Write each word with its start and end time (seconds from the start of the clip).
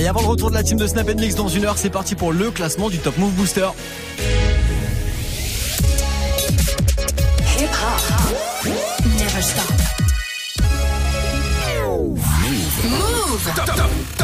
Et 0.00 0.08
avant 0.08 0.22
le 0.22 0.28
retour 0.28 0.48
de 0.48 0.54
la 0.54 0.62
team 0.62 0.78
de 0.78 0.86
Snap 0.86 1.14
Mix 1.14 1.34
dans 1.34 1.48
une 1.48 1.66
heure, 1.66 1.76
c'est 1.76 1.90
parti 1.90 2.14
pour 2.14 2.32
le 2.32 2.50
classement 2.50 2.88
du 2.88 2.96
Top 2.96 3.18
Move 3.18 3.32
Booster. 3.32 3.68
Hip 7.58 7.68
hop. 7.68 8.72
Never 9.18 9.42
stop. 9.42 9.70
Move. 12.82 13.52
Top, 13.54 13.66
top, 13.66 13.76
top, 14.16 14.19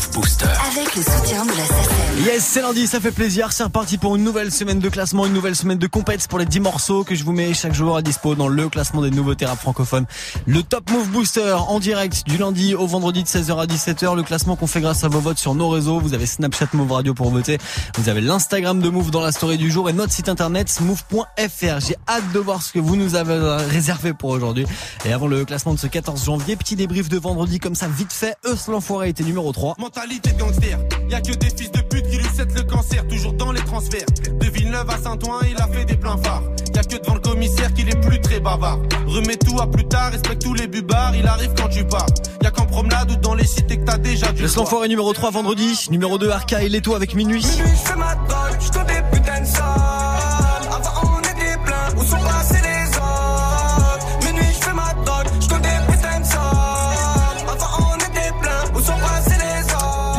Move 0.00 0.10
Booster. 0.12 0.46
Avec 0.46 0.96
le 0.96 1.02
soutien 1.02 1.44
de 1.44 1.50
la 1.50 1.66
SACEM. 1.66 2.24
Yes, 2.24 2.44
c'est 2.44 2.62
lundi, 2.62 2.86
ça 2.86 3.00
fait 3.00 3.10
plaisir. 3.10 3.52
C'est 3.52 3.64
reparti 3.64 3.98
pour 3.98 4.16
une 4.16 4.24
nouvelle 4.24 4.50
semaine 4.50 4.78
de 4.78 4.88
classement, 4.88 5.26
une 5.26 5.34
nouvelle 5.34 5.56
semaine 5.56 5.76
de 5.76 5.86
compètes 5.86 6.26
pour 6.26 6.38
les 6.38 6.46
10 6.46 6.60
morceaux 6.60 7.04
que 7.04 7.14
je 7.14 7.22
vous 7.22 7.32
mets 7.32 7.52
chaque 7.52 7.74
jour 7.74 7.96
à 7.96 8.02
dispo 8.02 8.34
dans 8.34 8.48
le 8.48 8.68
classement 8.70 9.02
des 9.02 9.10
nouveautés 9.10 9.44
rap 9.44 9.58
francophones. 9.58 10.06
Le 10.46 10.62
Top 10.62 10.88
Move 10.90 11.08
Booster 11.10 11.52
en 11.52 11.80
direct 11.80 12.24
du 12.26 12.38
lundi 12.38 12.74
au 12.74 12.86
vendredi 12.86 13.22
de 13.22 13.28
16h 13.28 13.60
à 13.60 13.66
17h. 13.66 14.16
Le 14.16 14.22
classement 14.22 14.56
qu'on 14.56 14.66
fait 14.66 14.80
grâce 14.80 15.04
à 15.04 15.08
vos 15.08 15.20
votes 15.20 15.38
sur 15.38 15.54
nos 15.54 15.68
réseaux. 15.68 16.00
Vous 16.00 16.14
avez 16.14 16.24
Snapchat 16.24 16.68
Move 16.72 16.92
Radio 16.92 17.12
pour 17.12 17.30
voter. 17.30 17.58
Vous 17.98 18.08
avez 18.08 18.22
l'Instagram 18.22 18.80
de 18.80 18.88
Move 18.88 19.10
dans 19.10 19.20
la 19.20 19.32
story 19.32 19.58
du 19.58 19.70
jour 19.70 19.90
et 19.90 19.92
notre 19.92 20.12
site 20.12 20.30
internet 20.30 20.78
move.fr. 20.80 21.80
J'ai 21.80 21.96
hâte 22.08 22.32
de 22.32 22.38
voir 22.38 22.62
ce 22.62 22.72
que 22.72 22.78
vous 22.78 22.96
nous 22.96 23.16
avez 23.16 23.38
réservé 23.68 24.14
pour 24.14 24.30
aujourd'hui. 24.30 24.64
Et 25.04 25.12
avant 25.12 25.26
le 25.26 25.44
classement 25.44 25.74
de 25.74 25.78
ce 25.78 25.88
14 25.88 26.24
janvier, 26.24 26.56
petit 26.56 26.76
débrief 26.76 27.10
de 27.10 27.18
vendredi 27.18 27.58
comme 27.58 27.74
ça 27.74 27.86
vite 27.86 28.12
fait. 28.12 28.36
Eus 28.46 28.70
l'enfoiré 28.70 29.10
était 29.10 29.24
numéro 29.24 29.52
3. 29.52 29.76
Mentalité 29.96 30.30
de 30.30 30.38
gangster, 30.38 30.78
y 31.08 31.14
a 31.14 31.20
que 31.20 31.32
des 31.32 31.50
fils 31.50 31.72
de 31.72 31.80
pute 31.80 32.08
qui 32.08 32.16
lui 32.16 32.28
cèdent 32.36 32.54
le 32.54 32.62
cancer, 32.62 33.04
toujours 33.08 33.32
dans 33.32 33.50
les 33.50 33.60
transferts. 33.62 34.06
De 34.40 34.46
Villeneuve 34.46 34.88
à 34.88 34.96
Saint-Ouen, 34.98 35.40
il 35.50 35.56
a 35.60 35.66
fait 35.66 35.84
des 35.84 35.96
pleins 35.96 36.16
phares. 36.16 36.44
Y 36.72 36.78
a 36.78 36.84
que 36.84 36.96
devant 36.96 37.14
le 37.14 37.20
commissaire 37.20 37.74
qu'il 37.74 37.88
est 37.88 38.00
plus 38.00 38.20
très 38.20 38.38
bavard. 38.38 38.78
Remets 39.08 39.36
tout 39.36 39.60
à 39.60 39.66
plus 39.66 39.84
tard, 39.88 40.12
respecte 40.12 40.42
tous 40.42 40.54
les 40.54 40.68
bubards, 40.68 41.16
il 41.16 41.26
arrive 41.26 41.52
quand 41.56 41.68
tu 41.68 41.84
pars. 41.84 42.06
Y 42.40 42.46
a 42.46 42.52
qu'en 42.52 42.66
promenade 42.66 43.10
ou 43.10 43.16
dans 43.16 43.34
les 43.34 43.44
cités 43.44 43.78
que 43.78 43.84
t'as 43.84 43.98
déjà 43.98 44.30
du 44.30 44.44
Eus 44.44 44.54
l'enfoiré 44.54 44.86
numéro 44.86 45.12
3 45.12 45.32
vendredi. 45.32 45.88
Numéro 45.90 46.18
2 46.18 46.30
Arca 46.30 46.62
et 46.62 46.68
Leto 46.68 46.94
avec 46.94 47.16
minuit. 47.16 47.44
Minuit, 47.44 47.70
je 47.72 47.88
fais 47.88 47.96
ma 47.96 48.14
drogue, 48.14 48.60
je 48.60 48.68
te 48.68 48.78
des 48.86 49.02
putains 49.10 49.40
de 49.40 49.46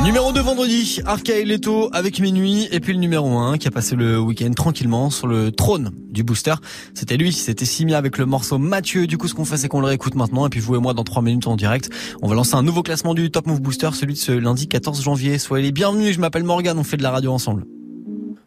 Numéro 0.04 0.32
2 0.32 0.42
vendredi, 0.42 1.00
Arca 1.06 1.38
et 1.38 1.46
Leto 1.46 1.90
avec 1.94 2.20
minuit 2.20 2.68
et 2.72 2.80
puis 2.80 2.94
le 2.94 3.00
numéro 3.00 3.38
1 3.38 3.60
qui 3.60 3.68
a 3.68 3.72
passé 3.72 3.96
le 3.96 4.20
week-end 4.20 4.52
tranquillement 4.52 5.12
sur 5.12 5.28
le 5.28 5.52
trône 5.52 5.92
du 6.10 6.24
booster. 6.24 6.56
C'était 6.96 7.18
lui, 7.18 7.32
c'était 7.32 7.66
Simia 7.66 8.00
avec 8.00 8.18
le 8.18 8.26
morceau 8.26 8.58
Mathieu. 8.58 9.06
Du 9.06 9.20
coup 9.20 9.28
ce 9.28 9.36
qu'on 9.36 9.46
fait 9.46 9.58
c'est 9.58 9.68
qu'on 9.68 9.80
le 9.80 9.86
réécoute 9.86 10.16
maintenant 10.16 10.48
et 10.48 10.50
puis 10.50 10.60
vous 10.60 10.76
et 10.76 10.80
moi 10.80 10.96
dans 10.96 11.04
3 11.04 11.22
minutes 11.22 11.46
en 11.46 11.56
direct. 11.56 11.92
On 12.24 12.28
va 12.28 12.34
lancer 12.34 12.56
un 12.56 12.64
nouveau 12.64 12.82
classement 12.82 13.14
du 13.14 13.30
Top 13.30 13.46
Move 13.46 13.62
Booster, 13.62 13.90
celui 13.94 14.16
de 14.16 14.20
ce 14.20 14.32
lundi 14.32 14.68
14 14.68 15.04
janvier. 15.04 15.38
Soyez 15.38 15.66
les 15.66 15.72
bienvenus, 15.72 16.16
je 16.16 16.20
m'appelle 16.20 16.44
Morgan, 16.44 16.80
on 16.80 16.84
fait 16.84 16.98
de 16.98 17.04
la 17.04 17.12
radio 17.12 17.32
ensemble. 17.32 17.66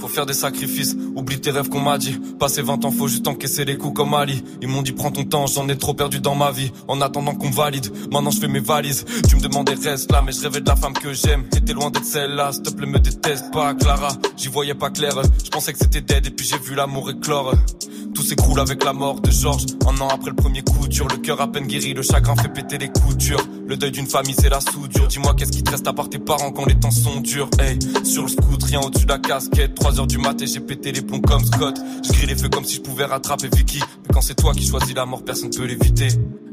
Faut 0.00 0.08
faire 0.08 0.24
des 0.24 0.34
sacrifices, 0.34 0.96
oublie 1.14 1.40
tes 1.40 1.50
rêves 1.50 1.68
qu'on 1.68 1.80
m'a 1.80 1.98
dit. 1.98 2.18
Passer 2.38 2.62
20 2.62 2.84
ans, 2.86 2.90
faut 2.90 3.06
juste 3.06 3.28
encaisser 3.28 3.66
les 3.66 3.76
coups 3.76 3.94
comme 3.94 4.14
Ali. 4.14 4.42
Ils 4.62 4.68
m'ont 4.68 4.80
dit 4.80 4.92
prends 4.92 5.10
ton 5.10 5.24
temps, 5.24 5.46
j'en 5.46 5.68
ai 5.68 5.76
trop 5.76 5.92
perdu 5.92 6.20
dans 6.20 6.34
ma 6.34 6.50
vie. 6.50 6.72
En 6.88 7.00
attendant 7.02 7.34
qu'on 7.34 7.50
valide, 7.50 7.86
maintenant 8.10 8.30
je 8.30 8.40
fais 8.40 8.48
mes 8.48 8.60
valises. 8.60 9.04
Tu 9.28 9.36
me 9.36 9.42
demandais 9.42 9.74
reste 9.74 10.10
là, 10.10 10.22
mais 10.24 10.32
je 10.32 10.40
rêvais 10.40 10.62
de 10.62 10.68
la 10.68 10.76
femme 10.76 10.94
que 10.94 11.12
j'aime. 11.12 11.44
T'étais 11.48 11.74
loin 11.74 11.90
d'être 11.90 12.06
celle-là, 12.06 12.52
s'il 12.52 12.62
te 12.62 12.70
plaît 12.70 12.86
me 12.86 12.98
déteste 12.98 13.52
pas, 13.52 13.74
Clara. 13.74 14.08
J'y 14.36 14.48
voyais 14.48 14.74
pas 14.74 14.90
clair, 14.90 15.12
je 15.44 15.50
pensais 15.50 15.72
que 15.72 15.78
c'était 15.78 16.00
dead 16.00 16.26
et 16.26 16.30
puis 16.30 16.46
j'ai 16.46 16.58
vu 16.58 16.74
l'amour 16.74 17.10
éclore. 17.10 17.54
Tout 18.14 18.22
s'écroule 18.22 18.60
avec 18.60 18.84
la 18.84 18.92
mort 18.92 19.20
de 19.20 19.30
Georges. 19.30 19.66
Un 19.86 20.00
an 20.00 20.08
après 20.08 20.30
le 20.30 20.36
premier 20.36 20.62
coup 20.62 20.88
dur, 20.88 21.06
le 21.08 21.16
cœur 21.16 21.40
à 21.40 21.50
peine 21.50 21.66
guéri, 21.66 21.94
le 21.94 22.02
chagrin 22.02 22.34
fait 22.36 22.48
péter 22.48 22.78
les 22.78 22.88
coutures. 22.88 23.40
Le 23.66 23.76
deuil 23.76 23.92
d'une 23.92 24.06
famille, 24.06 24.34
c'est 24.38 24.48
la 24.48 24.60
soudure. 24.60 25.06
Dis-moi 25.06 25.34
qu'est-ce 25.34 25.52
qui 25.52 25.62
te 25.62 25.70
reste 25.70 25.86
à 25.86 25.92
part 25.92 26.08
tes 26.08 26.18
parents 26.18 26.50
quand 26.50 26.66
les 26.66 26.78
temps 26.78 26.90
sont 26.90 27.20
durs? 27.20 27.48
Hey, 27.58 27.78
sur 28.04 28.22
le 28.22 28.28
scoot, 28.28 28.62
rien 28.64 28.80
au-dessus 28.80 29.04
de 29.04 29.10
la 29.10 29.18
casquette. 29.18 29.74
3 29.74 30.00
heures 30.00 30.06
du 30.06 30.18
mat 30.18 30.40
et 30.42 30.46
j'ai 30.46 30.60
pété 30.60 30.92
les 30.92 31.02
plombs 31.02 31.20
comme 31.20 31.44
Scott. 31.44 31.78
Je 32.04 32.12
grille 32.12 32.26
les 32.26 32.36
feux 32.36 32.48
comme 32.48 32.64
si 32.64 32.76
je 32.76 32.80
pouvais 32.80 33.04
rattraper 33.04 33.48
Vicky. 33.54 33.78
Mais 33.78 34.12
quand 34.12 34.20
c'est 34.20 34.34
toi 34.34 34.52
qui 34.52 34.66
choisis 34.66 34.94
la 34.94 35.06
mort, 35.06 35.24
personne 35.24 35.50
peut 35.50 35.64
l'éviter. 35.64 36.08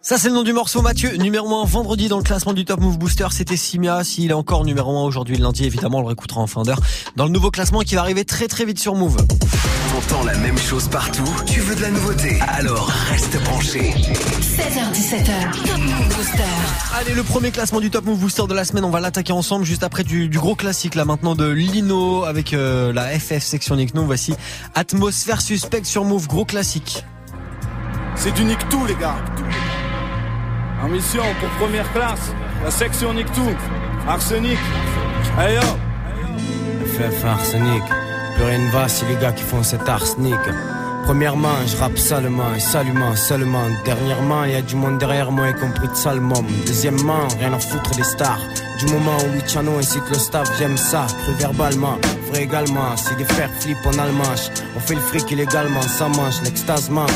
Ça 0.00 0.16
c'est 0.16 0.28
le 0.28 0.34
nom 0.34 0.44
du 0.44 0.52
morceau 0.52 0.80
Mathieu, 0.80 1.16
numéro 1.16 1.60
1 1.60 1.64
vendredi 1.64 2.08
dans 2.08 2.18
le 2.18 2.22
classement 2.22 2.52
du 2.52 2.64
Top 2.64 2.80
Move 2.80 2.98
Booster, 2.98 3.26
c'était 3.32 3.56
Simia, 3.56 4.04
s'il 4.04 4.30
est 4.30 4.34
encore 4.34 4.64
numéro 4.64 4.96
1 4.96 5.02
aujourd'hui 5.02 5.36
le 5.36 5.42
lundi, 5.42 5.64
évidemment 5.64 5.98
on 5.98 6.02
le 6.02 6.06
réécoutera 6.06 6.40
en 6.40 6.46
fin 6.46 6.62
d'heure, 6.62 6.80
dans 7.16 7.24
le 7.24 7.30
nouveau 7.30 7.50
classement 7.50 7.80
qui 7.80 7.96
va 7.96 8.02
arriver 8.02 8.24
très 8.24 8.46
très 8.46 8.64
vite 8.64 8.78
sur 8.78 8.94
Move. 8.94 9.16
T'entends 9.90 10.22
la 10.22 10.38
même 10.38 10.56
chose 10.56 10.86
partout 10.88 11.24
Tu 11.46 11.60
veux 11.60 11.74
de 11.74 11.82
la 11.82 11.90
nouveauté? 11.90 12.38
Alors 12.46 12.88
reste 13.10 13.42
branché. 13.42 13.92
16h17h. 14.40 15.66
Top 15.66 15.78
Move 15.78 16.16
Booster. 16.16 16.42
Allez, 16.94 17.14
le 17.14 17.22
premier 17.24 17.50
classement 17.50 17.80
du 17.80 17.90
Top 17.90 18.04
Move 18.04 18.20
Booster 18.20 18.44
de 18.48 18.54
la 18.54 18.64
semaine, 18.64 18.84
on 18.84 18.90
va 18.90 19.00
l'attaquer 19.00 19.32
ensemble 19.32 19.64
juste 19.64 19.82
après 19.82 20.04
du, 20.04 20.28
du 20.28 20.38
gros 20.38 20.54
classique 20.54 20.94
là 20.94 21.04
maintenant 21.04 21.34
de 21.34 21.48
Lino 21.48 22.22
avec 22.22 22.54
euh, 22.54 22.92
la 22.92 23.08
FF 23.18 23.42
section 23.42 23.74
Nick 23.74 23.94
Nous 23.94 24.06
voici 24.06 24.34
Atmosphère 24.74 25.40
Suspect 25.40 25.84
sur 25.84 26.04
Move, 26.04 26.28
gros 26.28 26.44
classique. 26.44 27.04
C'est 28.14 28.32
du 28.32 28.44
nique 28.44 28.68
tout 28.68 28.86
les 28.86 28.94
gars. 28.94 29.16
En 30.82 30.88
mission 30.88 31.22
pour 31.40 31.48
première 31.58 31.90
classe, 31.92 32.32
la 32.62 32.70
section 32.70 33.12
nique. 33.12 33.26
Arsenic. 34.06 34.58
Hey 35.38 35.56
yo. 35.56 35.60
FF 36.86 37.24
Arsenic. 37.24 37.82
Plus 38.34 38.44
rien 38.44 38.58
ne 38.58 38.70
va 38.70 38.88
si 38.88 39.04
les 39.06 39.16
gars 39.16 39.32
qui 39.32 39.42
font 39.42 39.62
cet 39.62 39.88
arsenic. 39.88 40.38
Premièrement, 41.04 41.56
je 41.66 41.76
rappe 41.76 41.98
salement 41.98 42.54
et 42.54 42.60
salument 42.60 43.16
seulement. 43.16 43.64
Dernièrement, 43.84 44.44
y 44.44 44.54
a 44.54 44.62
du 44.62 44.76
monde 44.76 44.98
derrière 44.98 45.32
moi, 45.32 45.48
y 45.48 45.54
compris 45.54 45.88
de 45.88 45.94
Salmon. 45.94 46.44
Deuxièmement, 46.66 47.26
rien 47.40 47.52
à 47.52 47.58
foutre 47.58 47.90
des 47.96 48.04
stars. 48.04 48.40
Du 48.78 48.92
moment 48.92 49.16
où 49.16 49.32
Luciano 49.32 49.78
incite 49.78 50.08
le 50.08 50.18
staff, 50.18 50.48
j'aime 50.58 50.76
ça, 50.76 51.06
cru 51.22 51.32
verbalement. 51.38 51.98
Vrai 52.30 52.42
également. 52.42 52.96
Si 52.96 53.14
des 53.16 53.24
frères 53.24 53.50
flippent 53.60 53.86
en 53.86 53.98
allemand, 53.98 54.34
on 54.76 54.80
fait 54.80 54.94
le 54.94 55.00
fric 55.00 55.30
illégalement, 55.30 55.82
sans 55.82 56.08
manche, 56.10 56.40
l'extase 56.42 56.88
manque. 56.90 57.10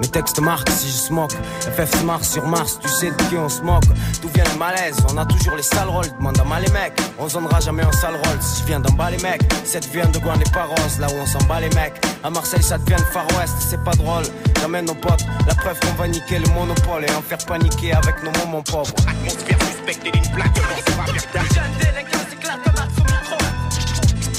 Mes 0.00 0.08
textes 0.08 0.40
marquent 0.40 0.70
si 0.70 0.86
je 0.86 0.92
smoke. 0.92 1.34
FF 1.60 1.98
se 1.98 2.04
marche 2.04 2.26
sur 2.26 2.46
Mars, 2.46 2.78
tu 2.82 2.88
sais 2.88 3.10
de 3.10 3.22
qui 3.28 3.36
on 3.36 3.50
se 3.50 3.60
moque. 3.60 3.84
D'où 4.22 4.28
vient 4.28 4.44
le 4.50 4.58
malaise? 4.58 4.96
On 5.12 5.18
a 5.18 5.26
toujours 5.26 5.56
les 5.56 5.62
sales 5.62 5.90
rôles. 5.90 6.08
Demande 6.18 6.40
à 6.40 6.44
mal 6.44 6.62
les 6.62 6.72
mecs. 6.72 6.98
On 7.18 7.28
zonnera 7.28 7.60
jamais 7.60 7.82
un 7.82 7.92
sale 7.92 8.14
rôle. 8.14 8.40
Si 8.40 8.62
je 8.62 8.66
viens 8.66 8.80
d'en 8.80 8.92
bas 8.94 9.10
les 9.10 9.18
mecs, 9.18 9.42
cette 9.62 9.86
vient 9.92 10.06
de 10.06 10.18
Guan 10.18 10.38
les 10.38 10.50
Paros. 10.52 10.74
Là 10.98 11.06
où 11.08 11.16
on 11.20 11.26
s'en 11.26 11.44
bat 11.46 11.60
les 11.60 11.68
mecs. 11.74 12.00
À 12.24 12.30
Marseille, 12.30 12.62
ça 12.62 12.78
devient 12.78 12.96
le 12.98 13.12
Far 13.12 13.26
West. 13.38 13.56
C'est 13.58 13.84
pas 13.84 13.92
drôle. 13.92 14.24
J'amène 14.62 14.86
nos 14.86 14.94
potes. 14.94 15.24
La 15.46 15.54
preuve 15.54 15.78
qu'on 15.80 16.02
va 16.02 16.08
niquer 16.08 16.38
le 16.38 16.48
monopole 16.54 17.04
et 17.04 17.14
en 17.14 17.20
faire 17.20 17.44
paniquer 17.46 17.92
avec 17.92 18.22
nos 18.22 18.32
moments 18.40 18.62
pauvres. 18.62 18.94
Atmosphère 19.06 19.58
suspecte 19.60 20.06
et 20.06 20.10
d'une 20.12 20.32
plaque, 20.32 20.56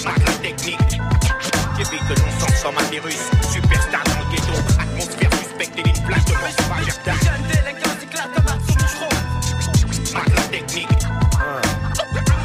Marque 0.03 0.25
la 0.25 0.33
technique. 0.33 0.79
J'évite 1.77 2.01
le 2.09 2.15
non-sens 2.15 2.63
comme 2.63 2.77
un 2.77 2.89
virus. 2.89 3.17
Superstar 3.51 4.03
dans 4.05 4.19
le 4.19 4.31
ghetto. 4.31 4.53
Atmosphère 4.79 5.29
suspecte 5.33 5.77
et 5.77 5.83
on 5.83 5.93
se 6.63 6.69
va 6.69 6.75
vers 6.83 7.03
ta 7.03 7.11
Jeune 7.11 7.43
délinquant 7.51 7.99
s'éclate 7.99 8.33
comme 8.33 8.57
au 8.57 8.67
micro. 8.67 10.13
Marque 10.13 10.35
la 10.35 10.41
technique. 10.43 10.87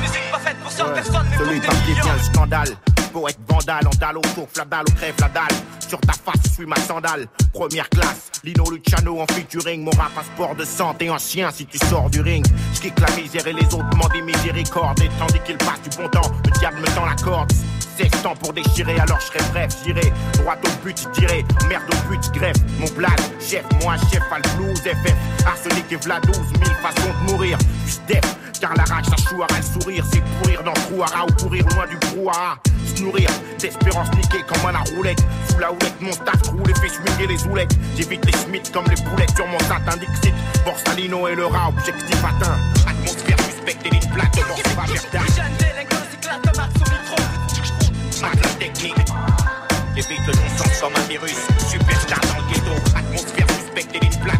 Musique 0.02 0.30
pas 0.30 0.38
faite 0.38 0.56
pour 0.62 0.70
100 0.70 0.84
personnes, 0.92 1.26
mais 1.30 1.36
pour 1.36 1.46
Celui 1.46 1.60
des 1.60 1.66
par 1.66 1.76
qui 1.84 1.90
millions. 1.90 2.02
vient 2.04 2.14
le 2.14 2.22
scandale. 2.22 2.76
Poète 3.16 3.38
vandale, 3.48 3.86
en 3.86 3.96
dalle 3.98 4.18
autour, 4.18 4.46
fladal 4.52 4.84
ou 4.90 4.92
crève 4.92 5.14
la 5.20 5.28
dalle. 5.30 5.56
Sur 5.88 5.98
ta 6.00 6.12
face, 6.12 6.52
suis 6.52 6.66
ma 6.66 6.76
sandale. 6.76 7.26
Première 7.50 7.88
classe, 7.88 8.30
Lino 8.44 8.64
Luciano 8.70 9.22
en 9.22 9.26
featuring. 9.32 9.82
Mon 9.82 9.90
rap, 9.92 10.10
un 10.18 10.22
sport 10.22 10.54
de 10.54 10.66
santé, 10.66 11.08
un 11.08 11.16
chien 11.16 11.50
si 11.50 11.64
tu 11.64 11.78
sors 11.78 12.10
du 12.10 12.20
ring. 12.20 12.44
Je 12.74 12.90
la 13.00 13.16
misère 13.16 13.46
et 13.46 13.54
les 13.54 13.64
autres 13.64 13.88
demandent 13.88 14.12
des 14.12 14.20
miséricordes. 14.20 15.00
Et 15.00 15.08
tandis 15.18 15.40
qu'il 15.46 15.56
passe 15.56 15.80
du 15.82 15.96
bon 15.96 16.10
temps, 16.10 16.30
le 16.44 16.50
diable 16.58 16.78
me 16.78 16.94
tend 16.94 17.06
la 17.06 17.14
corde. 17.14 17.50
Temps 18.22 18.36
pour 18.36 18.52
déchirer, 18.52 18.98
alors 19.00 19.18
je 19.20 19.26
serai 19.26 19.38
bref, 19.52 19.70
j'irai 19.82 20.12
droit 20.34 20.54
au 20.54 20.84
but, 20.84 21.00
je 21.00 21.20
dirai 21.20 21.44
merde 21.66 21.84
au 21.88 22.10
but, 22.10 22.30
greffe. 22.34 22.56
Mon 22.78 22.88
blague, 22.90 23.18
chef, 23.40 23.64
moi 23.82 23.96
chef, 24.12 24.22
al 24.30 24.42
blues, 24.56 24.78
FF. 24.80 25.46
Arsenic 25.46 25.90
et 25.90 25.96
Vlad 25.96 26.22
12 26.26 26.36
000 26.36 26.46
façons 26.82 27.08
de 27.08 27.30
mourir. 27.30 27.56
Def, 28.06 28.20
car 28.60 28.74
la 28.76 28.84
rage, 28.84 29.06
ça 29.06 29.16
chouara 29.16 29.48
le 29.56 29.80
sourire. 29.80 30.04
C'est 30.12 30.22
pourrir 30.42 30.62
dans 30.62 30.72
le 30.72 30.80
trou 30.80 31.02
ou 31.02 31.42
courir 31.42 31.64
loin 31.74 31.86
du 31.86 31.96
brouhaha. 31.96 32.58
Se 32.94 33.02
nourrir 33.02 33.30
d'espérance 33.58 34.08
niquée 34.14 34.44
comme 34.46 34.74
un 34.74 34.94
roulette. 34.94 35.24
Sous 35.50 35.58
la 35.58 35.72
houlette, 35.72 36.00
mon 36.00 36.12
staff 36.12 36.48
roule 36.48 36.70
et 36.70 36.74
fait 36.74 36.90
swinguer 36.90 37.28
les 37.28 37.44
oulettes. 37.46 37.74
J'évite 37.96 38.24
les 38.26 38.32
schmitts 38.32 38.72
comme 38.72 38.86
les 38.90 39.02
boulettes 39.02 39.34
sur 39.34 39.46
mon 39.46 39.58
satin 39.60 39.96
Dixit. 39.96 40.34
Borsalino 40.66 41.28
et 41.28 41.34
le 41.34 41.46
rat, 41.46 41.68
objectif 41.68 42.18
atteint. 42.18 42.58
Atmosphère 42.86 43.38
suspecte 43.40 43.90
ligne 43.90 44.12
plate, 44.12 44.36
mort 44.36 44.60
technique. 48.58 48.94
J'évite 49.94 50.26
le 50.26 50.32
non-sens 50.34 50.80
comme 50.80 50.94
un 50.94 51.08
virus. 51.08 51.36
Superstar 51.70 52.20
dans 52.20 52.36
le 52.42 52.52
ghetto. 52.52 52.72
Atmosphère 52.96 53.46
suspecte 53.50 53.94
et 53.94 54.00
plate, 54.22 54.35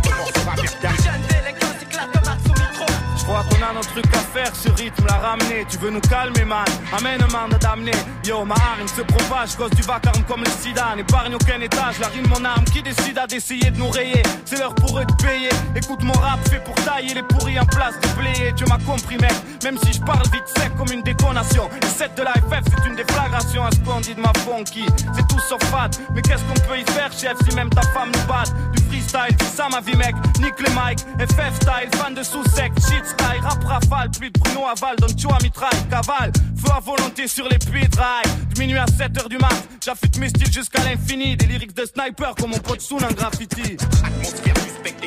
crois 3.27 3.45
qu'on 3.51 3.63
a 3.63 3.73
nos 3.75 3.81
trucs 3.81 4.15
à 4.15 4.19
faire, 4.19 4.55
ce 4.55 4.71
rythme 4.71 5.05
l'a 5.07 5.19
ramené. 5.19 5.67
Tu 5.69 5.77
veux 5.79 5.91
nous 5.91 6.01
calmer, 6.01 6.45
man? 6.45 6.65
Amène 6.97 7.21
mandat 7.33 7.59
d'amener. 7.59 7.99
Yo, 8.25 8.45
ma 8.45 8.55
hargne 8.55 8.87
se 8.87 9.03
propage, 9.03 9.57
cause 9.57 9.71
du 9.71 9.83
vacarme 9.83 10.23
comme 10.29 10.45
le 10.45 10.51
sida. 10.63 10.95
N'épargne 10.97 11.35
aucun 11.35 11.61
étage, 11.61 11.99
la 11.99 12.09
rime 12.09 12.29
mon 12.29 12.45
âme 12.45 12.65
qui 12.73 12.83
décida 12.83 13.27
d'essayer 13.27 13.71
de 13.71 13.79
nous 13.79 13.91
rayer. 13.91 14.23
C'est 14.45 14.59
l'heure 14.59 14.75
pour 14.75 14.99
eux 14.99 15.05
de 15.05 15.13
payer. 15.25 15.51
Écoute 15.75 16.03
mon 16.03 16.13
rap 16.13 16.39
fait 16.49 16.63
pour 16.63 16.75
tailler 16.77 17.15
les 17.15 17.23
pourris 17.23 17.59
en 17.59 17.67
place 17.67 17.99
de 18.01 18.09
blé. 18.21 18.53
Tu 18.57 18.65
m'as 18.67 18.79
compris, 18.79 19.17
mec. 19.19 19.35
Même 19.65 19.77
si 19.85 19.93
je 19.93 20.01
parle 20.01 20.27
vite 20.33 20.47
sec 20.57 20.71
comme 20.77 20.93
une 20.93 21.03
détonation. 21.03 21.69
Les 21.83 21.89
7 21.89 22.15
de 22.17 22.23
la 22.23 22.33
FF, 22.33 22.65
c'est 22.71 22.89
une 22.89 22.95
déflagration. 22.95 23.67
Un 23.67 23.71
splendide, 23.73 24.19
ma 24.19 24.33
funky. 24.41 24.87
C'est 25.15 25.27
tout 25.27 25.41
sauf 25.41 25.63
fat. 25.65 25.91
Mais 26.15 26.23
qu'est-ce 26.23 26.45
qu'on 26.45 26.69
peut 26.69 26.79
y 26.79 26.85
faire, 26.93 27.11
chef, 27.13 27.37
si 27.49 27.55
même 27.57 27.71
ta 27.71 27.83
femme 27.83 28.11
nous 28.15 28.27
bat 28.27 28.45
Du 28.73 28.83
freestyle, 28.85 29.37
c'est 29.41 29.57
ça 29.57 29.69
ma 29.69 29.81
vie, 29.81 29.97
mec. 29.97 30.15
Nique 30.41 30.61
les 30.61 30.71
mic, 30.71 31.01
FF 31.19 31.55
style, 31.57 31.91
fan 31.97 32.15
de 32.15 32.23
sous-sec, 32.23 32.73
shit 32.89 33.16
rap 33.23 33.65
rafale, 33.65 34.11
de 34.11 34.39
Bruno 34.39 34.67
Aval, 34.67 34.97
donne 34.97 35.15
tu 35.15 35.29
à 35.29 35.39
mitraille, 35.43 35.87
cavale, 35.91 36.33
feu 36.57 36.71
à 36.75 36.81
volonté 36.81 37.29
sur 37.29 37.47
les 37.49 37.59
puits 37.59 37.89
de 37.89 37.97
rail. 37.97 38.25
Minuit 38.59 38.79
à 38.79 38.87
7h 38.87 39.29
du 39.29 39.39
mat, 39.39 39.69
j'affûte 39.85 40.19
mes 40.19 40.29
styles 40.29 40.53
jusqu'à 40.53 40.83
l'infini, 40.85 41.37
des 41.37 41.47
lyrics 41.47 41.75
de 41.75 41.85
sniper 41.85 42.35
comme 42.35 42.51
mon 42.51 42.59
pote 42.59 42.81
Soon 42.81 42.99
en 42.99 43.13
graffiti. 43.13 43.77
Atmosphère 44.05 44.57
suspecte 44.57 45.05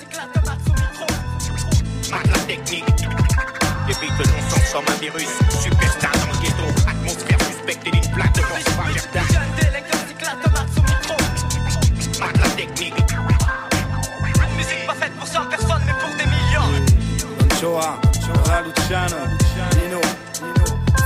s'éclate 0.00 0.32
comme 0.32 0.44
Max 0.44 0.62
au 0.66 0.72
micro. 0.72 1.06
Marque 2.10 2.26
la 2.26 2.38
technique. 2.44 2.84
J'évite 3.86 4.18
le 4.18 4.24
non-sens 4.24 4.72
comme 4.72 4.88
un 4.94 4.98
virus. 5.00 5.30
Superstar 5.62 6.12
dans 6.12 6.26
le 6.32 6.38
ghetto. 6.42 6.66
Atmosphère 6.88 7.40
suspecte 7.40 7.86
et 7.86 7.90
ligne 7.90 8.10
plate, 8.14 8.36
mort 8.36 8.58
c'est 8.64 8.76
pas 8.76 8.84
verdad. 8.84 9.24
Jeune 9.32 9.50
Choa, 17.60 18.00
Chora 18.24 18.62
Luciano, 18.62 19.16
Nino, 19.76 20.00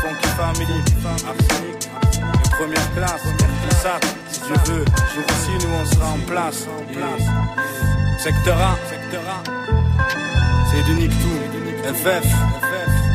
Funky 0.01 0.29
Family, 0.37 0.79
Arsenic, 1.05 1.91
première 2.57 2.95
classe, 2.95 3.23
tout 3.37 3.77
ça, 3.83 3.99
si 4.31 4.41
Dieu 4.43 4.55
veut, 4.67 4.85
jour 5.13 5.25
aussi 5.31 5.67
nous 5.67 5.75
on 5.75 5.85
sera 5.85 6.11
en 6.11 6.21
place. 6.29 6.69
Yeah. 6.93 7.19
Secteur 8.19 8.57
A, 8.57 8.77
c'est 10.71 10.85
du 10.85 10.95
Nick 10.95 11.11
tout, 11.11 11.41
FF, 11.93 12.25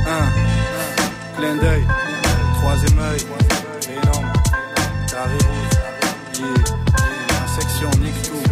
1, 0.06 1.40
clin 1.40 1.56
d'œil, 1.56 1.86
troisième 2.62 3.00
œil, 3.00 3.22
énorme, 4.04 4.34
carré 5.10 5.38
rouge, 5.48 5.78
section 7.58 7.90
Nick 8.02 8.22
tout, 8.22 8.44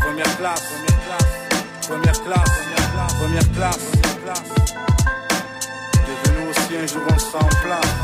première 0.00 0.36
classe, 0.36 0.70
première 0.70 1.02
classe, 1.02 1.88
première 1.88 2.22
classe, 2.22 2.81
première 3.06 3.52
classe. 3.52 3.92
Devenu 6.06 6.50
aussi 6.50 6.76
un 6.76 6.86
jour 6.86 7.02
on 7.08 7.18
sera 7.18 7.38
en 7.38 7.48
place. 7.62 7.94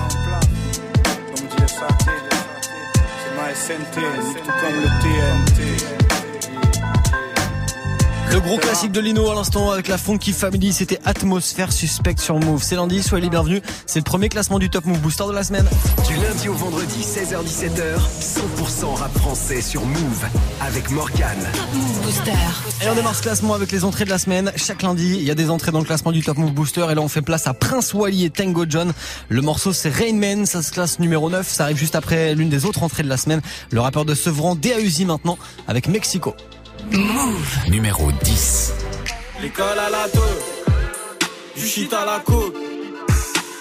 Comme 1.34 1.46
dit 1.46 1.68
SAT, 1.68 1.98
c'est 3.22 3.34
ma 3.36 3.54
SNT, 3.54 3.96
tout 4.44 4.52
comme 4.60 4.76
le 4.80 4.88
TNT. 5.02 6.07
Le 8.30 8.40
gros 8.40 8.58
classique 8.58 8.92
de 8.92 9.00
Lino 9.00 9.30
à 9.30 9.34
l'instant 9.34 9.70
avec 9.70 9.88
la 9.88 9.96
Funky 9.96 10.32
Family, 10.32 10.72
c'était 10.72 10.98
Atmosphère 11.06 11.72
Suspect 11.72 12.16
sur 12.18 12.38
Move. 12.38 12.62
C'est 12.62 12.76
lundi, 12.76 13.02
soyez 13.02 13.24
les 13.24 13.30
bienvenus. 13.30 13.62
C'est 13.86 14.00
le 14.00 14.04
premier 14.04 14.28
classement 14.28 14.58
du 14.58 14.68
Top 14.68 14.84
Move 14.84 15.00
Booster 15.00 15.24
de 15.28 15.32
la 15.32 15.42
semaine. 15.42 15.66
Du 16.06 16.14
lundi 16.16 16.48
au 16.48 16.52
vendredi, 16.52 17.00
16h-17h, 17.00 17.96
100% 18.20 18.94
rap 18.96 19.16
français 19.18 19.62
sur 19.62 19.84
Move 19.84 20.26
avec 20.60 20.90
Morgane. 20.90 21.38
Top 21.54 21.74
Move 21.74 22.02
Booster. 22.02 22.84
Et 22.84 22.88
on 22.90 22.94
démarre 22.94 23.14
ce 23.14 23.22
classement 23.22 23.54
avec 23.54 23.72
les 23.72 23.84
entrées 23.84 24.04
de 24.04 24.10
la 24.10 24.18
semaine. 24.18 24.52
Chaque 24.56 24.82
lundi, 24.82 25.16
il 25.18 25.24
y 25.24 25.30
a 25.30 25.34
des 25.34 25.48
entrées 25.48 25.72
dans 25.72 25.80
le 25.80 25.86
classement 25.86 26.12
du 26.12 26.22
Top 26.22 26.36
Move 26.36 26.52
Booster. 26.52 26.86
Et 26.90 26.94
là, 26.94 27.00
on 27.00 27.08
fait 27.08 27.22
place 27.22 27.46
à 27.46 27.54
Prince 27.54 27.94
Wally 27.94 28.26
et 28.26 28.30
Tango 28.30 28.66
John. 28.68 28.92
Le 29.30 29.40
morceau, 29.40 29.72
c'est 29.72 29.90
Rain 29.90 30.14
Man. 30.14 30.44
Ça 30.44 30.62
se 30.62 30.70
classe 30.70 30.98
numéro 30.98 31.30
9. 31.30 31.48
Ça 31.48 31.64
arrive 31.64 31.78
juste 31.78 31.96
après 31.96 32.34
l'une 32.34 32.50
des 32.50 32.66
autres 32.66 32.82
entrées 32.82 33.04
de 33.04 33.08
la 33.08 33.16
semaine. 33.16 33.40
Le 33.70 33.80
rappeur 33.80 34.04
de 34.04 34.14
Sevran, 34.14 34.54
DAUZI 34.54 35.06
maintenant, 35.06 35.38
avec 35.66 35.88
Mexico. 35.88 36.34
Numéro 37.68 38.10
10. 38.12 38.72
L'école 39.42 39.78
à 39.78 39.90
la 39.90 40.08
deux, 40.08 41.60
du 41.60 41.66
shit 41.66 41.92
à 41.92 42.04
la 42.04 42.20
côte. 42.20 42.54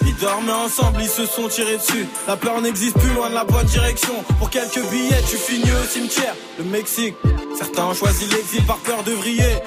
Ils 0.06 0.16
dormaient 0.16 0.52
ensemble, 0.52 1.02
ils 1.02 1.10
se 1.10 1.26
sont 1.26 1.48
tirés 1.50 1.78
dessus. 1.78 2.08
La 2.28 2.38
peur 2.38 2.62
n'existe 2.62 2.98
plus 2.98 3.14
loin 3.14 3.30
de 3.30 3.36
la 3.36 3.44
bonne 3.44 3.66
direction. 3.66 4.14
Pour 4.40 4.50
quelques 4.50 4.82
billets, 4.90 5.22
tu 5.30 5.36
finis 5.36 5.72
au 5.72 5.86
cimetière. 5.86 6.34
Le 6.58 6.64
Mexique, 6.66 7.16
certains 7.58 7.86
ont 7.86 7.94
choisi 7.94 8.26
l'exil 8.28 8.64
par 8.66 8.78
peur 8.78 9.04
de 9.04 9.12
vriller. 9.12 9.58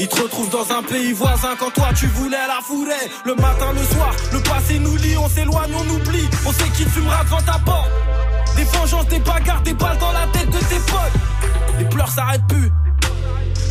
Ils 0.00 0.08
te 0.08 0.20
retrouvent 0.20 0.50
dans 0.50 0.72
un 0.72 0.82
pays 0.82 1.12
voisin 1.12 1.54
quand 1.58 1.70
toi 1.70 1.88
tu 1.96 2.06
voulais 2.06 2.36
la 2.48 2.60
fourrer. 2.62 3.10
Le 3.24 3.34
matin, 3.36 3.72
le 3.74 3.94
soir, 3.94 4.14
le 4.32 4.40
passé 4.40 4.78
nous 4.78 4.96
lie, 4.96 5.16
on 5.16 5.28
s'éloigne, 5.28 5.72
on 5.74 5.94
oublie. 5.94 6.28
On 6.46 6.52
sait 6.52 6.68
qu'il 6.76 6.88
fumera 6.88 7.22
devant 7.24 7.42
ta 7.42 7.58
porte. 7.60 7.88
Des 8.56 8.64
vengeances, 8.64 9.06
des 9.06 9.20
bagarres, 9.20 9.62
des 9.62 9.74
balles 9.74 9.98
dans 9.98 10.12
la 10.12 10.26
tête 10.32 10.50
de 10.50 10.58
tes 10.58 10.80
potes. 10.86 11.78
Les 11.78 11.84
pleurs 11.84 12.10
s'arrêtent 12.10 12.46
plus. 12.48 12.72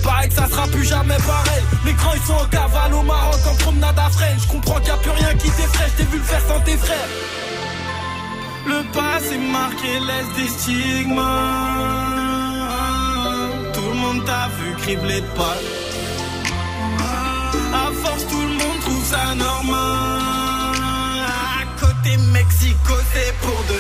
Pareil 0.08 0.30
que 0.30 0.36
ça 0.36 0.48
sera 0.48 0.66
plus 0.68 0.86
jamais 0.86 1.18
pareil. 1.18 1.64
Les 1.86 1.92
grands 1.92 2.14
ils 2.14 2.22
sont 2.22 2.40
en 2.46 2.46
cavale 2.46 2.94
au 2.94 3.04
Maroc 3.04 3.42
en 3.46 3.56
promenade 3.56 4.00
à 4.00 4.10
Fresnes. 4.10 4.40
Je 4.40 4.48
comprends 4.48 4.76
qu'il 4.76 4.86
n'y 4.86 4.92
a 4.92 4.98
plus 4.98 5.12
rien 5.12 5.34
qui 5.36 5.50
t'effraie, 5.50 5.90
je 5.92 5.98
t'ai 5.98 6.10
vu 6.10 6.18
le 6.18 6.24
faire 6.24 6.42
sans 6.48 6.60
tes 6.62 6.78
frères. 6.78 7.10
Le 8.68 8.80
passé 8.94 9.38
marqué 9.38 10.00
laisse 10.08 10.32
des 10.38 10.48
stigmas. 10.48 11.24
Tout 13.74 13.90
le 13.90 13.98
monde 14.04 14.24
t'a 14.26 14.48
vu 14.58 14.74
cribler 14.82 15.20
de 15.20 15.32
pas. 15.40 15.58
À 17.74 17.92
force, 18.02 18.26
tout 18.28 18.42
le 18.42 18.56
monde 18.62 18.80
trouve 18.86 19.06
ça 19.06 19.36
normal. 19.36 20.76
À 21.60 21.64
côté 21.82 22.16
Mexico, 22.32 22.94
c'est 23.12 23.34
pour 23.42 23.60
de 23.72 23.77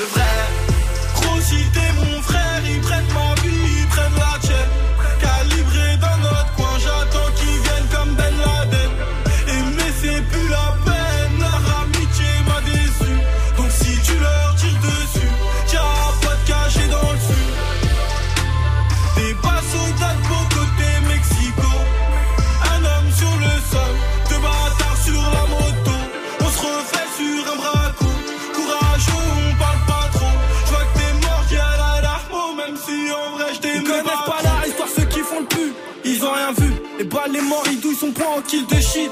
son 38.00 38.12
point 38.12 38.28
en 38.38 38.42
kill 38.42 38.66
de 38.68 38.80
shit. 38.80 39.12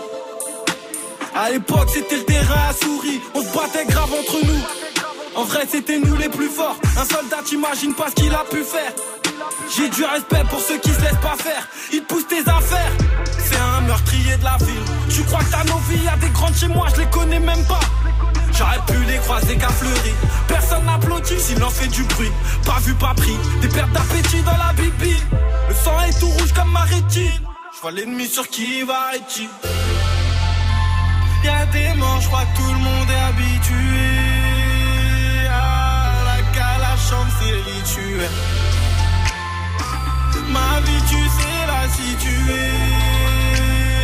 À 1.33 1.49
l'époque, 1.49 1.89
c'était 1.91 2.17
le 2.17 2.23
terrain 2.25 2.69
à 2.69 2.73
souris. 2.73 3.19
On 3.33 3.41
se 3.41 3.47
battait 3.47 3.85
grave 3.85 4.11
entre 4.13 4.45
nous. 4.45 4.61
En 5.35 5.43
vrai, 5.43 5.65
c'était 5.69 5.99
nous 5.99 6.15
les 6.15 6.29
plus 6.29 6.49
forts. 6.49 6.77
Un 6.97 7.05
soldat, 7.05 7.37
t'imagines 7.43 7.95
pas 7.95 8.09
ce 8.09 8.15
qu'il 8.15 8.33
a 8.33 8.43
pu 8.49 8.63
faire. 8.63 8.93
J'ai 9.75 9.89
du 9.89 10.03
respect 10.03 10.43
pour 10.49 10.59
ceux 10.59 10.77
qui 10.77 10.89
se 10.89 11.01
laissent 11.01 11.21
pas 11.21 11.35
faire. 11.37 11.67
Ils 11.91 12.01
te 12.01 12.05
poussent 12.05 12.27
tes 12.27 12.41
affaires. 12.41 12.91
C'est 13.39 13.57
un 13.57 13.81
meurtrier 13.81 14.37
de 14.37 14.43
la 14.43 14.57
ville. 14.57 14.85
Tu 15.09 15.23
crois 15.23 15.39
que 15.39 15.51
t'as 15.51 15.63
nos 15.63 15.79
vies, 15.89 16.07
a 16.07 16.17
des 16.17 16.29
grandes 16.29 16.55
chez 16.55 16.67
moi, 16.67 16.87
je 16.93 17.01
les 17.01 17.09
connais 17.09 17.39
même 17.39 17.65
pas. 17.65 17.79
J'aurais 18.53 18.79
pu 18.87 19.03
les 19.05 19.17
croiser 19.17 19.57
qu'à 19.57 19.69
fleurir. 19.69 20.13
Personne 20.47 20.85
n'applaudit 20.85 21.39
s'il 21.39 21.61
en 21.63 21.69
fait 21.69 21.87
du 21.87 22.03
bruit. 22.03 22.31
Pas 22.65 22.79
vu, 22.81 22.93
pas 22.93 23.13
pris. 23.15 23.35
Des 23.61 23.67
pertes 23.67 23.91
d'appétit 23.91 24.41
dans 24.43 24.57
la 24.57 24.73
bibi. 24.73 25.15
Le 25.69 25.75
sang 25.75 25.99
est 26.07 26.19
tout 26.19 26.29
rouge 26.29 26.53
comme 26.53 26.71
ma 26.71 26.81
rétine. 26.81 27.45
L'ennemi 27.91 28.27
sur 28.27 28.47
qui 28.47 28.81
va 28.81 29.11
il 29.15 29.49
Y'a 31.43 31.65
des 31.67 31.93
morts, 31.99 32.19
je 32.19 32.27
crois 32.27 32.45
tout 32.55 32.73
le 32.73 32.79
monde 32.79 33.09
est 33.11 33.23
habitué. 33.29 33.75
À 35.47 36.77
la 36.79 36.95
chambre 36.97 37.31
c'est 37.39 37.51
rituel. 37.51 38.31
Ma 40.49 40.79
vie, 40.81 41.03
tu 41.09 41.21
sais 41.37 41.61
la 41.67 41.87
situer. 41.89 42.71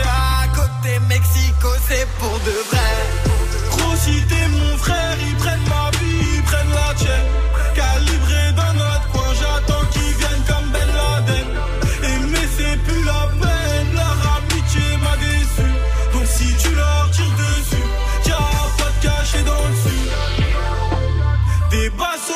À 0.05 0.47
côté 0.55 0.99
Mexico, 1.09 1.69
c'est 1.87 2.07
pour 2.19 2.39
de 2.39 2.55
vrai. 2.69 2.93
Gros, 3.71 3.95
t'es 4.05 4.47
mon 4.49 4.77
frère, 4.77 5.17
ils 5.27 5.35
prennent 5.37 5.67
ma 5.69 5.89
vie, 5.97 6.35
ils 6.35 6.43
prennent 6.43 6.69
la 6.69 6.93
tienne. 6.93 7.40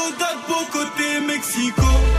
Bas 0.05 0.11
soldats 0.11 0.35
de 0.35 0.47
beau 0.47 0.65
côté 0.71 1.19
Mexico. 1.21 2.14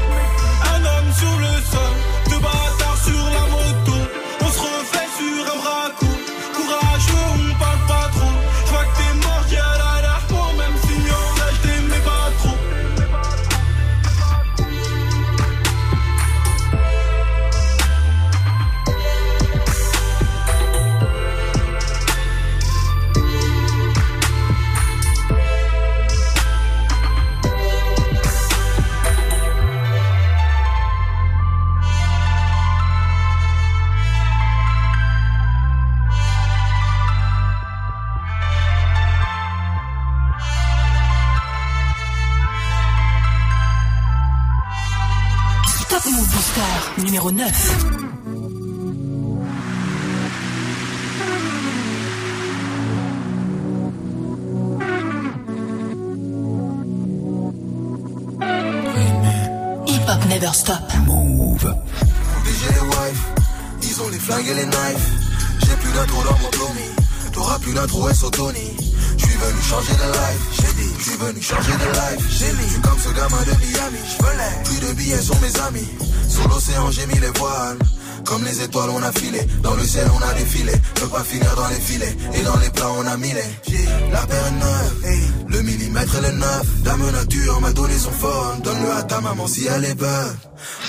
T'auras 67.77 67.87
plus 67.89 67.93
d'intro 67.93 68.15
SO 68.15 68.31
Tony. 68.31 68.77
Je 69.19 69.25
suis 69.27 69.37
venu 69.37 69.63
changer 69.63 69.93
de 69.93 70.13
life, 70.13 70.43
j'ai 70.53 70.83
dit. 70.83 70.93
Je 70.99 71.03
suis 71.03 71.19
venu 71.19 71.43
changer 71.43 71.73
de 71.73 71.89
life, 71.93 72.27
j'ai 72.31 72.53
mis. 72.53 72.65
Je 72.65 72.73
suis 72.73 72.81
comme 72.81 72.99
ce 72.99 73.09
gamin 73.09 73.43
de 73.43 73.53
Miami. 73.61 73.99
Je 74.09 74.65
Plus 74.65 74.87
de 74.87 74.93
billets 74.95 75.21
sur 75.21 75.39
mes 75.41 75.61
amis. 75.61 75.89
Sur 76.29 76.49
l'océan, 76.49 76.91
j'ai 76.91 77.07
mis 77.07 77.19
les 77.19 77.31
voiles. 77.39 77.79
Comme 78.25 78.45
les 78.45 78.63
étoiles, 78.63 78.91
on 78.91 79.03
a 79.03 79.13
filé. 79.13 79.41
Dans 79.63 79.75
le 79.75 79.85
ciel, 79.85 80.07
on 80.15 80.23
a 80.23 80.33
défilé. 80.35 80.73
Peux 80.95 81.09
pas 81.09 81.23
finir 81.23 81.55
dans 81.55 81.69
les 81.69 81.81
filets. 81.81 82.17
Et 82.35 82.43
dans 82.43 82.57
les 82.57 82.71
plats, 82.71 82.93
on 82.99 83.07
a 83.07 83.17
mis 83.17 83.33
les. 83.33 84.11
La 84.11 84.27
paire 84.27 84.53
neuve. 84.53 85.47
Le 85.49 85.63
millimètre 85.63 86.21
le 86.23 86.33
neuf. 86.33 86.83
Dame 86.83 87.11
nature 87.11 87.61
m'a 87.61 87.73
donné 87.73 87.99
son 87.99 88.11
phone. 88.11 88.61
Donne-le 88.65 88.91
à 88.91 89.03
ta 89.03 89.21
maman 89.21 89.47
si 89.47 89.67
elle 89.67 89.85
est 89.85 89.95
bonne. 89.95 90.37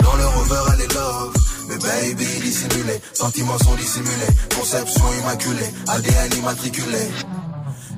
Dans 0.01 0.15
le 0.15 0.25
rover, 0.25 0.71
elle 0.73 0.81
est 0.81 0.93
love. 0.93 1.46
Baby, 1.79 2.25
dissimulé. 2.41 2.99
Sentiments 3.13 3.57
sont 3.59 3.75
dissimulés. 3.75 4.33
Conception 4.55 5.03
immaculée. 5.21 5.69
ADN 5.87 6.39
immatriculé. 6.39 7.07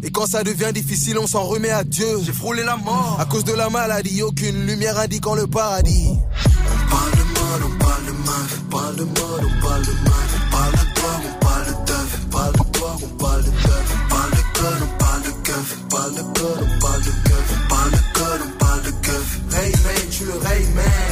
Et 0.03 0.11
quand 0.11 0.27
ça 0.27 0.43
devient 0.43 0.71
difficile, 0.73 1.17
on 1.17 1.27
s'en 1.27 1.43
remet 1.43 1.71
à 1.71 1.83
Dieu. 1.83 2.19
J'ai 2.23 2.33
frôlé 2.33 2.63
la 2.63 2.77
mort. 2.77 3.17
À 3.19 3.25
cause 3.25 3.43
de 3.43 3.53
la 3.53 3.69
maladie, 3.69 4.21
aucune 4.21 4.65
lumière 4.65 4.97
indiquant 4.99 5.35
le 5.35 5.47
paradis. 5.47 6.09
On 6.09 6.89
parle 6.89 7.11
de 7.11 7.17
mode, 7.17 7.71
on 7.71 7.83
parle 7.83 8.05
de 8.05 8.11
meuf. 8.11 8.59
On 8.59 8.69
parle 8.69 8.95
de 8.95 9.03
mode, 9.03 9.45
on 9.45 9.61
parle 9.61 9.81
de 9.85 9.91
meuf. 9.91 10.29
On 10.35 10.51
parle 10.51 10.71
de 10.71 10.77
drogue, 10.95 11.25
on 11.25 11.45
parle 11.45 11.65
de 11.65 11.73
teuf. 11.85 12.19
On 12.21 12.29
parle 12.29 12.51
de 12.53 12.71
drogue, 12.71 13.03
on 13.03 13.17
parle 13.17 13.43
de 13.43 13.49
teuf. 13.49 13.87
On 13.93 14.09
parle 14.09 14.31
de 14.31 14.59
code, 14.59 14.81
on 14.81 14.97
parle 14.97 15.23
de 15.23 15.31
keuf. 15.43 15.77
On 15.79 15.87
parle 15.89 16.15
de 16.15 16.21
code, 16.21 16.61
on 16.63 16.79
parle 16.79 17.01
de 17.01 17.11
keuf. 17.29 17.47
On 17.51 17.69
parle 17.69 17.91
de 17.91 17.97
code, 18.13 18.41
on 18.45 18.57
parle 18.57 18.81
de 18.83 18.91
keuf. 18.91 19.39
Rayman, 19.51 20.09
tu 20.11 20.25
le 20.25 20.37
Rayman. 20.37 21.08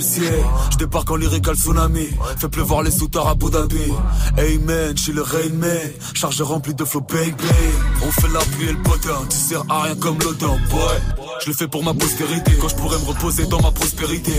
Ciel. 0.00 0.44
Je 0.72 0.76
débarque 0.78 1.10
en 1.10 1.16
lyrical 1.16 1.56
tsunami. 1.56 2.08
Fais 2.38 2.48
pleuvoir 2.48 2.82
les 2.82 2.90
soutards 2.90 3.28
à 3.28 3.30
Abu 3.32 3.50
Dhabi. 3.50 3.92
Amen, 4.38 4.92
je 4.96 5.02
suis 5.02 5.12
le 5.12 5.22
Rayman. 5.22 5.78
Charge 6.14 6.40
remplie 6.42 6.74
de 6.74 6.84
flow 6.84 7.00
bang 7.00 7.34
bang. 7.36 8.02
On 8.02 8.10
fait 8.10 8.28
la 8.32 8.40
pluie 8.40 8.68
et 8.68 8.72
le 8.72 8.82
potin. 8.82 9.18
Tu 9.28 9.36
sers 9.36 9.62
à 9.68 9.82
rien 9.82 9.96
comme 9.96 10.18
l'odeur, 10.18 10.56
boy. 10.70 11.26
Je 11.42 11.48
le 11.48 11.54
fais 11.54 11.68
pour 11.68 11.82
ma 11.82 11.94
postérité. 11.94 12.52
Quand 12.60 12.68
je 12.68 12.76
pourrais 12.76 12.98
me 12.98 13.04
reposer 13.04 13.46
dans 13.46 13.60
ma 13.60 13.70
prospérité. 13.70 14.32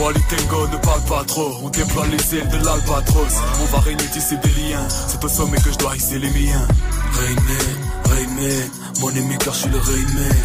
Wally 0.00 0.20
Tango, 0.28 0.68
ne 0.68 0.76
parle 0.78 1.02
pas 1.02 1.24
trop. 1.24 1.52
On 1.62 1.68
déploie 1.70 2.06
les 2.06 2.38
ailes 2.38 2.48
de 2.48 2.64
l'albatros. 2.64 3.34
On 3.62 3.76
va 3.76 3.80
régner 3.80 4.04
tisser 4.12 4.36
des 4.36 4.48
liens. 4.60 4.86
C'est 5.08 5.22
au 5.24 5.28
sommet 5.28 5.58
que 5.58 5.72
je 5.72 5.78
dois 5.78 5.96
hisser 5.96 6.18
les 6.18 6.30
miens. 6.30 6.68
Rayman, 7.12 7.76
Rayman, 8.10 8.70
mon 9.00 9.08
ami 9.08 9.38
car 9.38 9.54
je 9.54 9.60
suis 9.60 9.70
le 9.70 9.78
Rayman. 9.78 10.36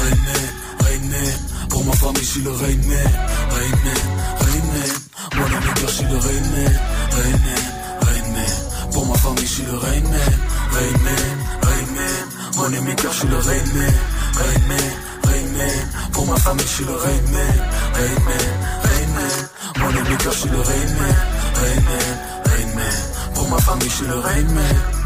Rayman, 0.00 0.50
Rayman, 0.84 1.32
pour 1.70 1.84
ma 1.84 1.92
famille 1.92 2.22
je 2.22 2.28
suis 2.28 2.42
le 2.42 2.50
Rayman. 2.50 3.10
Rayman, 3.56 4.02
Rayman, 4.40 4.92
mon 5.36 5.44
ami 5.56 5.70
je 5.80 5.86
suis 5.86 6.04
le 6.04 6.18
Rayman. 6.18 6.72
Rayman, 7.16 7.64
Rayman, 8.02 8.52
pour 8.92 9.06
ma 9.06 9.14
famille 9.14 9.46
je 9.46 9.52
suis 9.52 9.62
le 9.64 9.76
Rayman. 9.78 10.32
Rayman, 10.72 11.26
Rayman, 11.62 12.16
mon 12.56 12.78
ami 12.78 12.94
je 13.02 13.08
suis 13.08 13.28
le 13.28 13.38
Rayman. 13.38 13.94
Rayman, 14.40 14.90
Rayman, 15.24 15.76
pour 16.12 16.26
ma 16.26 16.36
famille 16.36 16.66
je 16.66 16.72
suis 16.74 16.84
le 16.84 16.94
Rayman. 16.94 17.54
Rayman, 17.94 18.46
Rayman, 18.84 19.36
mon 19.78 19.88
ami 19.88 20.16
je 20.24 20.30
suis 20.30 20.50
le 20.50 20.60
Rayman. 20.60 21.16
Rayman, 21.60 22.08
Rayman, 22.50 22.94
pour 23.34 23.48
ma 23.48 23.58
famille 23.58 23.88
je 23.88 23.94
suis 23.94 24.06
le 24.06 24.18
Rayman. 24.18 24.99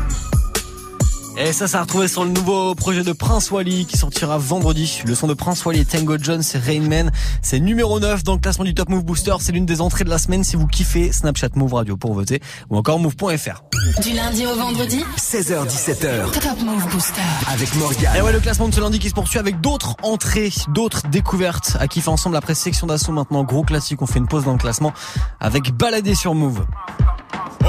Et 1.36 1.52
ça, 1.52 1.66
ça 1.66 1.80
a 1.80 1.82
retrouvé 1.82 2.06
sur 2.06 2.24
le 2.24 2.30
nouveau 2.30 2.76
projet 2.76 3.02
de 3.02 3.12
Prince 3.12 3.50
Wally 3.50 3.86
qui 3.86 3.98
sortira 3.98 4.38
vendredi. 4.38 5.02
Le 5.04 5.16
son 5.16 5.26
de 5.26 5.34
Prince 5.34 5.64
Wally 5.64 5.80
et 5.80 5.84
Tango 5.84 6.16
Jones, 6.20 6.42
c'est 6.42 6.58
Rain 6.58 6.82
Man. 6.82 7.10
C'est 7.42 7.58
numéro 7.58 7.98
9 7.98 8.22
dans 8.22 8.34
le 8.34 8.38
classement 8.38 8.64
du 8.64 8.72
Top 8.72 8.88
Move 8.88 9.04
Booster. 9.04 9.34
C'est 9.40 9.50
l'une 9.50 9.66
des 9.66 9.80
entrées 9.80 10.04
de 10.04 10.10
la 10.10 10.18
semaine 10.18 10.44
si 10.44 10.54
vous 10.54 10.68
kiffez 10.68 11.10
Snapchat 11.10 11.48
Move 11.56 11.74
Radio 11.74 11.96
pour 11.96 12.14
voter 12.14 12.40
ou 12.70 12.76
encore 12.76 13.00
move.fr. 13.00 13.62
Du 14.00 14.12
lundi 14.12 14.46
au 14.46 14.54
vendredi 14.54 15.04
16h17h 15.18 16.30
Top 16.32 16.60
Move 16.64 16.88
Booster. 16.92 17.20
avec 17.52 17.74
Morgane. 17.74 18.16
Et 18.16 18.22
ouais, 18.22 18.32
le 18.32 18.40
classement 18.40 18.68
de 18.68 18.74
ce 18.74 18.80
lundi 18.80 19.00
qui 19.00 19.08
se 19.08 19.14
poursuit 19.14 19.40
avec 19.40 19.60
d'autres 19.60 19.96
entrées, 20.02 20.52
d'autres 20.68 21.02
découvertes 21.08 21.76
à 21.80 21.88
kiffer 21.88 22.10
ensemble 22.10 22.36
après 22.36 22.54
section 22.54 22.86
d'assaut 22.86 23.12
maintenant. 23.12 23.42
Gros 23.42 23.64
classique, 23.64 24.00
on 24.02 24.06
fait 24.06 24.20
une 24.20 24.28
pause 24.28 24.44
dans 24.44 24.52
le 24.52 24.58
classement 24.58 24.92
avec 25.40 25.72
Balader 25.72 26.14
sur 26.14 26.34
Move. 26.34 26.64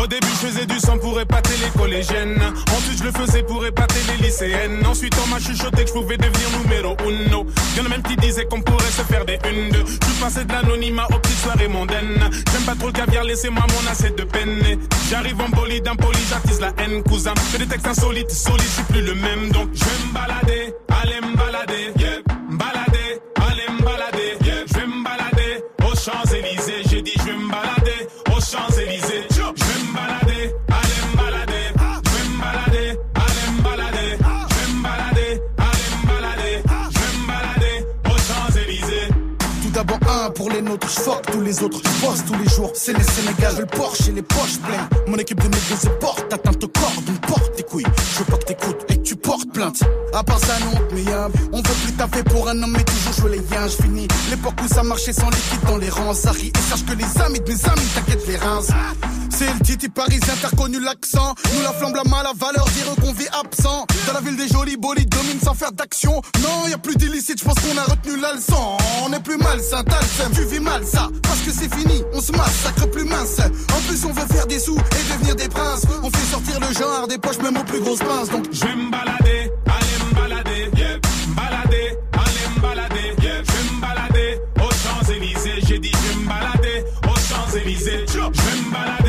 Au 0.05 0.07
début, 0.07 0.27
je 0.39 0.47
faisais 0.47 0.65
du 0.67 0.79
sang 0.79 0.99
pour 0.99 1.19
épater 1.19 1.53
les 1.63 1.79
collégiennes. 1.79 2.39
Ensuite, 2.77 2.99
je 2.99 3.03
le 3.05 3.11
faisais 3.11 3.41
pour 3.41 3.65
épater 3.65 3.99
les 4.11 4.27
lycéennes. 4.27 4.85
Ensuite, 4.85 5.15
on 5.23 5.27
m'a 5.29 5.39
chuchoté 5.39 5.81
que 5.81 5.87
je 5.87 5.93
pouvais 5.93 6.15
devenir 6.15 6.47
numéro 6.61 6.95
uno. 7.09 7.47
Y'en 7.75 7.85
a 7.85 7.89
même 7.89 8.03
qui 8.03 8.15
disaient 8.17 8.45
qu'on 8.45 8.61
pourrait 8.61 8.91
se 8.91 9.01
faire 9.01 9.25
des 9.25 9.39
une, 9.49 9.71
deux. 9.71 9.83
Je 9.83 10.21
passé 10.21 10.45
de 10.45 10.53
l'anonymat 10.53 11.07
aux 11.11 11.17
petites 11.17 11.39
soirées 11.39 11.67
mondaines. 11.67 12.19
J'aime 12.51 12.61
pas 12.67 12.75
trop 12.75 12.85
le 12.85 12.93
caviar, 12.93 13.23
laissez-moi 13.23 13.65
mon 13.67 13.91
assiette 13.91 14.15
de 14.15 14.25
peine. 14.25 14.77
J'arrive 15.09 15.41
en 15.41 15.49
bolide, 15.49 15.87
impoli, 15.87 16.19
j'attise 16.29 16.59
la 16.59 16.71
haine, 16.77 17.01
cousin. 17.01 17.33
Fais 17.51 17.57
des 17.57 17.65
textes 17.65 17.87
insolites, 17.87 18.29
solides, 18.29 18.61
je 18.63 18.73
suis 18.73 18.83
plus 18.83 19.01
le 19.01 19.15
même. 19.15 19.49
Donc, 19.53 19.69
je 19.73 19.85
vais 19.85 20.07
me 20.07 20.13
balader, 20.13 20.75
aller 21.01 21.34
D'abord 39.85 40.11
un 40.11 40.29
pour 40.31 40.49
les 40.49 40.61
nôtres, 40.61 40.87
je 40.89 40.99
fuck 40.99 41.21
tous 41.31 41.41
les 41.41 41.61
autres, 41.61 41.79
je 41.83 42.05
bosse 42.05 42.25
tous 42.25 42.35
les 42.35 42.49
jours, 42.49 42.71
c'est 42.73 42.93
les 42.93 43.03
Sénégal, 43.03 43.55
le 43.59 43.65
Porsche 43.65 44.07
et 44.07 44.11
les 44.11 44.21
poches 44.23 44.57
pleines. 44.65 44.87
Mon 45.07 45.17
équipe 45.17 45.39
de 45.39 45.47
négros 45.47 45.77
se 45.79 45.89
porte, 45.99 46.33
au 46.33 46.67
corps, 46.67 47.01
donc 47.05 47.21
porte 47.27 47.55
tes 47.55 47.63
couilles. 47.63 47.85
Je 48.13 48.19
veux 48.19 48.25
pas 48.25 48.37
que 48.37 48.45
t'écoutes 48.45 48.85
et 48.89 48.97
que 48.97 49.03
tu 49.03 49.15
plainte. 49.51 49.83
À 50.13 50.23
part 50.23 50.39
ça, 50.39 50.53
non, 50.59 50.79
mais 50.93 51.03
y'a, 51.03 51.27
on 51.51 51.57
veut 51.57 51.75
plus 51.83 51.93
taffer 51.93 52.23
pour 52.23 52.47
un 52.49 52.61
homme, 52.61 52.71
mais 52.71 52.83
toujours 52.83 53.13
jouer 53.13 53.37
les 53.37 53.55
yens, 53.55 53.77
je 53.77 53.83
finis. 53.83 54.07
L'époque 54.29 54.55
où 54.63 54.67
ça 54.67 54.83
marchait 54.83 55.13
sans 55.13 55.29
liquide 55.29 55.61
dans 55.67 55.77
les 55.77 55.89
rangs, 55.89 56.13
ça 56.13 56.31
rit. 56.31 56.51
Et 56.55 56.69
sache 56.69 56.85
que 56.85 56.93
les 56.93 57.21
amis 57.21 57.39
de 57.39 57.47
mes 57.51 57.65
amis, 57.65 57.87
t'inquiète 57.93 58.27
les 58.27 58.37
reins. 58.37 58.61
C'est 59.29 59.51
le 59.51 59.59
titi 59.59 59.89
parisien, 59.89 60.33
t'as 60.41 60.47
reconnu 60.47 60.79
l'accent. 60.79 61.35
Nous 61.53 61.61
la 61.61 61.73
flambe, 61.73 61.95
la 61.95 62.03
mal, 62.05 62.23
la 62.23 62.31
valeur, 62.33 62.65
dire 62.69 62.85
qu'on 63.01 63.11
vit 63.11 63.27
absent. 63.37 63.85
Dans 64.07 64.13
la 64.13 64.21
ville 64.21 64.37
des 64.37 64.47
jolis 64.47 64.77
bolides, 64.77 65.09
domine 65.09 65.39
sans 65.43 65.53
faire 65.53 65.73
d'action. 65.73 66.21
Non, 66.41 66.69
y 66.69 66.73
a 66.73 66.77
plus 66.77 66.95
d'illicite, 66.95 67.39
je 67.39 67.43
pense 67.43 67.55
qu'on 67.55 67.77
a 67.77 67.83
retenu 67.83 68.17
la 68.21 68.33
leçon. 68.33 68.77
On 69.03 69.11
est 69.11 69.19
plus 69.19 69.37
mal, 69.37 69.59
seum, 69.61 69.83
tu 70.33 70.43
vis 70.45 70.61
mal 70.61 70.85
ça. 70.85 71.09
Parce 71.23 71.39
que 71.39 71.51
c'est 71.51 71.73
fini, 71.75 72.01
on 72.13 72.21
se 72.21 72.31
massacre 72.31 72.89
plus 72.91 73.03
mince. 73.03 73.39
En 73.39 73.81
plus, 73.87 74.05
on 74.05 74.13
veut 74.13 74.27
faire 74.33 74.47
des 74.47 74.59
sous 74.59 74.77
et 74.77 75.13
devenir 75.13 75.35
des 75.35 75.49
princes. 75.49 75.83
On 76.01 76.09
fait 76.09 76.31
sortir 76.31 76.59
le 76.61 76.73
genre 76.73 77.07
des 77.07 77.17
poches, 77.17 77.39
même 77.39 77.57
aux 77.57 77.63
plus 77.63 77.81
grosses 77.81 77.99
pinces. 77.99 78.29
Donc, 78.29 78.45
Je 78.53 78.61
vais 78.65 78.75
me 78.75 78.89
balader, 78.89 79.34
Champs-Élysées. 87.65 88.05
Je 88.13 88.19
me 88.19 89.04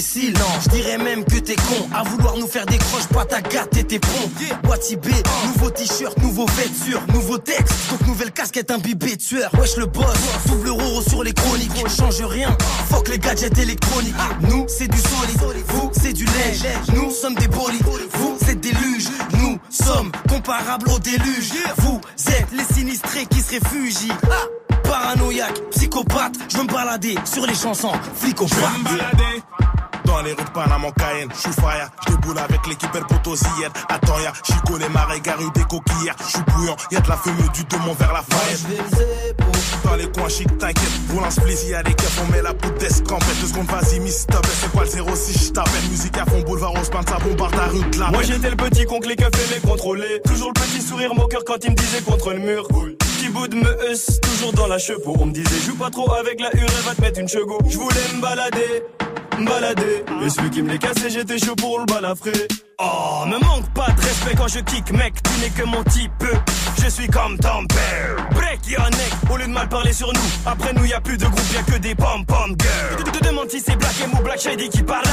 Imbécile, 0.00 0.32
non, 0.32 0.60
je 0.64 0.68
dirais 0.70 0.96
même 0.96 1.26
que 1.26 1.36
t'es 1.36 1.56
con 1.56 1.86
À 1.94 2.02
vouloir 2.04 2.34
nous 2.38 2.46
faire 2.46 2.64
des 2.64 2.78
croches, 2.78 3.06
pas 3.08 3.26
ta 3.26 3.42
gâte 3.42 3.76
et 3.76 3.84
tes 3.84 3.98
plombs 3.98 4.30
Boîtier 4.62 4.96
B, 4.96 5.08
nouveau 5.44 5.68
t-shirt, 5.68 6.16
nouveau 6.22 6.46
vêture 6.46 7.02
Nouveau 7.12 7.36
texte, 7.36 7.74
donc 7.90 8.06
nouvelle 8.06 8.32
casquette 8.32 8.70
imbibée 8.70 9.16
de 9.16 9.20
sueur. 9.20 9.50
Wesh 9.60 9.76
le 9.76 9.84
boss, 9.84 10.16
double 10.46 10.68
euro 10.68 11.02
sur 11.02 11.22
les 11.22 11.34
chroniques. 11.34 11.86
Change 11.94 12.22
rien, 12.22 12.56
fuck 12.88 13.08
les 13.08 13.18
gadgets 13.18 13.58
électroniques. 13.58 14.14
Nous, 14.48 14.64
c'est 14.68 14.88
du 14.88 14.96
solide, 14.96 15.64
vous, 15.68 15.90
c'est 15.92 16.14
du 16.14 16.24
lait 16.24 16.54
Nous 16.94 17.10
sommes 17.10 17.34
des 17.34 17.48
bolides, 17.48 17.84
vous, 18.14 18.38
c'est 18.42 18.58
des 18.58 18.72
luges. 18.72 19.10
Nous 19.38 19.58
sommes 19.68 20.10
comparables 20.30 20.88
au 20.88 20.98
déluge. 20.98 21.52
Vous 21.76 22.00
êtes 22.28 22.48
les 22.56 22.74
sinistrés 22.74 23.26
qui 23.26 23.42
se 23.42 23.50
réfugient. 23.50 24.12
Paranoïaque, 24.82 25.60
psychopathe, 25.72 26.36
je 26.48 26.56
veux 26.56 26.62
me 26.62 26.72
balader 26.72 27.16
sur 27.26 27.46
les 27.46 27.54
chansons, 27.54 27.92
flic 28.14 28.40
au 28.40 28.46
Je 28.46 28.54
vais 28.54 28.78
me 28.78 28.84
balader. 28.84 29.79
Dans 30.20 30.26
les 30.26 30.32
rues 30.34 30.44
de 30.44 30.50
Panama, 30.50 30.88
Cayenne, 30.98 31.30
j'suis 31.34 31.52
fire, 31.54 31.88
j'déboule 32.06 32.36
avec 32.36 32.66
l'équipe 32.66 32.94
El 32.94 33.04
Potosillette. 33.04 33.72
Attends, 33.88 34.18
y'a, 34.18 34.34
j'y 34.44 34.60
connais 34.70 34.90
marais, 34.90 35.18
garé 35.18 35.44
des 35.54 35.62
coquillères. 35.62 36.14
J'suis 36.28 36.42
bouillant, 36.46 36.76
y'a 36.90 37.00
de 37.00 37.08
la 37.08 37.16
fumée 37.16 37.48
du 37.54 37.64
démon 37.64 37.94
vers 37.94 38.12
la 38.12 38.20
faillette. 38.20 38.66
Dans 39.82 39.94
les 39.94 40.10
coins 40.12 40.28
chic, 40.28 40.58
t'inquiète, 40.58 40.90
roule 41.10 41.24
un 41.24 41.30
split, 41.30 41.56
y'a 41.70 41.82
des 41.82 41.94
keufs, 41.94 42.20
on 42.22 42.30
met 42.32 42.42
la 42.42 42.52
poudre 42.52 42.76
d'escampette. 42.76 43.40
Deux 43.40 43.46
secondes, 43.46 43.70
vas-y, 43.70 43.98
miss, 44.00 44.18
stop, 44.18 44.46
c'est 44.60 44.70
quoi 44.72 44.84
le 44.84 44.90
06, 44.90 45.46
j't'appelle. 45.46 45.88
Musique 45.88 46.18
à 46.18 46.26
fond, 46.26 46.42
boulevard, 46.42 46.74
on 46.74 46.84
se 46.84 46.90
peint, 46.90 47.00
ça 47.08 47.16
bombarde 47.16 47.56
ta 47.56 47.64
rue 47.68 47.88
de 47.90 47.98
la 47.98 48.10
Moi 48.10 48.22
j'étais 48.22 48.50
le 48.50 48.56
petit 48.56 48.84
con 48.84 49.00
que 49.00 49.08
les 49.08 49.16
keufs 49.16 49.30
aimaient 49.32 49.66
contrôler. 49.66 50.20
Toujours 50.26 50.52
le 50.54 50.60
petit 50.60 50.82
sourire 50.82 51.14
moqueur 51.14 51.44
quand 51.46 51.64
il 51.64 51.70
me 51.70 51.76
disait 51.76 52.02
contre 52.02 52.34
le 52.34 52.40
mur. 52.40 52.68
Petit 52.68 53.30
bout 53.30 53.48
de 53.48 53.56
me 53.56 53.88
heusse, 53.88 54.20
toujours 54.20 54.52
dans 54.52 54.66
la 54.66 54.78
chevaux. 54.78 55.16
On 55.18 55.24
me 55.24 55.32
disait 55.32 55.64
joue 55.66 55.76
pas 55.76 55.88
trop 55.88 56.12
avec 56.12 56.40
la 56.40 56.54
hure, 56.54 56.68
elle 56.68 56.84
va 56.84 56.94
te 56.94 57.00
mettre 57.00 57.20
une 57.20 57.28
chego 57.28 57.58
Je 57.66 57.78
voulais 57.78 57.96
me 58.14 58.20
balader, 58.20 58.84
me 59.40 59.46
balader 59.46 60.04
Et 60.24 60.30
celui 60.30 60.50
qui 60.50 60.62
me 60.62 60.70
les 60.70 60.78
cassait, 60.78 61.10
j'étais 61.10 61.38
chaud 61.38 61.54
pour 61.56 61.78
le 61.78 61.86
balafrer 61.86 62.32
Oh, 62.82 63.26
me 63.26 63.38
manque 63.44 63.68
pas 63.74 63.90
de 63.90 64.00
respect 64.00 64.34
quand 64.38 64.48
je 64.48 64.60
kick, 64.60 64.90
mec, 64.92 65.12
tu 65.22 65.40
n'es 65.42 65.50
que 65.50 65.64
mon 65.68 65.84
type. 65.84 66.24
Je 66.82 66.88
suis 66.88 67.08
comme 67.08 67.36
ton 67.36 67.66
père. 67.66 68.16
Break 68.30 68.66
your 68.68 68.84
neck, 68.84 69.12
au 69.30 69.36
lieu 69.36 69.44
de 69.46 69.50
mal 69.52 69.68
parler 69.68 69.92
sur 69.92 70.10
nous. 70.10 70.20
Après 70.46 70.72
nous, 70.72 70.86
y 70.86 70.94
a 70.94 71.00
plus 71.02 71.18
de 71.18 71.26
groupe, 71.26 71.52
y 71.52 71.58
a 71.58 71.62
que 71.62 71.78
des 71.78 71.94
pom-pom 71.94 72.56
girls. 72.58 73.04
Tu 73.04 73.12
te 73.12 73.22
demandes 73.22 73.50
si 73.50 73.60
c'est 73.60 73.76
Black 73.76 73.92
M 74.02 74.10
ou 74.18 74.22
Black 74.22 74.40
Shady 74.40 74.70
qui 74.70 74.82
parle. 74.82 75.04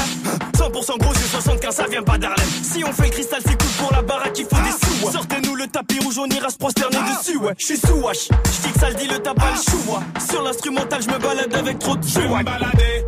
100% 0.56 0.98
gros, 0.98 1.12
c'est 1.14 1.30
75, 1.30 1.74
ça 1.74 1.84
vient 1.90 2.02
pas 2.02 2.16
d'Harlem. 2.16 2.46
Si 2.62 2.82
on 2.84 2.92
fait 2.94 3.04
le 3.04 3.10
cristal, 3.10 3.42
c'est 3.44 3.58
cool 3.62 3.70
pour 3.84 3.92
la 3.92 4.00
baraque, 4.00 4.38
il 4.38 4.46
faut 4.46 4.62
des 4.62 4.70
sous. 4.86 5.06
ouais. 5.06 5.12
Sortez-nous 5.12 5.54
le 5.54 5.66
tapis 5.66 5.98
rouge, 6.00 6.16
on 6.18 6.26
ira 6.26 6.48
se 6.48 6.56
prosterner 6.56 6.96
dessus, 7.18 7.36
ouais. 7.36 7.52
Je 7.58 7.66
suis 7.66 7.76
sous 7.76 7.96
wash, 7.96 8.28
je 8.30 8.66
dis 8.66 8.72
que 8.72 8.80
ça 8.80 8.88
le 8.88 8.94
dit 8.94 9.08
le 9.08 9.18
tabac, 9.18 9.44
le 9.50 9.70
chou, 9.70 9.78
ouais. 9.90 10.22
Sur 10.30 10.42
l'instrumental, 10.42 11.02
je 11.02 11.08
me 11.10 11.18
balade 11.18 11.54
avec 11.54 11.78
trop 11.80 11.96
de 11.96 12.06
Je 12.06 12.20
me 12.20 12.42
balader, 12.42 13.04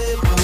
je 0.00 0.41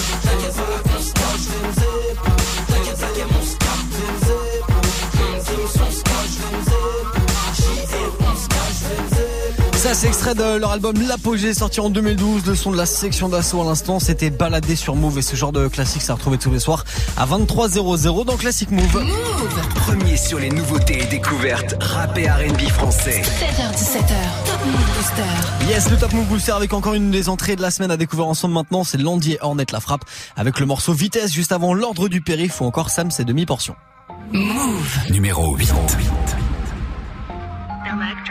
c'est 9.99 10.07
extrait 10.07 10.37
de 10.37 10.59
leur 10.59 10.71
album 10.71 10.95
L'Apogée, 11.09 11.53
sorti 11.55 11.81
en 11.81 11.91
2012. 11.91 12.47
Le 12.47 12.55
son 12.55 12.71
de 12.71 12.77
la 12.77 12.87
section 12.87 13.29
d'assaut 13.29 13.63
à 13.63 13.65
l'instant, 13.65 13.99
c'était 13.99 14.31
baladé 14.31 14.77
sur 14.77 14.95
Move. 14.95 15.19
Et 15.19 15.23
ce 15.23 15.35
genre 15.35 15.51
de 15.51 15.67
classique, 15.67 16.03
ça 16.03 16.15
retrouvé 16.15 16.39
tous 16.39 16.53
les 16.53 16.61
soirs 16.61 16.85
à 17.17 17.27
23h00 17.27 18.25
dans 18.25 18.37
Classic 18.37 18.71
Move. 18.71 19.05
Premier 19.75 20.17
sur 20.17 20.39
les 20.39 20.51
nouveautés 20.51 21.03
et 21.03 21.07
découvertes 21.07 21.75
rap 21.81 22.17
et 22.17 22.29
R&B 22.29 22.61
français. 22.69 23.23
7h17h, 23.23 24.15
Top 24.47 24.61
Move 24.67 24.87
Booster. 24.97 25.69
Yes, 25.69 25.91
le 25.91 25.97
Top 25.97 26.13
Move 26.13 26.27
Booster 26.27 26.53
avec 26.53 26.73
encore 26.75 26.95
une 26.95 27.11
des 27.11 27.29
entrées 27.29 27.57
de 27.57 27.63
la 27.63 27.73
semaine 27.73 27.91
à 27.91 27.97
découvrir 27.97 28.29
ensemble 28.29 28.55
maintenant. 28.55 28.85
C'est 28.85 28.99
Landy 28.99 29.33
et 29.33 29.39
Hornet 29.41 29.67
la 29.73 29.81
frappe 29.81 30.05
avec 30.37 30.61
le 30.61 30.67
morceau 30.67 30.93
Vitesse 30.93 31.33
juste 31.33 31.51
avant 31.51 31.75
l'ordre 31.75 32.09
du 32.09 32.21
périph' 32.21 32.61
ou 32.61 32.67
encore 32.67 32.91
Sam, 32.91 33.11
ses 33.11 33.25
demi-portions. 33.25 33.75
Move. 34.33 34.99
Numéro 35.11 35.57
8. 35.57 35.73
Oh 35.75 35.81
oh, 37.91 38.28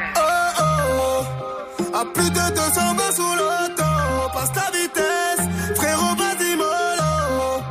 à 2.00 2.06
plus 2.06 2.30
de 2.30 2.36
200 2.36 2.94
mains 2.94 3.12
sous 3.16 3.24
l'auto, 3.24 3.84
passe 4.32 4.52
ta 4.52 4.70
vitesse, 4.72 5.76
frérot 5.76 6.16
vas-y 6.16 6.56
mollo. 6.56 7.64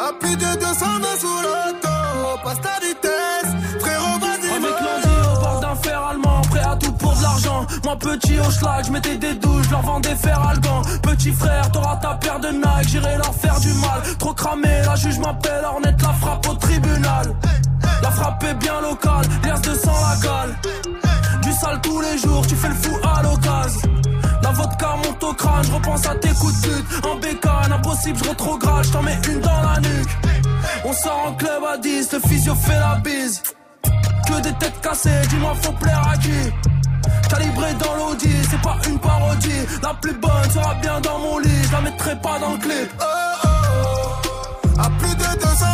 À 0.00 0.12
plus 0.18 0.36
de 0.36 0.58
200 0.58 0.86
mains 1.00 1.18
sous 1.20 1.38
l'auto, 1.44 2.38
passe 2.42 2.60
ta 2.60 2.84
vitesse, 2.84 3.52
frérot 3.78 4.18
vas-y 4.18 4.50
Avec 4.50 4.62
mollo. 4.62 4.74
lundi 4.82 5.14
au 5.30 5.40
bord 5.40 5.60
d'un 5.60 5.76
fer 5.76 6.02
allemand, 6.02 6.40
prêt 6.50 6.64
à 6.64 6.74
tout 6.74 6.92
pour 6.92 7.14
de 7.14 7.22
l'argent. 7.22 7.66
Moi 7.84 7.96
petit 8.00 8.40
au 8.40 8.50
schlag, 8.50 8.84
je 8.84 8.90
mettais 8.90 9.16
des 9.16 9.34
douches, 9.34 9.70
leur 9.70 9.82
vendais 9.82 10.16
fer 10.16 10.40
algan. 10.40 10.82
Petit 11.02 11.30
frère, 11.30 11.70
t'auras 11.70 11.96
ta 11.98 12.14
paire 12.14 12.40
de 12.40 12.48
Nike, 12.48 12.88
j'irai 12.88 13.16
leur 13.16 13.34
faire 13.34 13.60
du 13.60 13.72
mal. 13.74 14.02
Trop 14.18 14.34
cramé, 14.34 14.82
la 14.84 14.96
juge 14.96 15.20
m'appelle, 15.20 15.64
Ornette 15.64 16.02
la 16.02 16.12
frappe 16.14 16.48
au 16.48 16.54
tribunal. 16.54 17.32
La 18.02 18.10
frappe 18.10 18.42
est 18.42 18.54
bien 18.54 18.80
locale, 18.80 19.24
l'air 19.44 19.60
de 19.60 19.74
sang 19.74 19.94
la 20.10 20.16
cale. 20.20 21.11
Tous 21.82 22.00
les 22.00 22.18
jours, 22.18 22.46
tu 22.46 22.54
fais 22.54 22.68
le 22.68 22.74
fou 22.74 22.96
à 23.02 23.22
l'occasion. 23.22 23.90
La 24.42 24.50
vodka 24.50 24.96
monte 25.04 25.22
au 25.22 25.32
crâne, 25.32 25.64
je 25.64 25.72
repense 25.72 26.06
à 26.06 26.14
tes 26.16 26.28
coups 26.30 26.60
de 26.60 26.68
pute. 26.68 27.06
En 27.06 27.16
bécane, 27.16 27.72
impossible, 27.72 28.18
je 28.18 28.28
rétrograde, 28.28 28.84
je 28.84 28.90
t'en 28.90 29.02
mets 29.02 29.18
une 29.28 29.40
dans 29.40 29.62
la 29.62 29.80
nuque. 29.80 30.10
On 30.84 30.92
sort 30.92 31.26
en 31.28 31.32
club 31.34 31.62
à 31.72 31.78
10, 31.78 32.12
le 32.12 32.20
physio 32.20 32.54
fait 32.54 32.78
la 32.78 32.96
bise. 32.96 33.42
Que 34.28 34.40
des 34.42 34.52
têtes 34.54 34.80
cassées, 34.80 35.22
dis-moi 35.30 35.54
faut 35.62 35.72
plaire 35.72 36.02
à 36.08 36.16
qui? 36.18 36.52
Calibré 37.30 37.74
dans 37.74 37.94
l'audi, 37.96 38.34
c'est 38.50 38.60
pas 38.60 38.76
une 38.88 38.98
parodie. 38.98 39.66
La 39.82 39.94
plus 39.94 40.14
bonne 40.14 40.50
sera 40.52 40.74
bien 40.74 41.00
dans 41.00 41.18
mon 41.18 41.38
lit, 41.38 41.64
je 41.64 41.72
la 41.72 41.80
mettrai 41.80 42.16
pas 42.16 42.38
dans 42.38 42.52
le 42.52 42.58
clip. 42.58 42.90
Oh, 43.00 43.04
oh, 43.04 43.48
oh. 44.76 44.80
À 44.80 44.90
plus 44.98 45.14
de 45.14 45.40
200 45.40 45.66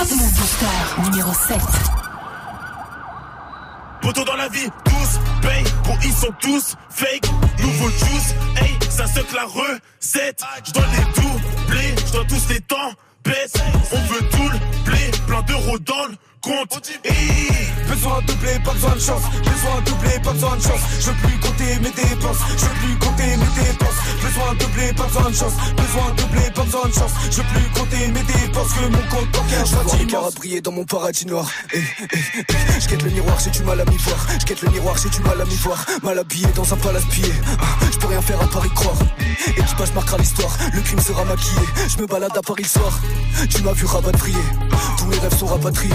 Top 0.00 0.10
Move 0.12 0.32
Booster 0.32 1.10
numéro 1.10 1.30
7. 1.34 1.58
Poto 4.00 4.24
dans 4.24 4.36
la 4.36 4.48
vie, 4.48 4.66
tous 4.82 5.20
payent, 5.42 5.64
gros 5.84 5.98
ils 6.02 6.14
sont 6.14 6.32
tous 6.40 6.74
fake. 6.88 7.26
Nouveau 7.58 7.90
juice, 7.90 8.34
hey, 8.56 8.78
ça 8.88 9.06
se 9.06 9.20
la 9.34 9.44
recette. 9.44 10.42
Je 10.64 10.72
dois 10.72 10.86
les 10.86 11.20
doubler, 11.20 11.94
je 12.06 12.12
dois 12.12 12.24
tous 12.24 12.48
les 12.48 12.60
temps 12.62 12.92
baisse. 13.24 13.52
On 13.92 14.00
veut 14.10 14.22
doubler, 14.22 15.10
plein 15.26 15.42
d'euros 15.42 15.78
dans 15.80 16.06
le 16.06 16.16
compte. 16.40 16.92
Besoin 17.88 18.20
de 18.22 18.26
doubler, 18.26 18.58
pas 18.64 18.72
besoin 18.72 18.94
de 18.94 19.00
chance. 19.00 19.22
Besoin 19.38 19.80
de 19.80 19.90
doubler, 19.90 20.18
pas 20.22 20.32
besoin 20.32 20.56
de 20.56 20.62
chance. 20.62 20.80
Je 21.00 21.06
veux 21.10 21.16
plus 21.16 21.38
compter 21.38 21.78
mes 21.80 21.90
dépenses. 21.90 22.38
Je 22.56 22.64
veux 22.64 22.74
plus 22.80 22.98
compter 22.98 23.36
mes 23.36 23.64
dépenses. 23.64 23.98
Besoin 24.22 24.54
de 24.54 24.58
doubler, 24.58 24.92
pas 24.94 25.04
besoin 25.04 25.30
de 25.30 25.34
chance. 25.34 25.52
Besoin 25.76 26.10
de 26.10 26.22
doubler, 26.22 26.50
pas 26.54 26.62
besoin 26.62 26.88
de 26.88 26.92
chance. 26.92 27.12
Je 27.30 27.36
veux 27.36 27.48
plus 27.54 27.80
compter 27.80 28.08
mes 28.08 28.22
dépenses 28.22 28.72
que 28.72 28.86
mon 28.86 29.02
compte 29.08 29.30
bancaire 29.32 29.66
soit 29.66 29.96
immense. 30.00 30.34
briller 30.34 30.60
dans 30.60 30.72
mon 30.72 30.84
paradis 30.84 31.26
noir. 31.26 31.48
Eh, 31.74 31.78
eh, 31.78 32.16
eh. 32.48 32.80
Je 32.80 32.88
quête 32.88 33.02
le 33.02 33.10
miroir, 33.10 33.38
j'ai 33.42 33.50
du 33.50 33.62
mal 33.62 33.80
à 33.80 33.84
m'y 33.84 33.96
voir. 33.96 34.26
Je 34.40 34.46
quête 34.46 34.62
le 34.62 34.70
miroir, 34.70 34.96
j'ai 35.02 35.08
du 35.10 35.20
mal 35.20 35.40
à 35.40 35.44
m'y 35.44 35.56
voir. 35.56 35.84
Mal 36.02 36.18
habillé 36.18 36.46
dans 36.54 36.72
un 36.72 36.76
palace 36.76 37.04
pillé. 37.06 37.32
Ah, 37.60 37.64
Je 37.92 37.98
peux 37.98 38.06
rien 38.06 38.22
faire 38.22 38.40
à 38.40 38.46
part 38.46 38.64
y 38.64 38.70
croire. 38.70 38.96
Équipage 39.46 39.92
marquera 39.94 40.18
l'histoire. 40.18 40.56
Le 40.72 40.80
crime 40.80 41.00
sera 41.00 41.24
maquillé. 41.24 41.66
Je 41.88 42.00
me 42.00 42.06
balade 42.06 42.36
à 42.36 42.42
Paris 42.42 42.64
soir. 42.64 42.98
Tu 43.48 43.62
m'as 43.62 43.72
vu 43.72 43.84
rapatrier. 43.84 44.38
Tous 44.98 45.06
mes 45.06 45.18
rêves 45.18 45.36
sont 45.36 45.46
rapatriés. 45.46 45.94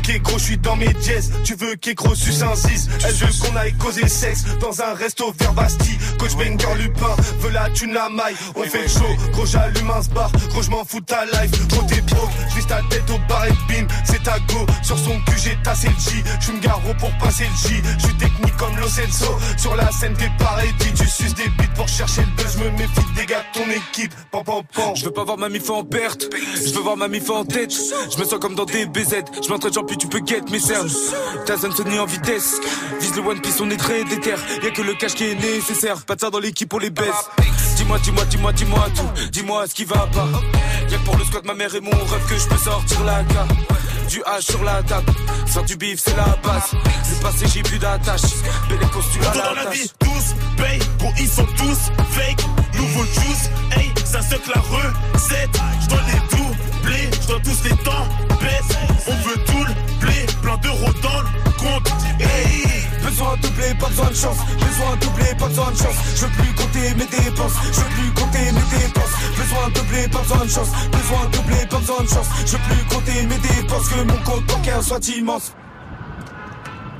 Ok 0.00 0.18
gros, 0.22 0.38
je 0.38 0.44
suis 0.44 0.56
dans 0.56 0.76
mes 0.76 0.94
jazz. 1.02 1.30
Tu 1.44 1.54
veux 1.54 1.74
qu'Écro 1.76 2.14
suce 2.14 2.40
un 2.40 2.56
6 2.56 2.88
Elle 3.04 3.12
veut 3.12 3.26
qu'on 3.40 3.56
aille 3.56 3.74
causer 3.74 4.08
sexe 4.08 4.44
dans 4.58 4.80
un 4.80 4.94
resto 4.94 5.30
vers 5.38 5.52
Bastille. 5.52 5.98
Coach 6.18 6.36
Banger 6.36 6.74
Lupin 6.78 7.14
veut 7.40 7.50
la 7.50 7.68
thune 7.68 7.92
la 7.92 8.08
maille. 8.08 8.34
On 8.56 8.62
fait 8.62 8.88
show, 8.88 9.04
gros 9.32 9.44
j'allume 9.44 9.90
un 9.90 10.00
bar. 10.14 10.32
Gros 10.48 10.62
je 10.62 10.70
m'en 10.70 10.84
fous 10.86 11.00
de 11.00 11.04
ta 11.04 11.26
life. 11.26 11.50
Gros 11.68 11.82
t'es 11.82 12.00
broke, 12.00 12.30
juste 12.54 12.68
ta 12.68 12.80
tête 12.88 13.10
au 13.10 13.18
bar 13.28 13.44
et 13.44 13.52
bim. 13.68 13.86
C'est 14.04 14.22
ta 14.22 14.38
go, 14.38 14.64
sur 14.82 14.98
son 14.98 15.20
cul 15.20 15.38
j'ai 15.44 15.56
tassé 15.62 15.88
le 15.88 15.94
J. 15.94 16.24
Je 16.40 16.52
me 16.52 16.60
garo 16.60 16.94
pour 16.98 17.10
passer 17.18 17.44
le 17.44 17.68
J. 17.68 17.82
Je 17.98 18.06
suis 18.06 18.16
technique 18.16 18.56
comme 18.56 18.76
Lo 18.78 18.88
Celso. 18.88 19.36
Sur 19.58 19.76
la 19.76 19.90
scène 19.92 20.14
t'es 20.14 20.30
pareil, 20.38 20.70
dit 20.78 20.94
tu 20.94 21.06
suces 21.06 21.34
des 21.34 21.48
bites 21.58 21.74
pour 21.74 21.88
chercher 21.88 22.22
le 22.22 22.42
buzz. 22.42 22.56
Je 22.56 22.64
me 22.64 22.70
méfie 22.70 23.14
des 23.16 23.26
gars 23.26 23.44
de 23.52 23.58
ton 23.58 23.70
équipe. 23.70 24.14
Pam 24.30 24.44
pam 24.44 24.62
pam. 24.74 24.96
Je 24.96 25.04
veux 25.04 25.12
pas 25.12 25.24
voir 25.24 25.36
ma 25.36 25.50
mif 25.50 25.68
en 25.68 25.84
perte, 25.84 26.26
je 26.54 26.72
veux 26.72 26.80
voir 26.80 26.96
ma 26.96 27.08
mif 27.08 27.28
en 27.28 27.44
tête. 27.44 27.72
Je 27.72 28.18
me 28.18 28.24
sens 28.24 28.38
comme 28.40 28.54
dans 28.54 28.64
des 28.64 28.86
BZ, 28.86 29.24
je 29.42 29.48
m'entraîne 29.50 29.72
puis 29.90 29.98
tu 29.98 30.06
peux 30.06 30.24
get 30.24 30.42
mes 30.52 30.60
cernes. 30.60 30.88
Ta 31.46 31.56
zone 31.56 31.72
Sony 31.72 31.98
en 31.98 32.06
vitesse, 32.06 32.60
vise 33.00 33.16
le 33.16 33.22
One 33.22 33.40
Piece, 33.40 33.60
on 33.60 33.68
est 33.70 33.76
très 33.76 34.04
déter. 34.04 34.36
Y'a 34.62 34.70
que 34.70 34.82
le 34.82 34.94
cash 34.94 35.14
qui 35.14 35.24
est 35.24 35.34
nécessaire, 35.34 36.00
pas 36.02 36.14
de 36.14 36.20
ça 36.20 36.30
dans 36.30 36.38
l'équipe, 36.38 36.72
on 36.72 36.78
les 36.78 36.90
baisse. 36.90 37.28
Dis-moi, 37.76 37.98
dis-moi, 37.98 38.24
dis-moi, 38.26 38.52
dis-moi 38.52 38.86
tout, 38.94 39.28
dis-moi 39.32 39.66
ce 39.66 39.74
qui 39.74 39.84
va 39.84 40.06
pas. 40.12 40.28
Y'a 40.88 40.96
que 40.96 41.04
pour 41.04 41.16
le 41.16 41.24
squat, 41.24 41.44
ma 41.44 41.54
mère 41.54 41.74
et 41.74 41.80
mon 41.80 41.90
rêve 41.90 42.26
que 42.28 42.36
je 42.36 42.46
peux 42.46 42.56
sortir 42.56 43.02
la 43.04 43.24
carte. 43.24 43.50
Du 44.08 44.20
H 44.20 44.42
sur 44.42 44.62
la 44.62 44.82
table, 44.82 45.12
faire 45.46 45.62
du 45.64 45.76
bif 45.76 46.00
c'est 46.04 46.16
la 46.16 46.36
base. 46.42 46.70
Le 46.72 47.22
passé 47.22 47.46
j'ai 47.52 47.62
plus 47.62 47.78
d'attache, 47.78 48.22
belle 48.68 48.78
Poto 48.78 49.28
à 49.28 49.34
dans 49.34 49.54
la 49.54 49.64
la 49.64 49.70
vie, 49.70 49.90
tous 49.98 50.34
payent, 50.56 50.80
gros 50.98 51.12
ils 51.18 51.28
sont 51.28 51.46
tous 51.56 51.90
fake. 52.10 52.44
Nouveau 52.74 53.04
juice, 53.04 53.50
hey, 53.76 53.92
ça 54.04 54.22
se 54.22 54.34
la 54.34 54.60
recette. 54.60 55.60
Je 55.82 55.88
dois 55.88 56.00
les 56.06 56.36
doubler, 56.36 57.10
je 57.22 57.26
dois 57.26 57.40
tous 57.40 57.64
les 57.64 57.76
temps 57.84 58.06
baisse. 58.40 58.59
Besoin 63.20 63.36
de 63.36 63.42
doubler, 63.42 63.74
pas 63.78 63.88
besoin 63.88 64.08
de 64.08 64.14
chance. 64.14 64.38
Besoin 64.38 64.96
de 64.96 65.00
doubler, 65.04 65.34
pas 65.38 65.48
besoin 65.48 65.70
de 65.72 65.76
chance. 65.76 65.96
Je 66.16 66.24
veux 66.24 66.32
plus 66.32 66.54
compter 66.54 66.94
mes 66.94 67.04
dépenses. 67.04 67.52
Je 67.70 67.80
veux 67.80 67.90
plus 67.90 68.12
compter 68.14 68.38
mes 68.38 68.78
dépenses. 68.78 69.14
Besoin 69.36 69.68
de 69.68 69.74
doubler, 69.74 70.08
pas 70.08 70.18
besoin 70.20 70.44
de 70.46 70.50
chance. 70.50 70.68
Besoin 70.90 71.26
de 71.26 71.36
doubler, 71.36 71.66
pas 71.68 71.78
besoin 71.80 72.02
de 72.02 72.08
chance. 72.08 72.28
Je 72.46 72.52
veux 72.52 72.62
plus 72.62 72.84
compter 72.88 73.26
mes 73.26 73.36
dépenses. 73.36 73.88
Que 73.90 74.02
mon 74.04 74.24
compte 74.24 74.46
bancaire 74.46 74.82
soit 74.82 75.06
immense. 75.08 75.52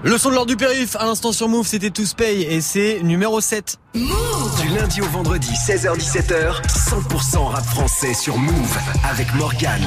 Le 0.03 0.17
son 0.17 0.31
de 0.31 0.35
l'ordre 0.35 0.49
du 0.49 0.57
périph, 0.57 0.97
à 0.97 1.05
l'instant 1.05 1.31
sur 1.31 1.47
Move, 1.47 1.67
c'était 1.67 1.91
Tous 1.91 2.15
Pay 2.15 2.43
et 2.43 2.63
c'est 2.63 3.03
numéro 3.03 3.39
7. 3.39 3.77
Du 3.93 4.69
lundi 4.75 5.03
au 5.03 5.07
vendredi, 5.07 5.51
16h17h, 5.53 6.63
100% 6.67 7.39
rap 7.49 7.65
français 7.67 8.15
sur 8.15 8.39
Move 8.39 8.79
avec 9.05 9.35
Morgan. 9.35 9.83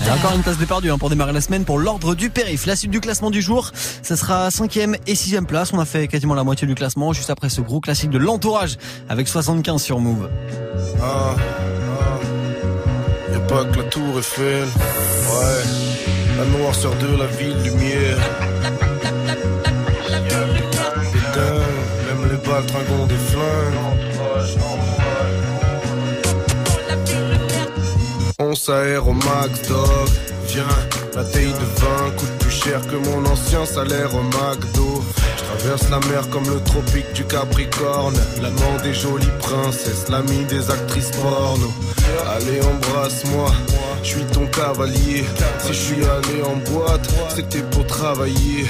Il 0.00 0.06
y 0.06 0.10
a 0.10 0.14
encore 0.14 0.32
une 0.36 0.42
place 0.42 0.58
de 0.58 0.64
perdu 0.64 0.92
hein, 0.92 0.98
pour 0.98 1.10
démarrer 1.10 1.32
la 1.32 1.40
semaine 1.40 1.64
pour 1.64 1.80
l'ordre 1.80 2.14
du 2.14 2.30
périph. 2.30 2.66
La 2.66 2.76
suite 2.76 2.92
du 2.92 3.00
classement 3.00 3.32
du 3.32 3.42
jour, 3.42 3.72
ça 3.74 4.16
sera 4.16 4.48
5ème 4.48 4.96
et 5.08 5.14
6ème 5.14 5.46
place. 5.46 5.72
On 5.72 5.80
a 5.80 5.86
fait 5.86 6.06
quasiment 6.06 6.34
la 6.34 6.44
moitié 6.44 6.68
du 6.68 6.76
classement 6.76 7.12
juste 7.12 7.30
après 7.30 7.48
ce 7.48 7.60
gros 7.60 7.80
classique 7.80 8.10
de 8.10 8.18
l'entourage 8.18 8.76
avec 9.08 9.26
75 9.26 9.82
sur 9.82 9.98
Move. 9.98 10.30
Ah, 11.02 11.34
ah. 11.34 13.32
Y'a 13.32 13.40
pas 13.40 13.64
que 13.64 13.78
la 13.78 13.84
tour 13.84 14.18
Eiffel. 14.18 14.62
Ouais. 14.62 15.86
La 16.38 16.44
noirceur 16.58 16.94
de 16.96 17.16
la 17.16 17.26
ville, 17.26 17.56
lumière. 17.64 18.18
Tringont 22.62 23.06
des 23.06 23.16
flingues. 23.16 23.74
On 28.38 28.54
s'aère 28.54 29.08
au 29.08 29.12
max, 29.12 29.68
dog. 29.68 30.08
Viens, 30.48 30.64
la 31.14 31.24
taille 31.24 31.52
de 31.52 31.80
vin 31.80 32.10
coûte 32.16 32.38
plus 32.38 32.50
cher 32.50 32.80
que 32.86 32.96
mon 32.96 33.24
ancien 33.26 33.64
salaire 33.66 34.14
au 34.14 34.22
McDo. 34.22 35.02
Je 35.36 35.58
traverse 35.58 35.90
la 35.90 36.00
mer 36.08 36.28
comme 36.30 36.48
le 36.48 36.60
tropique 36.60 37.12
du 37.14 37.24
Capricorne. 37.24 38.18
L'amant 38.42 38.76
des 38.82 38.94
jolies 38.94 39.26
princesses, 39.40 40.08
l'ami 40.08 40.44
des 40.44 40.70
actrices 40.70 41.10
porno. 41.10 41.72
Allez, 42.36 42.60
embrasse-moi, 42.60 43.50
je 44.06 44.12
suis 44.12 44.24
ton 44.26 44.46
cavalier. 44.46 45.24
Si 45.60 45.68
je 45.68 45.72
suis 45.72 46.04
allé 46.04 46.42
en 46.42 46.56
boîte, 46.70 47.06
c'est 47.34 47.42
que 47.42 47.52
t'es 47.52 47.62
pour 47.62 47.86
travailler. 47.86 48.66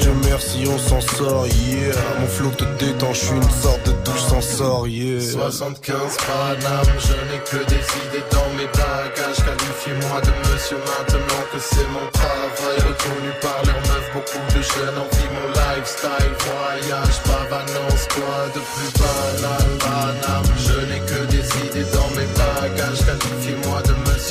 Dieu 0.00 0.12
merci, 0.24 0.64
on 0.68 0.78
s'en 0.78 1.00
sort, 1.00 1.46
yeah. 1.46 1.94
Mon 2.20 2.26
flow 2.26 2.50
te 2.50 2.64
détend, 2.78 3.12
je 3.12 3.20
suis 3.26 3.36
une 3.36 3.50
sorte 3.62 3.86
de 3.86 3.92
douche 4.04 4.42
sort, 4.42 4.86
yeah. 4.86 5.20
75 5.20 6.16
Paname, 6.26 6.94
je 6.98 7.16
n'ai 7.28 7.40
que 7.50 7.64
des 7.68 7.84
idées 8.04 8.24
dans 8.30 8.50
mes 8.56 8.66
bagages. 8.66 9.40
Qualifiez-moi 9.44 10.20
de 10.20 10.32
monsieur 10.48 10.76
maintenant 10.76 11.42
que 11.52 11.58
c'est 11.58 11.88
mon 11.88 12.06
travail. 12.12 12.76
Reconnu 12.86 13.32
par 13.40 13.60
leurs 13.64 13.82
meufs, 13.88 14.10
beaucoup 14.12 14.44
de 14.54 14.62
jeunes 14.62 14.98
envient 15.04 15.30
mon 15.36 15.48
lifestyle. 15.56 16.32
Voyage, 16.44 17.18
pavanance, 17.24 18.04
quoi 18.14 18.40
de 18.54 18.60
plus 18.60 18.92
banal, 19.00 19.68
Paname. 19.80 20.50
Je 20.58 20.78
n'ai 20.88 21.00
que 21.00 21.20
des 21.32 21.46
idées 21.64 21.88
dans 21.92 22.10
mes 22.16 22.28
bagages. 22.36 23.00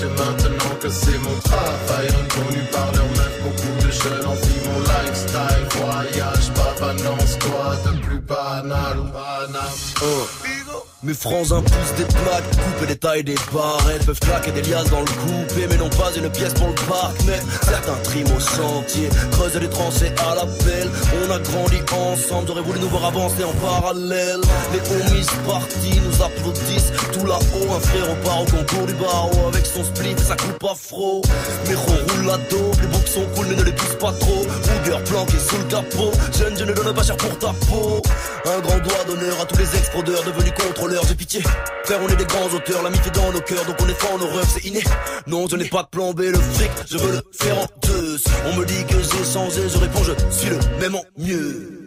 Maintenant 0.08 0.76
que 0.80 0.90
c'est 0.90 1.18
mon 1.18 1.38
travail. 1.40 2.08
Reconnu 2.08 2.64
par 2.72 2.92
leurs 2.94 3.04
meufs, 3.04 3.42
beaucoup 3.44 3.86
de 3.86 3.92
jeunes 3.92 4.26
envient 4.26 4.62
mon 4.68 4.80
lifestyle. 4.80 5.66
Voyage, 5.76 6.52
pavanance, 6.54 7.38
quoi 7.42 7.76
de 7.86 8.00
plus 8.00 8.20
banal, 8.20 8.98
banal. 9.12 9.70
Oh. 10.02 10.69
Mes 11.02 11.14
francs 11.14 11.54
impulsent 11.54 11.96
des 11.96 12.04
plaques, 12.04 12.44
couper 12.52 12.88
les 12.90 12.98
tailles 12.98 13.24
des 13.24 13.36
barrettes 13.54 14.06
Peuvent 14.06 14.20
claquer 14.20 14.52
des 14.52 14.62
liasses 14.64 14.90
dans 14.90 15.00
le 15.00 15.06
coupé 15.06 15.66
Mais 15.70 15.78
non 15.78 15.90
pas 15.92 16.12
une 16.18 16.30
pièce 16.30 16.54
pour 16.56 16.68
le 16.68 16.74
parc. 16.74 17.16
Mais 17.26 17.40
certains 17.64 17.96
triment 18.04 18.36
au 18.36 18.40
chantier 18.40 19.08
Creusent 19.32 19.56
les 19.62 19.70
tranchées 19.70 20.12
à 20.30 20.36
la 20.36 20.46
pelle. 20.46 20.90
On 21.24 21.32
a 21.32 21.40
grandi 21.40 21.78
ensemble 21.94 22.48
J'aurais 22.48 22.64
voulu 22.64 22.82
nous 22.82 22.90
voir 22.90 23.06
avancer 23.06 23.46
en 23.46 23.54
parallèle. 23.66 24.42
Les 24.74 24.80
homies 24.92 25.26
partis 25.48 26.02
nous 26.04 26.22
applaudissent. 26.22 26.92
Tout 27.14 27.26
là-haut 27.26 27.74
un 27.74 27.80
frère 27.80 28.10
repart 28.10 28.42
au 28.42 28.58
concours 28.58 28.88
du 28.88 28.94
barreau. 28.96 29.48
Avec 29.48 29.66
son 29.66 29.86
split 29.86 30.16
sa 30.18 30.36
coupe 30.36 30.66
afro. 30.70 31.22
Méro 31.70 31.92
roule 32.10 32.26
la 32.28 32.38
boucs 32.38 32.99
sont 33.10 33.26
cool 33.36 33.48
mais 33.50 33.56
ne 33.56 33.64
les 33.64 33.72
pousse 33.72 33.96
pas 34.00 34.14
trop 34.14 34.44
Booger 34.44 35.04
planqué 35.06 35.38
sous 35.40 35.58
le 35.58 35.64
capot 35.66 36.12
Jeune 36.38 36.58
je 36.58 36.64
ne 36.64 36.74
donne 36.74 36.94
pas 36.94 37.04
cher 37.04 37.18
pour 37.18 37.38
ta 37.40 37.54
peau 37.68 38.02
Un 38.46 38.60
grand 38.60 38.80
doigt 38.80 39.04
d'honneur 39.08 39.42
à 39.42 39.46
tous 39.46 39.58
les 39.58 39.76
ex-fraudeurs 39.78 40.24
Devenus 40.24 40.54
contrôleurs 40.54 41.04
j'ai 41.08 41.16
pitié. 41.16 41.42
Frère, 41.84 42.00
on 42.02 42.08
est 42.08 42.16
des 42.16 42.26
grands 42.26 42.48
auteurs, 42.54 42.84
l'amitié 42.84 43.12
dans 43.12 43.32
nos 43.32 43.42
cœurs, 43.42 43.66
donc 43.66 43.76
on 43.82 43.88
est 43.88 44.00
fort 44.00 44.14
en 44.14 44.22
horreur, 44.22 44.46
c'est 44.46 44.66
inné. 44.68 44.84
Non, 45.28 45.48
je 45.50 45.56
n'ai 45.56 45.68
pas 45.68 45.84
de 45.84 45.88
plan 45.88 46.14
B, 46.14 46.22
le 46.22 46.40
fric, 46.40 46.72
je 46.90 46.98
veux 46.98 47.12
le 47.14 47.22
faire 47.32 47.58
en 47.58 47.66
deux. 47.88 48.18
On 48.46 48.56
me 48.58 48.66
dit 48.66 48.86
que 48.86 48.96
j'ai 48.96 49.34
changé, 49.34 49.62
je 49.68 49.78
réponds, 49.78 50.04
je 50.04 50.36
suis 50.36 50.50
le 50.50 50.60
même 50.80 50.96
en 50.96 51.04
mieux. 51.18 51.79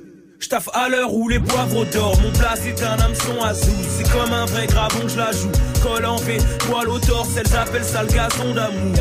J'taffe 0.42 0.68
à 0.74 0.88
l'heure 0.88 1.14
où 1.14 1.28
les 1.28 1.38
poivres 1.38 1.86
dorment. 1.92 2.20
Mon 2.20 2.32
plat 2.32 2.54
c'est 2.56 2.82
un 2.82 2.98
hameçon 2.98 3.40
azul. 3.42 3.72
C'est 3.96 4.10
comme 4.10 4.32
un 4.32 4.44
vrai 4.46 4.66
gravon 4.66 5.02
que 5.02 5.08
je 5.08 5.16
la 5.16 5.30
joue. 5.30 5.52
Colle 5.80 6.04
en 6.04 6.16
V, 6.16 6.36
poil 6.68 6.88
au 6.88 6.98
torse, 6.98 7.36
elles 7.36 7.56
appellent 7.56 7.84
ça 7.84 8.02
le 8.02 8.08
gazon 8.08 8.52
d'amour. 8.52 8.92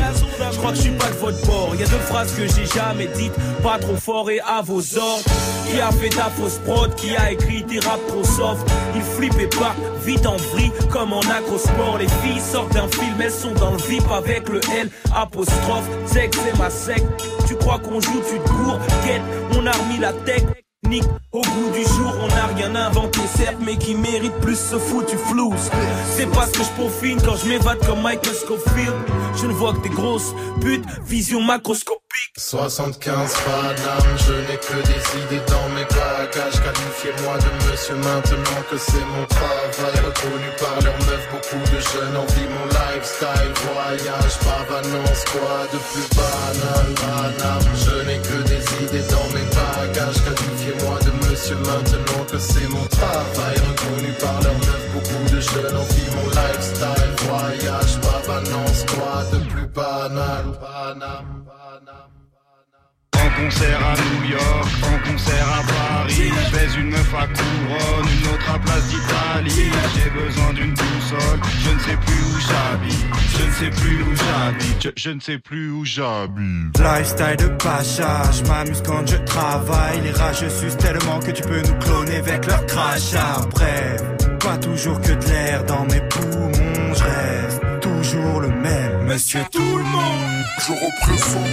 Je 0.52 0.56
crois 0.58 0.70
que 0.70 0.76
je 0.76 0.82
suis 0.82 0.92
pas 0.92 1.08
de 1.08 1.14
votre 1.14 1.44
bord. 1.44 1.74
Y 1.74 1.82
a 1.82 1.86
deux 1.86 1.98
phrases 1.98 2.32
que 2.32 2.46
j'ai 2.46 2.64
jamais 2.66 3.08
dites. 3.08 3.32
Pas 3.60 3.78
trop 3.80 3.96
fort 3.96 4.30
et 4.30 4.38
à 4.40 4.62
vos 4.62 4.96
ordres. 4.96 5.24
Qui 5.68 5.80
a 5.80 5.90
fait 5.90 6.10
ta 6.10 6.30
fausse 6.30 6.58
prod, 6.64 6.94
qui 6.94 7.16
a 7.16 7.32
écrit 7.32 7.64
des 7.64 7.80
rap 7.80 7.98
trop 8.06 8.24
soft? 8.24 8.64
Il 8.94 9.02
flippe 9.02 9.38
et 9.40 9.48
part 9.48 9.74
vite 10.04 10.26
en 10.26 10.36
vrille 10.36 10.72
comme 10.92 11.12
en 11.12 11.20
acrosport. 11.20 11.98
Les 11.98 12.08
filles 12.22 12.40
sortent 12.40 12.72
d'un 12.72 12.88
film, 12.88 13.20
elles 13.20 13.32
sont 13.32 13.54
dans 13.54 13.72
le 13.72 13.78
VIP 13.78 14.08
avec 14.12 14.48
le 14.48 14.60
L 14.78 14.90
apostrophe. 15.12 15.88
Sexe 16.06 16.38
c'est 16.44 16.56
ma 16.56 16.70
sec. 16.70 17.02
Tu 17.48 17.56
crois 17.56 17.80
qu'on 17.80 18.00
joue, 18.00 18.22
tu 18.30 18.38
te 18.38 18.48
cours. 18.48 18.78
Quête, 19.04 19.22
on 19.58 19.66
a 19.66 19.72
remis 19.72 19.98
la 19.98 20.12
tech. 20.12 20.42
Au 21.32 21.40
bout 21.40 21.70
du 21.72 21.82
jour, 21.82 22.12
on 22.22 22.26
n'a 22.28 22.46
rien 22.46 22.74
inventé, 22.74 23.20
certes, 23.26 23.56
mais 23.60 23.76
qui 23.76 23.94
mérite 23.94 24.34
plus 24.40 24.56
ce 24.56 24.78
foutu 24.78 25.16
flou. 25.16 25.54
C'est 26.14 26.30
pas 26.30 26.46
ce 26.46 26.52
que 26.52 26.64
je 26.64 26.70
peaufine 26.70 27.20
quand 27.22 27.36
je 27.36 27.48
m'évade 27.48 27.78
comme 27.86 28.02
Michael 28.02 28.34
Scofield. 28.34 28.94
Je 29.36 29.46
ne 29.46 29.52
vois 29.52 29.72
que 29.72 29.80
des 29.80 29.88
grosses 29.88 30.34
putes, 30.60 30.84
vision 31.06 31.40
macroscopique. 31.40 32.01
75 32.36 33.32
Paname, 33.44 34.18
je 34.18 34.32
n'ai 34.32 34.58
que 34.58 34.76
des 34.86 35.02
idées 35.24 35.44
dans 35.48 35.68
mes 35.74 35.84
bagages. 35.84 36.60
Qualifiez-moi 36.60 37.36
de 37.38 37.70
monsieur 37.70 37.94
maintenant 37.96 38.62
que 38.70 38.76
c'est 38.76 39.06
mon 39.16 39.24
travail. 39.26 39.96
Reconnu 40.04 40.50
par 40.60 40.76
leurs 40.84 40.98
meufs, 41.06 41.28
beaucoup 41.30 41.62
de 41.64 41.80
jeunes 41.80 42.16
envient 42.16 42.48
mon 42.52 42.66
lifestyle. 42.68 43.52
Voyage, 43.64 44.36
pavanance, 44.44 45.24
quoi 45.32 45.64
de 45.72 45.78
plus 45.88 46.08
banal, 46.16 46.88
Paname. 47.00 47.68
Je 47.80 47.96
n'ai 48.06 48.18
que 48.18 48.38
des 48.48 48.64
idées 48.84 49.08
dans 49.08 49.28
mes 49.32 49.48
bagages. 49.56 50.20
Qualifiez-moi 50.24 50.98
de 51.04 51.12
monsieur 51.28 51.56
maintenant 51.56 52.24
que 52.30 52.38
c'est 52.38 52.68
mon 52.68 52.86
travail. 52.86 53.56
Reconnu 53.56 54.12
par 54.20 54.40
leurs 54.42 54.60
meufs, 54.68 54.88
beaucoup 54.92 55.34
de 55.34 55.40
jeunes 55.40 55.76
envient 55.76 56.10
mon 56.16 56.28
lifestyle. 56.28 57.12
Voyage, 57.24 57.94
pavanance, 58.04 58.84
quoi 58.92 59.24
de 59.32 59.38
plus 59.48 59.66
banal, 59.68 60.44
Paname. 60.60 61.42
En 63.32 63.44
concert 63.44 63.80
à 63.84 63.94
New 63.94 64.30
York, 64.30 64.68
en 64.82 65.10
concert 65.10 65.46
à 65.48 65.62
Paris. 65.62 66.32
Je 66.46 66.56
vais 66.56 66.80
une 66.80 66.90
meuf 66.90 67.14
à 67.14 67.26
couronne, 67.26 68.06
une 68.20 68.28
autre 68.34 68.50
à 68.54 68.58
place 68.58 68.84
d'Italie. 68.88 69.70
J'ai 69.94 70.10
besoin 70.10 70.52
d'une 70.52 70.74
boussole, 70.74 71.40
je 71.64 71.70
ne 71.70 71.78
sais 71.80 71.96
plus 71.96 72.22
où 72.22 72.40
j'habite. 72.40 73.06
Je 73.38 73.44
ne 73.44 73.50
sais 73.52 73.80
plus 73.80 74.02
où 74.02 74.14
j'habite, 74.16 74.82
je, 74.82 74.88
je 74.96 75.10
ne 75.10 75.20
sais 75.20 75.38
plus 75.38 75.70
où 75.70 75.84
j'habite. 75.84 76.78
Lifestyle 76.78 77.36
de 77.38 77.48
pacha, 77.62 78.22
je 78.32 78.48
m'amuse 78.48 78.82
quand 78.84 79.06
je 79.06 79.16
travaille. 79.16 80.00
Les 80.02 80.12
rageux 80.12 80.50
sucent 80.50 80.76
tellement 80.76 81.18
que 81.20 81.30
tu 81.30 81.42
peux 81.42 81.62
nous 81.62 81.78
cloner 81.80 82.16
avec 82.16 82.46
leur 82.46 82.64
crachat. 82.66 83.46
Bref, 83.50 84.02
pas 84.40 84.58
toujours 84.58 85.00
que 85.00 85.12
de 85.12 85.24
l'air 85.28 85.64
dans 85.64 85.84
mes 85.84 86.00
poumons 86.08 86.94
Je 86.94 87.02
reste 87.02 87.60
toujours 87.80 88.40
le 88.40 88.48
même, 88.48 89.04
monsieur 89.06 89.40
tout 89.50 89.60
le 89.60 89.84
monde 89.84 90.44
Je 90.58 90.72
représente 90.72 91.52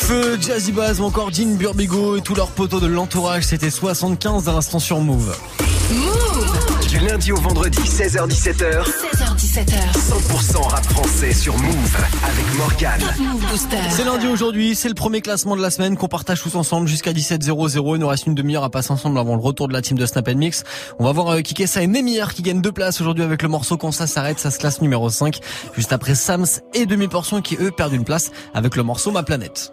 Necfeu, 0.00 0.38
Jazzy 0.40 0.72
Bass 0.72 0.98
ou 0.98 1.04
encore 1.04 1.30
Jean 1.32 1.56
Burbigo 1.56 2.16
et 2.16 2.20
tous 2.22 2.34
leurs 2.34 2.50
poteaux 2.50 2.80
de 2.80 2.86
l'entourage, 2.86 3.44
c'était 3.44 3.70
75 3.70 4.48
à 4.48 4.52
l'instant 4.52 4.78
sur 4.78 5.00
Move. 5.00 5.36
Du 6.88 6.98
lundi 7.00 7.32
au 7.32 7.36
vendredi, 7.36 7.78
16h17h, 7.80 8.84
16h17h, 8.84 9.36
17h. 9.36 9.74
100% 9.92 10.68
rap 10.68 10.84
français 10.86 11.32
sur 11.32 11.56
Move 11.58 11.96
avec 12.24 12.56
Morgan. 12.56 13.00
C'est 13.90 14.04
lundi 14.04 14.26
aujourd'hui, 14.26 14.74
c'est 14.74 14.88
le 14.88 14.94
premier 14.94 15.20
classement 15.20 15.54
de 15.54 15.60
la 15.62 15.70
semaine 15.70 15.96
qu'on 15.96 16.08
partage 16.08 16.40
tous 16.40 16.54
ensemble 16.54 16.88
jusqu'à 16.88 17.12
17h00. 17.12 17.96
Il 17.96 18.00
nous 18.00 18.08
reste 18.08 18.26
une 18.26 18.34
demi-heure 18.34 18.64
à 18.64 18.70
passer 18.70 18.92
ensemble 18.92 19.18
avant 19.18 19.34
le 19.34 19.42
retour 19.42 19.68
de 19.68 19.72
la 19.72 19.82
team 19.82 19.98
de 19.98 20.06
Snap 20.06 20.28
Mix. 20.30 20.64
On 20.98 21.04
va 21.04 21.12
voir 21.12 21.28
euh, 21.28 21.40
Kikessa 21.40 21.82
et 21.82 21.86
Nemir 21.86 22.32
qui 22.32 22.42
gagnent 22.42 22.62
deux 22.62 22.72
places 22.72 23.00
aujourd'hui 23.00 23.24
avec 23.24 23.42
le 23.42 23.48
morceau 23.48 23.76
Quand 23.76 23.92
ça 23.92 24.06
s'arrête, 24.06 24.38
ça 24.38 24.50
se 24.50 24.58
classe 24.58 24.80
numéro 24.80 25.10
5. 25.10 25.40
Juste 25.76 25.92
après 25.92 26.14
Sams 26.14 26.46
et 26.74 26.86
Demi 26.86 27.08
Portion 27.08 27.42
qui 27.42 27.56
eux 27.60 27.70
perdent 27.70 27.92
une 27.92 28.04
place 28.04 28.30
avec 28.54 28.76
le 28.76 28.82
morceau 28.82 29.10
Ma 29.10 29.22
Planète. 29.22 29.72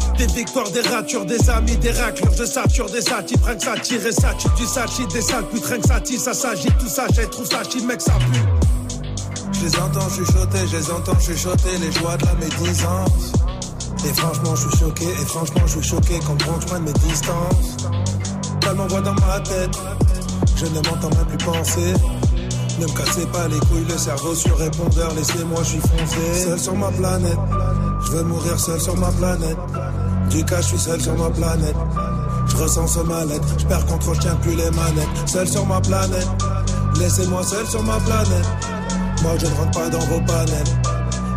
Des 0.21 0.27
victoires, 0.27 0.69
des 0.69 0.81
ratures, 0.81 1.25
des 1.25 1.49
amis, 1.49 1.75
des 1.77 1.89
raclures, 1.89 2.31
je 2.37 2.45
sature 2.45 2.87
des 2.91 3.01
satis, 3.01 3.39
rien 3.43 3.55
que 3.55 3.63
ça 3.63 3.73
tire 3.79 4.01
ça 4.13 4.31
tue 4.35 4.49
du 4.55 4.67
sachi, 4.67 5.07
des 5.07 5.19
sales 5.19 5.47
putes, 5.47 5.65
rien 5.65 5.79
que 5.79 5.87
ça 5.87 5.99
tire, 5.99 6.19
ça 6.19 6.35
s'agit, 6.35 6.67
tout 6.79 6.87
ça, 6.87 7.07
j'ai 7.15 7.27
trouve 7.27 7.47
ça 7.47 7.63
mec, 7.87 7.99
ça 7.99 8.13
pue. 8.31 8.39
Je 9.51 9.65
les 9.65 9.75
entends 9.79 10.07
chuchoter, 10.09 10.59
je 10.71 10.77
les 10.77 10.91
entends 10.91 11.19
chuchoter, 11.19 11.75
les 11.81 11.91
joies 11.93 12.17
de 12.17 12.25
la 12.27 12.35
médisance. 12.35 13.33
Et 14.05 14.13
franchement, 14.13 14.55
je 14.55 14.69
suis 14.69 14.77
choqué, 14.77 15.05
et 15.05 15.25
franchement, 15.25 15.61
je 15.65 15.79
suis 15.79 15.89
choqué 15.89 16.19
quand 16.27 16.37
je 16.37 16.75
de 16.75 16.79
mes 16.81 16.93
distances. 16.93 17.77
Tellement 18.59 18.85
voix 18.85 19.01
dans 19.01 19.15
ma 19.15 19.39
tête, 19.39 19.75
je 20.55 20.65
ne 20.67 20.75
m'entends 20.87 21.09
même 21.17 21.25
plus 21.29 21.43
penser. 21.43 21.93
Ne 22.79 22.85
me 22.85 22.91
cassez 22.95 23.25
pas 23.25 23.47
les 23.47 23.57
couilles, 23.57 23.87
le 23.89 23.97
cerveau 23.97 24.35
sur 24.35 24.55
répondeur, 24.55 25.15
laissez-moi, 25.15 25.61
je 25.63 25.69
suis 25.69 25.79
foncé. 25.79 26.45
Seul 26.45 26.59
sur 26.59 26.75
ma 26.75 26.91
planète, 26.91 27.39
je 28.05 28.11
veux 28.11 28.23
mourir 28.23 28.59
seul 28.59 28.79
sur 28.79 28.95
ma 28.97 29.11
planète. 29.13 29.57
Du 30.31 30.45
cas, 30.45 30.61
je 30.61 30.67
suis 30.67 30.77
seul 30.77 31.01
sur 31.01 31.13
ma 31.15 31.29
planète. 31.29 31.75
Je 32.47 32.55
ressens 32.55 32.87
ce 32.87 32.99
mal-être, 32.99 33.59
je 33.59 33.65
perds 33.65 33.85
contrôle, 33.85 34.15
je 34.15 34.21
tiens 34.21 34.35
plus 34.35 34.55
les 34.55 34.71
manettes. 34.71 35.27
Seul 35.27 35.47
sur 35.47 35.65
ma 35.65 35.81
planète, 35.81 36.27
laissez-moi 36.97 37.43
seul 37.43 37.65
sur 37.67 37.83
ma 37.83 37.97
planète. 37.97 38.45
Moi, 39.23 39.33
je 39.37 39.45
ne 39.45 39.51
rentre 39.51 39.71
pas 39.79 39.89
dans 39.89 39.99
vos 39.99 40.21
panels. 40.21 40.63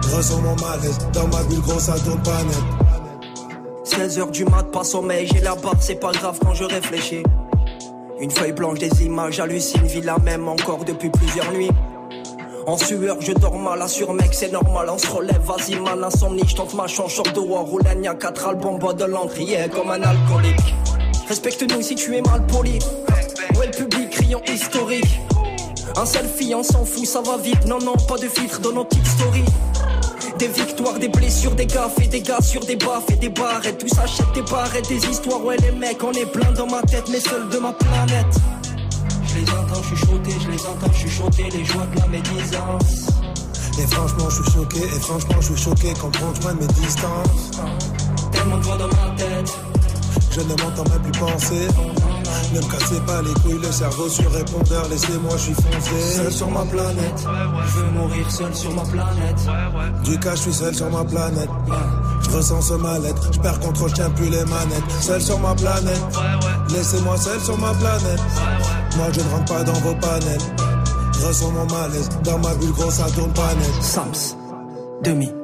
Je 0.03 0.17
ressens 0.17 0.41
mon 0.41 0.55
malaise, 0.57 0.99
dans 1.13 1.27
ma 1.29 1.43
bulle 1.45 1.61
grosse, 1.61 1.85
ça 1.85 1.95
tourne 1.99 2.23
pas 2.23 2.43
net. 2.45 3.35
16 3.85 4.19
heures 4.19 4.31
du 4.31 4.45
mat, 4.45 4.65
pas 4.73 4.85
sommeil, 4.85 5.27
j'ai 5.27 5.41
la 5.41 5.55
barbe, 5.57 5.79
c'est 5.81 5.97
pas 5.97 6.13
grave 6.13 6.39
quand 6.41 6.55
je 6.55 6.65
réfléchis. 6.65 7.23
Une 8.21 8.31
feuille 8.31 8.53
blanche, 8.53 8.79
des 8.79 9.05
images, 9.05 9.41
hallucine, 9.41 9.83
vie 9.83 10.03
la 10.03 10.19
même 10.19 10.49
encore 10.49 10.85
depuis 10.85 11.11
plusieurs 11.11 11.51
nuits. 11.53 11.71
En 12.67 12.79
sueur, 12.79 13.17
je 13.21 13.33
dors 13.33 13.59
mal, 13.59 13.83
assure 13.83 14.15
mec, 14.15 14.33
c'est 14.33 14.51
normal, 14.51 14.89
on 14.89 14.97
se 14.97 15.07
relève, 15.07 15.41
vas-y 15.43 15.79
man, 15.79 16.03
insomnie, 16.03 16.43
je 16.47 16.55
tente 16.57 16.73
ma 16.73 16.87
chance, 16.87 17.13
short 17.13 17.35
de 17.35 17.41
war, 17.41 17.63
roulagne, 17.63 18.05
y'a 18.05 18.15
quatre 18.15 18.47
albums, 18.49 18.79
bois 18.79 18.95
de 18.95 19.05
l'encrier 19.05 19.69
comme 19.71 19.91
un 19.91 20.03
alcoolique. 20.03 20.75
Respecte-nous 21.29 21.83
si 21.83 21.95
tu 21.95 22.17
es 22.17 22.23
mal 22.23 22.47
poli. 22.47 22.79
Ouais, 23.59 23.67
le 23.67 23.71
public, 23.71 24.15
rayon 24.15 24.41
historique. 24.47 25.21
Un 25.97 26.07
selfie, 26.07 26.55
on 26.55 26.63
s'en 26.63 26.87
fout, 26.87 27.05
ça 27.05 27.21
va 27.21 27.37
vite, 27.37 27.67
non, 27.67 27.79
non, 27.81 27.97
pas 28.09 28.17
de 28.17 28.29
filtre 28.29 28.61
dans 28.61 28.73
nos 28.73 28.85
petites 28.85 29.07
stories. 29.07 29.45
Des 30.39 30.49
victoires, 30.49 30.99
des 30.99 31.09
blessures, 31.09 31.55
des 31.55 31.67
gaffes 31.67 32.01
et 32.03 32.07
des 32.07 32.23
gars 32.23 32.41
sur 32.41 32.65
des 32.65 32.77
baffes 32.77 33.11
et 33.11 33.17
des 33.17 33.29
barrettes. 33.29 33.79
Tout 33.79 33.89
s'achète 33.89 34.33
des 34.35 34.43
barrettes, 34.43 34.89
des 34.89 35.07
histoires. 35.07 35.45
Ouais, 35.45 35.57
les 35.59 35.71
mecs, 35.71 36.03
on 36.03 36.13
est 36.13 36.27
plein 36.27 36.51
dans 36.53 36.67
ma 36.67 36.83
tête, 36.83 37.05
mais 37.11 37.21
seul 37.21 37.49
de 37.51 37.59
ma 37.59 37.73
planète. 37.73 38.35
Je 39.35 39.41
les 39.41 39.51
entends 39.51 39.83
chuchoter, 39.83 40.37
je 40.45 40.51
les 40.51 40.61
entends 40.61 40.93
chuchoter, 40.93 41.51
les 41.51 41.65
joies 41.65 41.87
de 41.87 42.01
la 42.01 42.07
médisance. 42.07 43.09
Et 43.81 43.87
franchement, 43.89 44.31
je 44.31 44.43
suis 44.43 44.53
choqué, 44.53 44.79
et 44.79 45.01
franchement, 45.01 45.41
je 45.41 45.47
suis 45.47 45.57
choqué 45.57 45.93
quand 46.01 46.11
je 46.15 46.49
de 46.53 46.61
mes 46.61 46.67
distances. 46.69 47.51
Tellement 48.31 48.59
de 48.59 48.63
voix 48.63 48.77
dans 48.77 48.87
ma 48.87 49.17
tête. 49.17 49.59
Je 50.31 50.41
ne 50.41 50.47
m'entends 50.47 50.85
même 50.89 51.03
plus 51.03 51.19
penser. 51.19 51.67
Ne 52.53 52.61
me 52.61 52.71
cassez 52.71 53.01
pas 53.01 53.23
les 53.23 53.35
couilles, 53.41 53.61
le 53.61 53.73
cerveau 53.73 54.09
sur 54.09 54.31
répondeur, 54.31 54.89
laissez-moi, 54.89 55.33
je 55.33 55.43
suis 55.43 55.55
foncé. 55.55 56.17
Seul 56.17 56.33
sur 56.33 56.51
ma 56.51 56.65
planète. 56.67 57.27
Je 57.67 57.79
veux 57.79 57.91
mourir 57.91 58.31
seul 58.31 58.55
sur 58.55 58.73
ma 58.73 58.83
planète. 58.83 59.49
Du 60.05 60.19
cas, 60.21 60.37
je 60.37 60.41
suis 60.43 60.55
seul 60.55 60.75
sur 60.75 60.91
ma 60.91 61.05
planète. 61.05 61.51
Je 62.25 62.37
ressens 62.37 62.63
ce 62.63 62.75
mal-être, 62.75 63.33
je 63.33 63.39
perds 63.39 63.61
contrôle, 63.61 63.91
je 63.91 63.95
tiens 63.95 64.11
plus 64.11 64.29
les 64.29 64.45
manettes. 64.45 64.91
Seul 65.01 65.21
sur 65.21 65.39
ma 65.39 65.55
planète. 65.55 66.03
Laissez-moi 66.71 67.17
seul 67.17 67.41
sur 67.41 67.59
ma 67.59 67.73
planète. 67.75 68.21
Moi, 68.97 69.07
je 69.13 69.21
ne 69.21 69.29
rentre 69.31 69.53
pas 69.53 69.63
dans 69.63 69.81
vos 69.81 69.95
panels. 69.95 70.41
Je 71.19 71.27
ressens 71.27 71.51
mon 71.51 71.67
malaise, 71.67 72.09
dans 72.25 72.39
ma 72.39 72.55
bulle 72.55 72.73
grosse, 72.73 72.95
ça 72.95 73.07
tourne 73.15 73.33
pas 73.33 73.55
net. 73.55 73.83
Sams, 73.83 74.37
demi. 75.03 75.44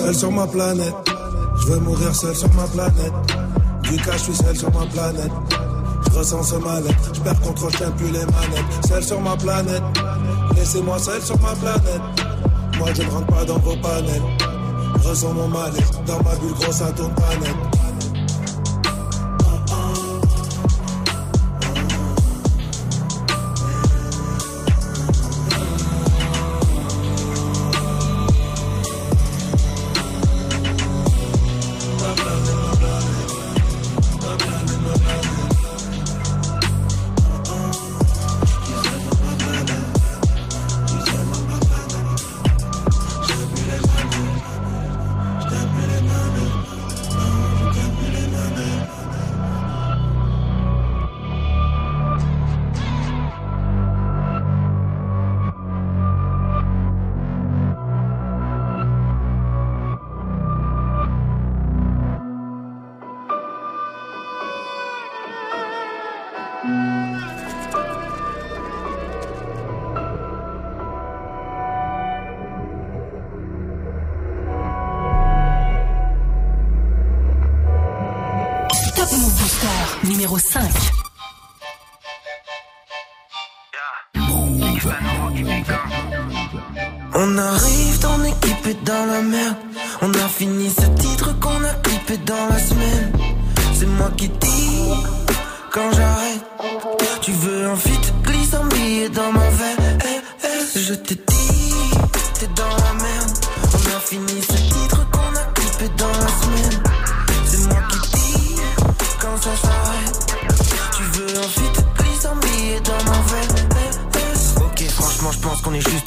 Seul 0.00 0.14
sur 0.14 0.32
ma 0.32 0.46
planète, 0.46 0.94
je 1.60 1.66
veux 1.66 1.78
mourir 1.80 2.14
seul 2.14 2.34
sur 2.34 2.50
ma 2.54 2.64
planète. 2.68 3.12
Du 3.82 3.98
cas, 3.98 4.12
je 4.12 4.22
suis 4.22 4.34
seul 4.34 4.56
sur 4.56 4.72
ma 4.72 4.86
planète. 4.86 5.30
Je 6.10 6.18
ressens 6.18 6.42
ce 6.42 6.54
mal-être, 6.56 7.14
je 7.14 7.20
perds 7.20 7.40
contrôle, 7.40 7.70
je 7.72 7.84
plus 7.84 8.06
les 8.06 8.24
manettes. 8.24 8.86
Seul 8.88 9.04
sur 9.04 9.20
ma 9.20 9.36
planète, 9.36 9.82
laissez-moi 10.56 10.98
seul 10.98 11.20
sur 11.20 11.38
ma 11.42 11.52
planète. 11.52 12.00
Moi, 12.78 12.88
je 12.94 13.02
ne 13.02 13.10
rentre 13.10 13.26
pas 13.26 13.44
dans 13.44 13.58
vos 13.58 13.76
panels. 13.76 14.22
Je 15.02 15.08
ressens 15.08 15.34
mon 15.34 15.48
mal-être, 15.48 16.02
dans 16.06 16.22
ma 16.22 16.34
bulle 16.36 16.54
grosse, 16.54 16.76
ça 16.76 16.90
tourne 16.92 17.14
pas. 17.14 17.69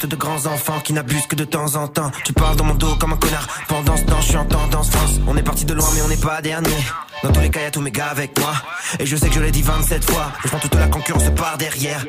De 0.06 0.16
grands 0.16 0.46
enfants 0.46 0.80
qui 0.80 0.92
n'abusent 0.92 1.26
que 1.26 1.36
de 1.36 1.44
temps 1.44 1.76
en 1.76 1.88
temps. 1.88 2.10
Tu 2.24 2.32
parles 2.32 2.56
dans 2.56 2.64
mon 2.64 2.74
dos 2.74 2.94
comme 2.96 3.12
un 3.12 3.16
connard. 3.16 3.46
Pendant 3.68 3.96
ce 3.96 4.02
temps, 4.02 4.20
je 4.20 4.26
suis 4.26 4.36
en 4.36 4.44
tendance 4.44 4.90
France. 4.90 5.20
On 5.26 5.36
est 5.36 5.42
parti 5.42 5.64
de 5.64 5.74
loin, 5.74 5.88
mais 5.94 6.02
on 6.02 6.08
n'est 6.08 6.16
pas 6.16 6.40
dernier. 6.42 6.76
Dans 7.22 7.32
tous 7.32 7.40
les 7.40 7.50
cas, 7.50 7.60
y'a 7.60 7.70
tous 7.70 7.80
mes 7.80 7.90
gars 7.90 8.08
avec 8.08 8.38
moi. 8.38 8.52
Et 8.98 9.06
je 9.06 9.16
sais 9.16 9.28
que 9.28 9.34
je 9.34 9.40
l'ai 9.40 9.50
dit 9.50 9.62
27 9.62 10.10
fois. 10.10 10.32
Je 10.42 10.48
prends 10.48 10.58
toute 10.58 10.74
la 10.74 10.88
concurrence 10.88 11.30
par 11.36 11.56
derrière. 11.58 12.04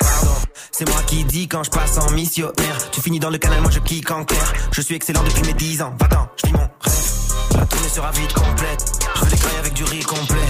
Pardon, 0.00 0.34
c'est 0.72 0.88
moi 0.88 1.00
qui 1.06 1.24
dis 1.24 1.48
quand 1.48 1.62
je 1.62 1.70
passe 1.70 1.98
en 1.98 2.10
missionnaire. 2.10 2.90
Tu 2.92 3.00
finis 3.00 3.20
dans 3.20 3.30
le 3.30 3.38
canal, 3.38 3.60
moi 3.60 3.70
je 3.70 3.80
kick 3.80 4.10
en 4.10 4.24
clair. 4.24 4.52
Je 4.72 4.80
suis 4.80 4.94
excellent 4.94 5.22
depuis 5.22 5.42
mes 5.42 5.54
10 5.54 5.82
ans. 5.82 5.94
Va-t'en, 5.98 6.28
je 6.36 6.46
vis 6.46 6.52
mon 6.52 6.58
rêve. 6.58 7.58
La 7.58 7.66
tournée 7.66 7.88
sera 7.88 8.10
vite 8.12 8.32
complète. 8.32 8.92
Je 9.16 9.20
veux 9.20 9.30
des 9.30 9.58
avec 9.58 9.72
du 9.74 9.84
riz 9.84 10.00
complet. 10.00 10.48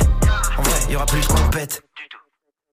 En 0.58 0.62
vrai, 0.62 0.92
y 0.92 0.96
aura 0.96 1.06
plus 1.06 1.20
de 1.20 1.26
compète. 1.26 1.82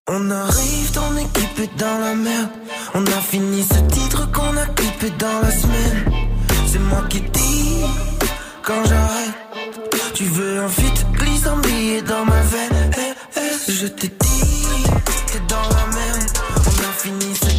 On 0.09 0.31
arrive, 0.31 0.91
ton 0.93 1.17
équipe 1.17 1.77
dans 1.77 1.99
la 1.99 2.15
merde. 2.15 2.49
On 2.93 3.05
a 3.05 3.21
fini 3.29 3.61
ce 3.61 3.79
titre 3.93 4.31
qu'on 4.31 4.55
a 4.55 4.65
clippé 4.67 5.09
dans 5.19 5.41
la 5.41 5.51
semaine. 5.51 6.05
C'est 6.65 6.79
moi 6.79 7.03
qui 7.09 7.19
dis 7.19 7.83
quand 8.63 8.85
j'arrête. 8.85 9.35
Tu 10.13 10.23
veux 10.23 10.61
un 10.61 10.69
fit, 10.69 10.93
glisse 11.11 11.45
un 11.45 11.57
billet 11.57 12.01
dans 12.03 12.23
ma 12.23 12.41
veine. 12.41 12.91
Eh, 12.97 13.39
eh, 13.39 13.71
je 13.71 13.87
te 13.87 14.05
dis, 14.05 14.83
t'es 15.27 15.41
dans 15.49 15.67
la 15.75 15.85
merde. 15.93 16.29
On 16.55 16.69
a 16.69 16.91
fini 16.97 17.35
ce 17.35 17.56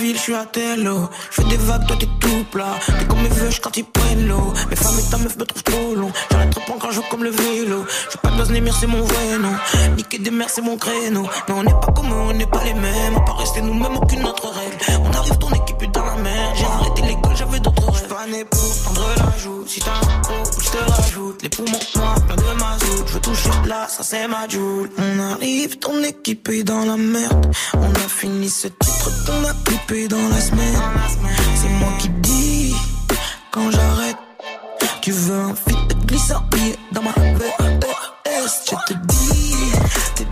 je 0.00 0.18
suis 0.18 0.34
à 0.34 0.44
Tello. 0.46 1.08
Je 1.30 1.42
fais 1.42 1.48
des 1.48 1.56
vagues, 1.56 1.86
toi 1.86 1.96
t'es 1.98 2.08
tout 2.20 2.44
plat. 2.50 2.74
T'es 2.86 3.06
comme 3.06 3.22
mes 3.22 3.28
vœux, 3.28 3.50
quand 3.62 3.76
ils 3.76 3.84
prennent 3.84 4.26
l'eau. 4.26 4.52
Mes 4.70 4.76
femmes 4.76 4.98
et 4.98 5.10
ta 5.10 5.18
meuf 5.18 5.36
me 5.36 5.44
trouvent 5.44 5.62
trop 5.62 5.94
long. 5.94 6.10
J'arrête 6.30 6.54
prendre 6.66 6.86
un 6.86 6.90
jour 6.90 7.08
comme 7.08 7.24
le 7.24 7.30
vélo. 7.30 7.84
Je 8.10 8.16
pas 8.16 8.30
de 8.30 8.36
base, 8.36 8.50
Némir, 8.50 8.74
c'est 8.78 8.86
mon 8.86 9.02
vrai 9.02 9.38
nom. 9.38 9.52
Niquer 9.96 10.18
des 10.18 10.30
mers, 10.30 10.48
c'est 10.48 10.62
mon 10.62 10.76
créneau. 10.76 11.28
Non, 11.48 11.56
on 11.56 11.62
n'est 11.62 11.70
pas 11.72 11.92
comme 11.94 12.10
eux, 12.10 12.30
on 12.30 12.32
n'est 12.32 12.46
pas 12.46 12.64
les 12.64 12.74
mêmes. 12.74 13.16
On 13.16 13.20
peut 13.20 13.32
rester 13.32 13.60
nous-mêmes, 13.62 13.96
aucune 13.96 14.24
autre 14.24 14.48
règle. 14.48 15.00
On 15.04 15.12
arrive, 15.12 15.38
ton 15.38 15.50
équipe 15.50 15.82
est 15.82 15.94
dans 15.94 16.04
la 16.04 16.16
mer. 16.16 16.52
J'ai 16.54 16.64
arrêté 16.64 17.02
l'école, 17.02 17.36
j'avais 17.36 17.60
d'autres 17.60 17.90
rêves. 17.90 18.08
Pas 18.08 18.26
né 18.26 18.44
pour 18.44 18.69
Si 19.66 19.78
t'as 19.78 19.92
un 19.92 20.44
je 20.60 20.70
te 20.70 20.90
rajoute. 20.90 21.42
Les 21.42 21.48
poumons 21.48 21.78
noirs, 21.94 22.20
plein 22.26 22.34
de 22.34 22.58
mazout. 22.58 23.06
Je 23.06 23.12
veux 23.14 23.20
toucher 23.20 23.50
là, 23.66 23.86
ça 23.88 24.02
c'est 24.02 24.26
ma 24.26 24.48
joule. 24.48 24.90
On 24.98 25.20
arrive, 25.32 25.78
ton 25.78 26.02
équipe 26.02 26.48
est 26.48 26.64
dans 26.64 26.84
la 26.84 26.96
merde. 26.96 27.46
On 27.74 27.92
a 27.92 28.08
fini 28.08 28.48
ce 28.48 28.66
titre 28.66 29.10
qu'on 29.26 29.44
a 29.44 29.52
clippé 29.64 30.08
dans 30.08 30.28
la 30.28 30.40
semaine. 30.40 30.74
C'est 31.54 31.68
moi 31.68 31.92
qui 32.00 32.08
dis 32.08 32.74
quand 33.52 33.70
j'arrête. 33.70 34.16
Tu 35.02 35.12
veux 35.12 35.38
un 35.38 35.54
fit 35.54 35.76
billet 36.50 36.76
dans 36.92 37.02
ma 37.02 37.12
VRS. 37.12 37.90
Je 38.66 38.92
te 38.92 38.98
dis, 39.06 39.72
t'es 40.16 40.26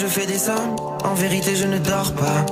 je 0.00 0.06
fais 0.06 0.24
des 0.24 0.38
sommes, 0.38 0.76
en 1.04 1.14
vérité 1.14 1.54
je 1.54 1.66
ne 1.66 1.78
dors 1.78 2.12
pas. 2.14 2.46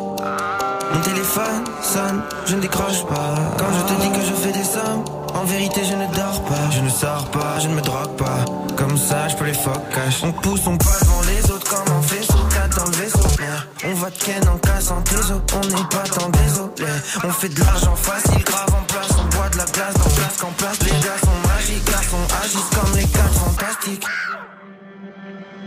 Mon 0.92 1.00
téléphone 1.00 1.64
sonne, 1.82 2.22
je 2.46 2.56
ne 2.56 2.60
décroche 2.60 3.06
pas. 3.06 3.34
Quand 3.56 3.72
je 3.72 3.94
te 3.94 4.00
dis 4.02 4.10
que 4.10 4.20
je 4.26 4.34
fais 4.34 4.52
des 4.52 4.64
sommes, 4.64 5.04
en 5.34 5.44
vérité 5.44 5.80
je 5.84 5.94
ne 5.94 6.06
dors 6.14 6.42
pas. 6.44 6.70
Je 6.70 6.80
ne 6.80 6.90
sors 6.90 7.24
pas, 7.30 7.58
je 7.58 7.68
ne 7.68 7.74
me 7.74 7.80
drogue 7.80 8.16
pas. 8.16 8.44
Comme 8.76 8.98
ça, 8.98 9.28
je 9.28 9.36
peux 9.36 9.46
les 9.46 9.54
focages. 9.54 10.20
On 10.22 10.32
pousse, 10.32 10.66
on 10.66 10.76
passe 10.76 11.00
devant 11.00 11.22
les 11.22 11.50
autres 11.50 11.70
comme 11.70 11.94
un 11.94 12.00
vaisseau. 12.00 12.38
4 12.50 12.76
dans 12.76 12.84
le 12.84 12.96
vaisseau. 12.96 13.28
On 13.84 13.94
va 13.94 14.10
de 14.10 14.18
ken 14.18 14.48
en 14.48 14.58
cassant 14.58 15.00
tes 15.02 15.16
os. 15.16 15.40
On 15.54 15.66
n'est 15.68 15.88
pas 15.88 16.08
tant 16.14 16.28
désolé. 16.28 16.92
On 17.24 17.30
fait 17.30 17.48
de 17.48 17.60
l'argent 17.60 17.96
facile, 17.96 18.44
grave 18.44 18.74
en 18.78 18.84
place. 18.92 19.08
On 19.18 19.36
boit 19.36 19.48
de 19.48 19.56
la 19.56 19.64
glace 19.64 19.94
dans 19.94 20.10
place 20.10 20.36
qu'en 20.38 20.52
place. 20.58 20.78
Les 20.80 20.90
gars 20.90 21.18
sont 21.24 21.48
magiques, 21.48 21.90
garçons 21.90 22.26
agissent 22.42 22.70
comme 22.74 22.94
les 22.94 23.04
quatre 23.04 23.32
fantastiques. 23.32 24.04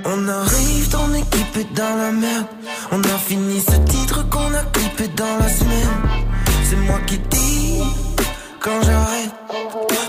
On 0.03 0.27
arrive, 0.27 0.89
ton 0.89 1.13
équipe 1.13 1.57
est 1.57 1.73
dans 1.75 1.95
la 1.95 2.11
merde. 2.11 2.47
On 2.91 3.01
a 3.01 3.17
fini 3.17 3.61
ce 3.61 3.75
titre 3.91 4.27
qu'on 4.29 4.53
a 4.53 4.63
clippé 4.73 5.07
dans 5.09 5.37
la 5.37 5.49
semaine. 5.49 5.89
C'est 6.69 6.75
moi 6.75 6.99
qui 7.05 7.17
dis 7.17 7.81
quand 8.59 8.81
j'arrête. 8.83 9.31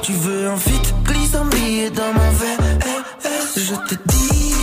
Tu 0.03 0.13
veux 0.13 0.49
un 0.49 0.57
fit, 0.57 0.81
glisse 1.05 1.35
un 1.35 1.45
billet 1.47 1.91
dans 1.91 2.13
ma 2.13 2.31
veine. 2.31 2.79
Eh, 2.87 3.29
eh, 3.29 3.61
je 3.61 3.75
te 3.75 3.95
dis, 4.07 4.55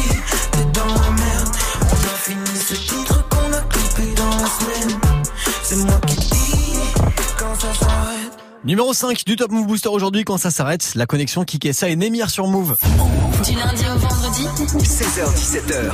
t'es 0.51 0.65
dans 0.73 0.87
la 0.87 1.11
merde. 1.11 1.49
On 1.81 1.95
a 1.95 2.15
fini 2.17 2.59
ce 2.67 2.73
titre 2.73 3.27
qu'on 3.29 3.53
a 3.53 3.61
clippé 3.61 4.13
dans 4.15 4.29
la 4.29 4.47
semaine. 4.47 4.98
Numéro 8.65 8.93
5 8.93 9.23
du 9.25 9.37
Top 9.37 9.51
Move 9.51 9.67
Booster 9.67 9.87
aujourd'hui 9.87 10.25
quand 10.25 10.37
ça 10.37 10.51
s'arrête. 10.51 10.91
La 10.95 11.05
connexion 11.05 11.45
Kikessa 11.45 11.87
et 11.87 11.95
Némir 11.95 12.29
sur 12.29 12.45
Move. 12.47 12.75
Du 13.45 13.55
lundi 13.55 13.83
au 13.85 13.97
vendredi 13.97 14.43
16h17h. 14.79 15.93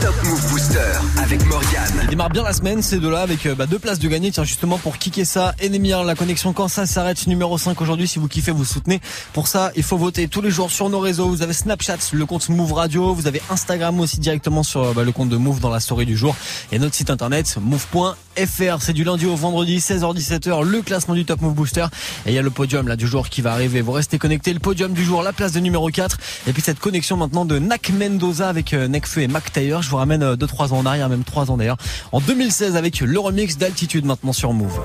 Top 0.00 0.14
Move 0.22 0.50
Booster 0.52 0.78
avec 1.20 1.44
Morgane. 1.46 2.00
Il 2.02 2.10
démarre 2.10 2.30
bien 2.30 2.44
la 2.44 2.52
semaine, 2.52 2.82
ces 2.82 2.98
deux-là, 2.98 3.22
avec 3.22 3.46
euh, 3.46 3.56
bah, 3.56 3.66
deux 3.66 3.80
places 3.80 3.98
de 3.98 4.06
gagner. 4.06 4.30
Tiens, 4.30 4.44
justement, 4.44 4.78
pour 4.78 4.96
kicker 4.96 5.24
ça 5.24 5.56
et 5.58 5.68
Némir, 5.68 6.04
la 6.04 6.14
connexion 6.14 6.52
quand 6.52 6.68
ça 6.68 6.86
s'arrête, 6.86 7.26
numéro 7.26 7.58
5 7.58 7.80
aujourd'hui. 7.80 8.06
Si 8.06 8.20
vous 8.20 8.28
kiffez, 8.28 8.52
vous 8.52 8.64
soutenez. 8.64 9.00
Pour 9.32 9.48
ça, 9.48 9.72
il 9.74 9.82
faut 9.82 9.96
voter 9.96 10.28
tous 10.28 10.42
les 10.42 10.50
jours 10.50 10.70
sur 10.70 10.88
nos 10.88 11.00
réseaux. 11.00 11.30
Vous 11.30 11.42
avez 11.42 11.52
Snapchat, 11.52 11.98
le 12.12 12.26
compte 12.26 12.48
Move 12.48 12.74
Radio. 12.74 13.12
Vous 13.12 13.26
avez 13.26 13.42
Instagram 13.50 13.98
aussi 13.98 14.20
directement 14.20 14.62
sur 14.62 14.84
euh, 14.84 14.92
bah, 14.94 15.02
le 15.02 15.10
compte 15.10 15.30
de 15.30 15.36
Move 15.36 15.58
dans 15.58 15.70
la 15.70 15.80
story 15.80 16.06
du 16.06 16.16
jour. 16.16 16.36
Et 16.70 16.78
notre 16.78 16.94
site 16.94 17.10
internet, 17.10 17.58
move.fr. 17.60 18.14
C'est 18.46 18.94
du 18.94 19.04
lundi 19.04 19.26
au 19.26 19.36
vendredi, 19.36 19.78
16h17h, 19.78 20.64
le 20.64 20.80
classement 20.80 21.14
du 21.14 21.26
Top 21.26 21.42
Move 21.42 21.52
Booster. 21.52 21.84
Et 22.24 22.30
il 22.30 22.34
y 22.34 22.38
a 22.38 22.42
le 22.42 22.48
podium 22.48 22.88
là 22.88 22.96
du 22.96 23.06
jour 23.06 23.28
qui 23.28 23.42
va 23.42 23.52
arriver. 23.52 23.82
Vous 23.82 23.92
restez 23.92 24.16
connectés. 24.16 24.54
Le 24.54 24.60
podium 24.60 24.94
du 24.94 25.04
jour, 25.04 25.22
la 25.22 25.34
place 25.34 25.52
de 25.52 25.60
numéro 25.60 25.88
4. 25.88 26.16
Et 26.46 26.52
puis 26.54 26.62
cette 26.62 26.78
connexion 26.78 27.18
maintenant 27.18 27.44
de 27.44 27.58
Nak 27.58 27.90
Mendoza 27.90 28.48
avec 28.48 28.72
euh, 28.72 28.88
Nekfeu 28.88 29.22
et 29.22 29.28
Mac 29.28 29.52
Taylor. 29.52 29.82
Je 29.82 29.90
vous 29.90 29.96
ramène 29.96 30.34
2-3 30.34 30.72
ans 30.72 30.78
en 30.78 30.86
arrière, 30.86 31.10
même 31.10 31.24
3 31.24 31.50
ans 31.50 31.58
d'ailleurs. 31.58 31.76
En 32.12 32.20
2016 32.20 32.76
avec 32.76 33.00
le 33.00 33.18
remix 33.18 33.58
d'Altitude 33.58 34.06
maintenant 34.06 34.32
sur 34.32 34.54
Move. 34.54 34.80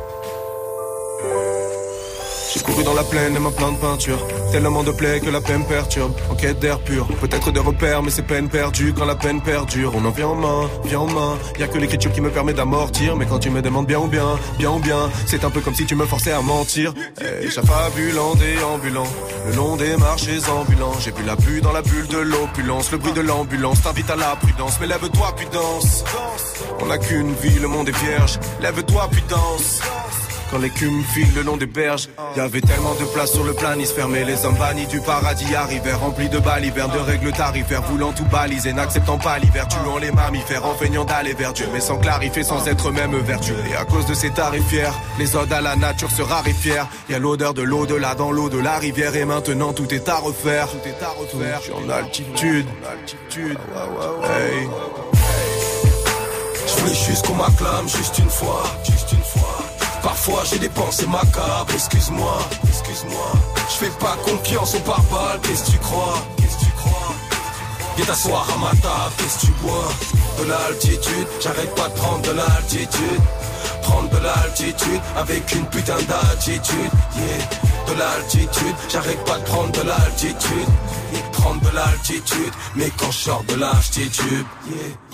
J'ai 2.56 2.62
couru 2.62 2.86
dans 2.86 2.94
la 2.94 3.04
plaine 3.04 3.36
et 3.36 3.40
ma 3.40 3.52
plein 3.52 3.74
de 3.74 3.78
peinture. 3.78 4.18
Tellement 4.54 4.84
de 4.84 4.92
plaies 4.92 5.20
que 5.20 5.30
la 5.30 5.42
peine 5.42 5.66
perturbe. 5.66 6.14
En 6.30 6.36
quête 6.36 6.60
d'air 6.60 6.80
pur, 6.80 7.06
peut-être 7.20 7.52
des 7.52 7.60
repères, 7.60 8.02
mais 8.02 8.10
c'est 8.10 8.22
peine 8.22 8.48
perdue 8.48 8.94
quand 8.98 9.04
la 9.04 9.16
peine 9.16 9.42
perdure. 9.42 9.92
On 9.94 10.06
en 10.06 10.12
vient 10.12 10.30
en 10.30 10.36
main, 10.36 10.70
vient 10.86 11.02
en 11.02 11.08
main. 11.08 11.38
Y 11.60 11.64
a 11.64 11.68
que 11.68 11.78
l'écriture 11.78 12.14
qui 12.14 12.22
me 12.22 12.30
permet 12.30 12.54
d'amortir. 12.54 13.18
Mais 13.18 13.26
quand 13.26 13.40
tu 13.40 13.50
me 13.50 13.62
demandes 13.62 13.88
bien 13.88 14.00
ou 14.00 14.08
bien, 14.08 14.40
bien 14.58 14.72
ou 14.72 14.80
bien, 14.80 15.10
c'est 15.26 15.44
un 15.44 15.50
peu 15.50 15.60
comme 15.60 15.76
si 15.76 15.86
tu 15.86 15.96
me 15.96 16.06
forçais 16.06 16.32
à 16.32 16.42
mentir. 16.42 16.94
Hey, 17.20 17.52
j'affabulant, 17.52 18.36
déambulant, 18.36 19.08
le 19.48 19.56
long 19.56 19.76
des 19.76 19.98
marchés 19.98 20.40
ambulants. 20.50 20.94
J'ai 21.02 21.12
bu 21.12 21.24
la 21.24 21.36
bulle 21.36 21.62
dans 21.62 21.74
la 21.74 21.82
bulle 21.82 22.08
de 22.08 22.20
l'opulence. 22.20 22.90
Le 22.94 23.00
bruit 23.00 23.14
de 23.14 23.22
l'ambulance 23.22 23.82
t'invite 23.82 24.10
à 24.10 24.16
la 24.16 24.34
prudence. 24.38 24.78
Mais 24.80 24.88
lève-toi, 24.88 25.34
puis 25.36 25.48
danse. 25.52 26.06
On 26.80 26.86
n'a 26.86 26.98
qu'une 27.00 27.34
vie, 27.34 27.60
le 27.60 27.68
monde 27.68 27.90
est 27.90 27.98
vierge. 27.98 28.40
Lève-toi, 28.62 29.10
puis 29.12 29.24
danse. 29.28 29.82
Quand 30.56 30.62
l'écume 30.62 31.04
file 31.04 31.28
le 31.36 31.42
long 31.42 31.58
des 31.58 31.66
berges, 31.66 32.08
y 32.38 32.40
avait 32.40 32.62
tellement 32.62 32.96
de 32.96 33.04
place 33.14 33.34
sur 33.34 33.44
le 33.44 33.52
planisphère, 33.52 34.08
mais 34.08 34.24
les 34.24 34.46
hommes 34.46 34.56
bannis 34.56 34.88
du 34.88 35.02
paradis 35.02 35.54
arrivèrent, 35.54 36.00
remplis 36.00 36.30
de 36.30 36.40
balivernes, 36.40 36.94
de 36.94 36.98
règles 36.98 37.34
tarifaires, 37.34 37.82
voulant 37.82 38.14
tout 38.14 38.24
baliser, 38.24 38.72
n'acceptant 38.72 39.18
pas 39.18 39.38
l'hiver, 39.38 39.68
tuant 39.68 39.98
les 39.98 40.14
mammifères, 40.14 40.66
en 40.66 40.74
feignant 40.74 41.04
d'aller 41.04 41.34
vers 41.34 41.52
Dieu, 41.52 41.68
mais 41.74 41.82
sans 41.82 41.98
clarifier, 41.98 42.44
sans 42.44 42.66
être 42.70 42.90
même 42.92 43.18
vertueux. 43.18 43.58
Et 43.70 43.76
à 43.76 43.84
cause 43.84 44.06
de 44.06 44.14
ces 44.14 44.30
tarifières, 44.30 44.94
les 45.20 45.36
odes 45.36 45.52
à 45.52 45.60
la 45.60 45.76
nature 45.76 46.10
se 46.10 46.22
raréfièrent. 46.22 46.88
Y 47.10 47.16
a 47.16 47.20
l'odeur 47.20 47.54
de 47.54 47.62
l'au-delà 47.62 48.16
dans 48.16 48.32
l'eau 48.32 48.48
de 48.48 48.58
la 48.58 48.78
rivière, 48.78 49.14
et 49.18 49.26
maintenant 49.26 49.74
tout 49.74 49.94
est 49.94 50.08
à 50.08 50.16
refaire. 50.16 50.70
Tout 50.70 50.88
est 50.88 51.04
à 51.04 51.10
refaire. 51.10 51.60
Je 51.60 51.64
suis 51.64 51.74
en 51.74 51.90
altitude, 51.90 52.68
altitude. 52.90 53.58
Hey. 54.24 54.70
Je 56.66 56.80
voulais 56.80 56.96
juste 56.96 57.28
qu'on 57.28 57.36
m'acclame 57.36 57.90
juste 57.90 58.20
une 58.20 58.30
fois, 58.30 58.64
juste 58.86 59.12
une 59.12 59.42
fois. 59.42 59.65
Parfois 60.06 60.44
j'ai 60.48 60.60
des 60.60 60.70
pensées 60.70 61.08
macabres, 61.08 61.74
excuse-moi, 61.74 62.38
excuse-moi. 62.68 63.32
Je 63.70 63.86
fais 63.86 63.92
pas 64.00 64.16
confiance 64.24 64.76
aux 64.76 64.80
pare-balles, 64.82 65.40
qu'est-ce 65.42 65.64
que 65.64 65.72
tu 65.72 65.80
crois, 65.80 66.22
qu'est-ce 66.38 66.58
que 66.58 66.66
tu 66.66 66.72
crois? 66.78 67.16
Viens 67.98 68.06
t'asseoir 68.06 68.48
à 68.54 68.58
ma 68.60 68.70
table, 68.82 69.14
qu'est-ce 69.18 69.40
que 69.40 69.46
tu 69.48 69.52
bois? 69.64 69.90
De 70.38 70.44
l'altitude, 70.48 71.28
j'arrête 71.42 71.74
pas 71.74 71.90
de 71.90 71.94
prendre 71.96 72.22
de 72.22 72.32
l'altitude. 72.34 73.22
Prendre 73.82 74.10
de 74.10 74.18
l'altitude 74.18 75.02
avec 75.18 75.52
une 75.54 75.66
putain 75.66 75.98
d'attitude, 76.08 76.92
yeah. 77.18 77.92
De 77.92 78.00
l'altitude, 78.00 78.76
j'arrête 78.90 79.24
pas 79.26 79.40
de 79.40 79.44
prendre 79.46 79.72
de 79.72 79.88
l'altitude. 79.88 80.70
Prendre 81.46 81.62
de 81.62 81.76
l'altitude, 81.76 82.54
mais 82.76 82.92
quand 82.98 83.12
je 83.12 83.18
sors 83.18 83.44
de 83.44 83.54
titube. 83.92 84.46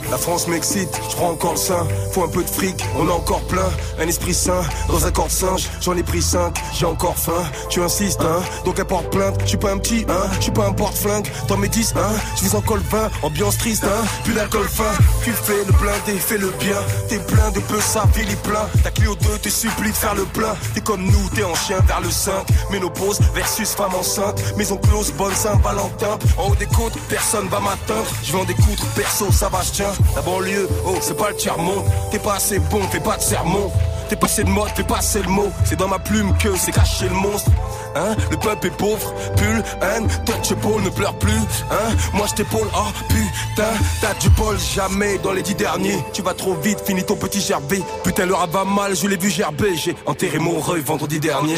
La 0.09 0.17
France 0.17 0.47
m'excite, 0.47 0.89
je 1.09 1.15
prends 1.15 1.32
encore 1.32 1.51
le 1.51 1.57
sein. 1.57 1.86
Faut 2.13 2.23
un 2.23 2.29
peu 2.29 2.41
de 2.43 2.49
fric, 2.49 2.84
on 2.97 3.07
a 3.09 3.11
encore 3.11 3.41
plein. 3.47 3.69
Un 3.99 4.07
esprit 4.07 4.34
sain, 4.34 4.61
dans 4.88 5.05
un 5.05 5.11
corps 5.11 5.29
singe, 5.29 5.69
j'en 5.82 5.95
ai 5.97 6.03
pris 6.03 6.21
cinq, 6.21 6.57
j'ai 6.73 6.86
encore 6.86 7.17
faim. 7.17 7.43
Tu 7.69 7.82
insistes, 7.82 8.21
hein, 8.21 8.41
donc 8.63 8.79
apporte 8.79 9.09
plainte. 9.11 9.36
Je 9.43 9.49
suis 9.49 9.57
pas 9.57 9.71
un 9.71 9.77
petit, 9.77 10.05
hein, 10.07 10.29
je 10.38 10.43
suis 10.43 10.51
pas 10.51 10.65
un 10.65 10.71
porte-flingue. 10.71 11.27
Dans 11.49 11.57
mes 11.57 11.67
10, 11.67 11.93
hein, 11.97 12.13
je 12.38 12.45
vis 12.45 12.55
encore 12.55 12.77
le 12.77 12.84
vin, 12.84 13.09
ambiance 13.23 13.57
triste, 13.57 13.84
hein, 13.84 14.05
plus 14.23 14.34
d'alcool 14.34 14.67
fin. 14.69 14.91
Tu 15.23 15.32
fais 15.32 15.65
le 15.65 15.73
blindé, 15.73 16.17
fais 16.17 16.38
le 16.38 16.49
bien. 16.59 16.79
T'es 17.09 17.19
plein 17.19 17.51
de 17.51 17.59
peu, 17.59 17.79
ça 17.82 18.05
ville 18.15 18.29
est 18.29 18.41
plein. 18.43 18.65
Ta 18.84 18.91
Clio 18.91 19.15
2 19.15 19.38
te 19.39 19.49
supplie 19.49 19.91
de 19.91 19.97
faire 19.97 20.15
le 20.15 20.23
plein. 20.23 20.55
T'es 20.73 20.82
comme 20.82 21.03
nous, 21.03 21.29
t'es 21.36 21.43
en 21.43 21.55
chien 21.55 21.79
vers 21.88 21.99
le 21.99 22.09
5. 22.09 22.34
Ménopause 22.71 23.19
versus 23.34 23.71
femme 23.71 23.95
enceinte. 23.95 24.41
Maison 24.57 24.77
close, 24.77 25.11
bonne 25.11 25.36
Saint-Valentin. 25.36 26.17
En 26.38 26.49
haut 26.49 26.55
des 26.55 26.65
côtes, 26.65 26.97
personne 27.09 27.47
va 27.47 27.59
m'atteindre. 27.59 28.07
Je 28.24 28.32
vais 28.32 28.39
en 28.39 28.45
découdre, 28.45 28.84
perso, 28.95 29.32
ça 29.32 29.49
va, 29.49 29.61
je 29.63 29.72
tiens. 29.72 29.93
La 30.15 30.22
banlieue, 30.22 30.67
oh, 30.86 30.95
c'est 31.01 31.17
pas 31.17 31.30
le 31.30 31.36
tiers-monde. 31.36 31.86
T'es 32.11 32.19
pas 32.19 32.36
assez 32.36 32.59
bon, 32.59 32.82
fais 32.91 32.99
pas 32.99 33.17
de 33.17 33.22
sermon. 33.22 33.72
T'es 34.09 34.17
passé 34.17 34.43
de 34.43 34.49
mode, 34.49 34.69
fais 34.76 34.84
passer 34.84 35.22
le 35.22 35.30
mot. 35.30 35.49
C'est 35.63 35.78
dans 35.78 35.88
ma 35.88 35.97
plume 35.97 36.36
que 36.38 36.57
c'est 36.57 36.74
caché 36.74 37.07
le 37.07 37.15
monstre. 37.15 37.49
Hein, 37.95 38.15
le 38.30 38.38
peuple 38.38 38.67
est 38.67 38.78
pauvre, 38.78 39.13
pull, 39.36 39.63
haine, 39.82 40.07
touch 40.26 40.51
ne 40.51 40.89
pleure 40.89 41.13
plus, 41.15 41.39
hein, 41.72 41.95
moi 42.13 42.26
je 42.30 42.36
t'épaule, 42.36 42.67
oh 42.74 42.88
putain, 43.09 43.69
t'as 43.99 44.13
du 44.13 44.30
bol, 44.30 44.57
jamais 44.57 45.17
dans 45.17 45.34
les 45.34 45.41
dix 45.41 45.55
derniers, 45.55 45.97
tu 46.13 46.22
vas 46.22 46.34
trop 46.34 46.53
vite, 46.53 46.80
finis 46.86 47.03
ton 47.03 47.17
petit 47.17 47.41
gerbé, 47.41 47.82
putain 48.05 48.26
le 48.26 48.34
va 48.34 48.63
mal, 48.63 48.95
je 48.95 49.07
l'ai 49.07 49.17
vu 49.17 49.30
gerber, 49.30 49.76
j'ai 49.76 49.93
enterré 50.05 50.39
mon 50.39 50.59
reuil 50.61 50.82
vendredi 50.82 51.19
dernier, 51.19 51.57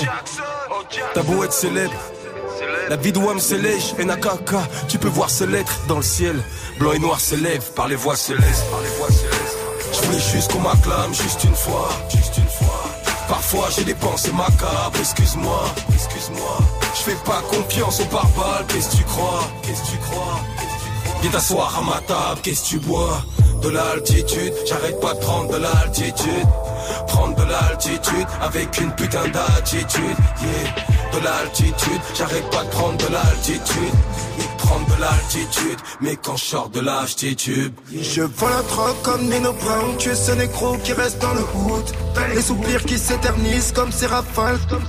t'as 1.14 1.22
beau 1.22 1.44
être 1.44 1.54
célèbre, 1.54 1.94
la 2.90 2.96
vie 2.96 3.12
de 3.12 3.20
Wam 3.20 3.40
c'est 3.40 3.58
lèche, 3.58 3.94
et 4.00 4.06
Nakaka, 4.06 4.62
tu 4.88 4.98
peux 4.98 5.08
voir 5.08 5.30
ces 5.30 5.48
lettres 5.48 5.80
dans 5.88 5.98
le 5.98 6.04
ciel, 6.04 6.42
blanc 6.80 6.94
et 6.94 7.00
noir 7.00 7.20
s'élèvent 7.20 7.72
par 7.76 7.88
les 7.88 7.96
voix 7.96 8.16
célestes, 8.16 8.66
par 8.72 8.82
les 8.82 8.90
voix 8.98 9.08
célestes, 9.08 9.58
je 9.94 10.06
voulais 10.06 10.20
juste 10.20 10.52
qu'on 10.52 10.60
m'acclame, 10.60 11.14
juste 11.14 11.44
une 11.44 11.56
fois, 11.56 11.90
juste 12.10 12.38
une 12.38 12.48
fois. 12.48 12.84
Parfois 13.28 13.70
j'ai 13.76 13.84
des 13.84 13.96
pensées 13.96 14.34
macabres, 14.34 15.00
excuse-moi, 15.00 15.64
excuse-moi. 15.94 16.58
Je 16.94 17.02
fais 17.02 17.18
pas 17.26 17.42
confiance 17.50 18.02
aux 18.02 18.06
barbares, 18.06 18.66
qu'est-ce 18.68 18.90
que 18.90 18.98
tu 18.98 19.04
crois, 19.04 19.50
qu'est-ce 19.62 19.82
que 19.82 19.92
tu 19.92 19.98
crois? 19.98 20.40
Viens 21.22 21.32
t'asseoir 21.32 21.78
à 21.78 21.82
ma 21.82 22.02
table, 22.02 22.42
qu'est-ce 22.44 22.64
que 22.64 22.68
tu 22.70 22.80
bois? 22.80 23.24
De 23.62 23.70
l'altitude, 23.70 24.54
j'arrête 24.68 25.00
pas 25.00 25.14
de 25.14 25.20
prendre 25.20 25.52
de 25.52 25.58
l'altitude. 25.58 26.48
Prendre 27.08 27.36
de 27.36 27.44
l'altitude 27.44 28.28
avec 28.42 28.80
une 28.80 28.92
putain 28.92 29.28
d'attitude, 29.30 30.18
yeah. 30.42 30.94
De 31.14 31.24
l'altitude, 31.24 32.02
j'arrête 32.16 32.50
pas 32.50 32.64
de 32.64 32.70
prendre 32.70 32.98
de 32.98 33.14
l'altitude. 33.14 33.94
Prendre 34.58 34.96
de 34.96 35.02
l'altitude, 35.02 35.80
mais 36.02 36.16
quand 36.16 36.38
je 36.38 36.46
sors 36.46 36.70
de 36.70 36.80
là, 36.80 37.06
je 37.06 38.22
vends 38.22 38.50
la 38.50 38.62
drogue 38.64 38.96
comme 39.04 39.22
Nino 39.30 39.54
Brown, 39.54 39.98
tu 39.98 40.10
es 40.10 40.16
ce 40.16 40.32
négro 40.32 40.78
qui 40.78 40.94
reste 40.94 41.22
dans 41.22 41.34
le 41.34 41.42
hood. 41.42 41.84
Les 42.34 42.42
soupirs 42.42 42.84
qui 42.84 42.98
s'éternisent 42.98 43.74
comme 43.74 43.92
ces 43.92 44.08
rafales, 44.08 44.58
comme. 44.70 44.84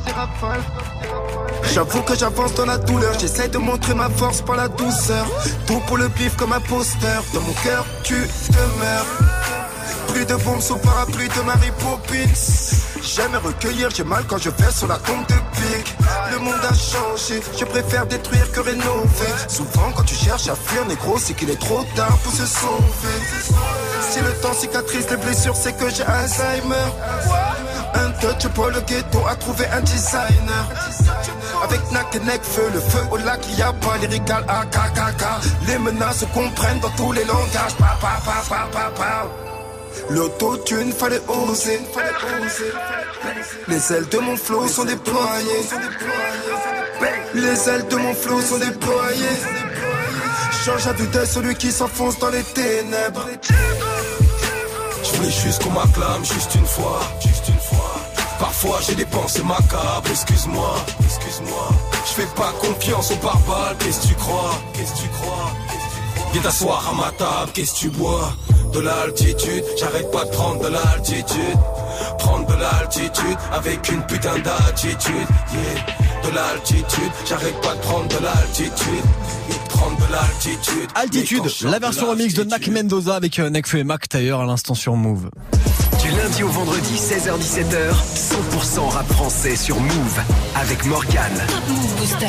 J'avoue 1.72 2.02
que 2.02 2.14
j'avance 2.14 2.54
dans 2.54 2.66
la 2.66 2.78
douleur, 2.78 3.18
j'essaie 3.18 3.48
de 3.48 3.58
montrer 3.58 3.94
ma 3.94 4.08
force 4.08 4.42
par 4.42 4.56
la 4.56 4.68
douceur. 4.68 5.26
Tout 5.66 5.80
pour 5.86 5.96
le 5.98 6.08
pif 6.08 6.36
comme 6.36 6.52
un 6.52 6.60
poster, 6.60 7.20
dans 7.32 7.40
mon 7.40 7.52
cœur 7.64 7.84
tu 8.04 8.14
demeures. 8.14 9.63
Plus 10.08 10.24
de 10.24 10.34
bombes 10.36 10.60
sous 10.60 10.76
parapluie 10.76 11.28
de 11.28 11.40
Mary 11.42 11.70
Poppins. 11.78 12.74
J'aime 13.02 13.36
recueillir, 13.44 13.90
j'ai 13.90 14.04
mal 14.04 14.24
quand 14.26 14.38
je 14.38 14.50
fais 14.50 14.72
sur 14.72 14.88
la 14.88 14.96
tombe 14.96 15.26
de 15.26 15.34
pique. 15.34 15.94
Le 16.32 16.38
monde 16.38 16.54
a 16.62 16.74
changé, 16.74 17.42
je 17.58 17.64
préfère 17.64 18.06
détruire 18.06 18.50
que 18.50 18.60
rénover. 18.60 19.32
Souvent, 19.48 19.92
quand 19.94 20.04
tu 20.04 20.14
cherches 20.14 20.48
à 20.48 20.54
fuir, 20.54 20.86
négro, 20.86 21.18
c'est 21.18 21.34
qu'il 21.34 21.50
est 21.50 21.60
trop 21.60 21.84
tard 21.94 22.16
pour 22.22 22.32
se 22.32 22.46
sauver. 22.46 23.18
Si 24.10 24.20
le 24.20 24.32
temps 24.40 24.54
cicatrise 24.54 25.06
les 25.10 25.16
blessures, 25.16 25.56
c'est 25.56 25.76
que 25.76 25.88
j'ai 25.90 26.02
Alzheimer. 26.02 26.88
Un 27.94 28.10
touch 28.20 28.48
pour 28.52 28.68
le 28.68 28.80
ghetto 28.80 29.20
a 29.28 29.36
trouvé 29.36 29.66
un 29.66 29.80
designer. 29.82 30.68
Avec 31.62 31.80
Nak 31.92 32.14
et 32.14 32.20
feu, 32.42 32.70
le 32.72 32.80
feu 32.80 33.02
au 33.10 33.16
lac, 33.18 33.40
y 33.56 33.62
a 33.62 33.72
pas 33.72 33.96
lyrical 33.98 34.44
AKKK. 34.48 35.24
Les 35.66 35.78
menaces 35.78 36.24
comprennent 36.32 36.80
dans 36.80 36.90
tous 36.90 37.12
les 37.12 37.24
langages. 37.24 37.74
Pa, 37.78 37.96
pa, 38.00 38.20
pa, 38.24 38.42
pa, 38.48 38.68
pa, 38.72 38.90
pa. 38.96 39.53
L'autotune, 40.10 40.92
fallait 40.92 41.20
oser, 41.28 41.80
fallait 41.92 42.44
oser. 42.44 42.72
Les 43.68 43.92
ailes 43.92 44.08
de 44.08 44.18
mon 44.18 44.36
flow 44.36 44.68
sont 44.68 44.84
déployées. 44.84 45.64
Les 47.34 47.68
ailes 47.68 47.86
de 47.88 47.96
mon 47.96 48.14
flow 48.14 48.40
sont 48.40 48.58
déployées. 48.58 49.38
Change 50.64 50.86
à 50.86 50.92
de 50.92 51.24
celui 51.24 51.54
qui 51.56 51.72
s'enfonce 51.72 52.18
dans 52.18 52.30
les 52.30 52.42
ténèbres. 52.42 53.26
Je 55.02 55.16
voulais 55.16 55.30
juste 55.30 55.62
qu'on 55.62 55.70
m'acclame, 55.70 56.24
juste 56.24 56.54
une 56.54 56.66
fois, 56.66 57.00
juste 57.20 57.48
une 57.48 57.60
fois. 57.60 58.00
Parfois 58.38 58.78
j'ai 58.86 58.94
des 58.94 59.04
pensées 59.04 59.42
macabres, 59.42 60.10
excuse-moi, 60.10 60.74
excuse-moi. 61.04 61.68
Je 62.06 62.12
fais 62.12 62.28
pas 62.34 62.52
confiance 62.60 63.10
aux 63.10 63.16
barbares, 63.16 63.74
qu'est-ce 63.78 64.02
que 64.02 64.08
tu 64.08 64.14
crois, 64.14 64.54
qu'est-ce 64.72 64.92
que 64.92 64.98
tu 65.02 65.08
crois? 65.08 65.50
Viens 66.32 66.42
t'asseoir 66.42 66.88
à 66.88 66.94
ma 66.94 67.10
table, 67.12 67.52
qu'est-ce 67.52 67.74
que 67.74 67.78
tu 67.78 67.90
bois? 67.90 68.32
De 68.74 68.80
l'altitude, 68.80 69.62
j'arrête 69.78 70.10
pas 70.10 70.24
de 70.24 70.30
prendre 70.30 70.60
de 70.60 70.68
l'altitude. 70.68 71.58
Prendre 72.18 72.46
de 72.46 72.60
l'altitude 72.60 73.36
avec 73.52 73.88
une 73.88 74.02
putain 74.02 74.36
d'attitude, 74.40 75.14
yeah. 75.52 76.28
De 76.28 76.34
l'altitude, 76.34 77.12
j'arrête 77.24 77.60
pas 77.60 77.74
de 77.74 77.80
prendre 77.80 78.08
de 78.08 78.24
l'altitude. 78.24 79.04
Prendre 79.68 79.96
de 79.96 80.12
l'altitude. 80.12 80.88
Altitude, 80.96 81.70
la 81.70 81.78
version 81.78 82.10
remix 82.10 82.34
de 82.34 82.42
Nak 82.42 82.66
Mendoza 82.66 83.14
avec 83.14 83.38
euh, 83.38 83.48
Nekfeu 83.48 83.78
et 83.78 83.84
Mac 83.84 84.08
Taylor 84.08 84.40
à 84.40 84.46
l'instant 84.46 84.74
sur 84.74 84.96
Move. 84.96 85.30
Du 86.04 86.10
lundi 86.10 86.42
au 86.42 86.48
vendredi, 86.48 86.94
16h17h, 86.96 87.94
100% 88.14 88.88
rap 88.90 89.06
français 89.10 89.56
sur 89.56 89.80
Move 89.80 90.20
avec 90.54 90.84
Morgan. 90.84 91.32
Move 91.66 91.96
Booster. 91.96 92.26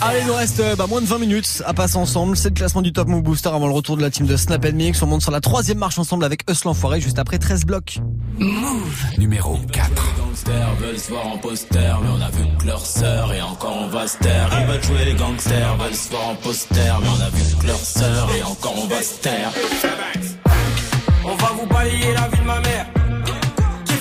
Allez, 0.00 0.20
il 0.22 0.26
nous 0.26 0.34
reste 0.34 0.60
euh, 0.60 0.74
bah, 0.76 0.86
moins 0.88 1.02
de 1.02 1.06
20 1.06 1.18
minutes 1.18 1.62
à 1.66 1.74
passer 1.74 1.98
ensemble. 1.98 2.38
C'est 2.38 2.48
le 2.48 2.54
classement 2.54 2.80
du 2.80 2.92
Top 2.92 3.06
Move 3.06 3.22
Booster 3.22 3.50
avant 3.50 3.66
le 3.66 3.74
retour 3.74 3.98
de 3.98 4.02
la 4.02 4.10
team 4.10 4.26
de 4.26 4.34
Snap 4.34 4.64
Mix. 4.72 5.02
On 5.02 5.06
monte 5.06 5.20
sur 5.20 5.30
la 5.30 5.42
troisième 5.42 5.76
marche 5.76 5.98
ensemble 5.98 6.24
avec 6.24 6.50
Us 6.50 6.64
l'enfoiré 6.64 7.02
juste 7.02 7.18
après 7.18 7.38
13 7.38 7.66
blocs. 7.66 7.98
Move. 8.38 9.04
Numéro 9.18 9.58
4. 9.72 9.90
gangsters 10.18 10.74
veulent 10.80 10.98
se 10.98 11.10
voir 11.10 11.26
en 11.26 11.36
poster, 11.36 11.98
mais 12.02 12.08
on 12.08 12.22
a 12.22 12.30
vu 12.30 12.44
que 12.58 12.66
leur 12.66 12.86
sœur 12.86 13.34
et 13.34 13.42
encore 13.42 13.76
on 13.76 13.88
va 13.88 14.08
se 14.08 14.16
taire. 14.18 14.48
Ils 14.58 14.66
veulent 14.66 14.82
jouer 14.82 15.04
les 15.04 15.14
gangsters, 15.14 15.76
veulent 15.76 15.94
se 15.94 16.08
voir 16.08 16.28
en 16.30 16.34
poster, 16.36 16.94
mais 17.02 17.08
on 17.08 17.20
a 17.20 17.28
vu 17.28 17.56
que 17.60 17.66
leur 17.66 17.76
sœur 17.76 18.28
et 18.38 18.42
encore 18.42 18.74
on 18.82 18.86
va 18.86 19.02
se 19.02 19.20
taire. 19.20 19.50
On 21.24 21.34
va 21.34 21.52
vous 21.60 21.66
balayer 21.66 22.14
la 22.14 22.28
vie 22.28 22.38
de 22.38 22.46
ma 22.46 22.60
mère. 22.60 22.86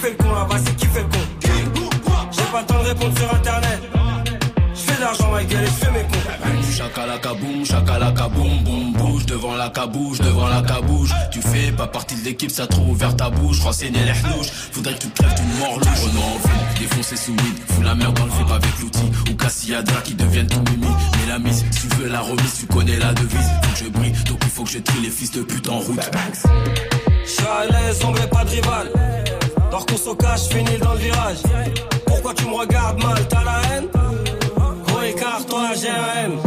Fait 0.07 0.13
le 0.13 0.23
con 0.23 0.31
là-bas, 0.31 0.55
c'est 0.65 0.75
qui 0.77 0.85
fait 0.85 1.01
le 1.01 1.07
con 1.07 1.89
J'ai 2.31 2.43
pas 2.43 2.61
le 2.61 2.65
temps 2.65 2.81
de 2.81 2.87
répondre 2.87 3.17
sur 3.17 3.35
internet. 3.35 3.81
Je 4.73 4.79
fais 4.79 4.95
de 4.95 5.01
l'argent, 5.01 5.31
ma 5.31 5.43
gueule, 5.43 5.63
et 5.63 5.65
je 5.65 5.71
fais 5.71 5.91
mes 5.91 6.03
cons. 6.03 6.77
Chakalaka 6.77 7.33
boum, 7.33 7.65
chakalaka 7.65 8.29
boum, 8.29 8.63
boum, 8.63 8.93
bouge 8.93 9.25
devant 9.25 9.55
la 9.55 9.69
cabouche, 9.69 10.19
devant 10.19 10.47
la 10.47 10.61
cabouche. 10.61 11.09
Tu 11.31 11.41
fais 11.41 11.73
pas 11.73 11.87
partie 11.87 12.15
de 12.15 12.23
l'équipe, 12.23 12.51
ça 12.51 12.67
trop 12.67 12.83
ouvert 12.83 13.17
ta 13.17 13.29
bouche. 13.29 13.59
Renseigner 13.59 13.99
les 14.05 14.13
hnouches, 14.13 14.49
faudrait 14.71 14.93
que 14.93 14.99
tu 14.99 15.09
te 15.09 15.21
crèves 15.21 15.35
d'une 15.35 15.59
mort 15.59 15.77
louche. 15.77 15.99
Renaud 16.01 16.21
en 16.21 16.47
ville, 16.47 16.79
défoncer 16.79 17.17
sous 17.17 17.33
weed, 17.33 17.57
fous 17.67 17.81
la 17.81 17.95
merde 17.95 18.17
dans 18.17 18.25
le 18.25 18.31
fait 18.31 18.53
avec 18.53 18.79
l'outil. 18.79 19.11
Ou 19.29 19.35
Cassiadra 19.35 20.01
qui 20.01 20.13
deviennent 20.13 20.47
ton 20.47 20.63
mimi. 20.71 20.87
Mais 20.87 21.33
la 21.33 21.39
mise, 21.39 21.65
si 21.69 21.81
tu 21.81 21.95
veux 21.97 22.07
la 22.07 22.21
remise, 22.21 22.59
tu 22.59 22.65
connais 22.67 22.97
la 22.97 23.13
devise. 23.13 23.49
Faut 23.63 23.71
que 23.73 23.83
je 23.83 23.89
brille, 23.89 24.13
donc 24.29 24.39
il 24.43 24.49
faut 24.49 24.63
que 24.63 24.69
je 24.69 24.79
trie 24.79 25.01
les 25.01 25.09
fils 25.09 25.31
de 25.31 25.41
pute 25.41 25.67
en 25.67 25.79
route. 25.79 25.99
Je 27.25 27.29
suis 27.29 27.43
à 27.43 27.65
l'aise, 27.65 27.99
on 28.05 28.13
pas 28.13 28.45
de 28.45 28.49
rival. 28.51 28.91
Dors 29.71 29.85
qu'on 29.85 29.97
se 29.97 30.15
cache, 30.15 30.49
finis 30.49 30.77
dans 30.81 30.93
le 30.93 30.99
virage. 30.99 31.37
Pourquoi 32.05 32.33
tu 32.33 32.45
me 32.45 32.55
regardes 32.55 33.03
mal, 33.03 33.27
t'as 33.27 33.43
la 33.43 33.61
haine 33.71 33.87
Gros 34.87 35.01
écart, 35.01 35.45
toi 35.45 35.69
j'ai 35.79 35.89
un 35.89 36.25
M. 36.25 36.39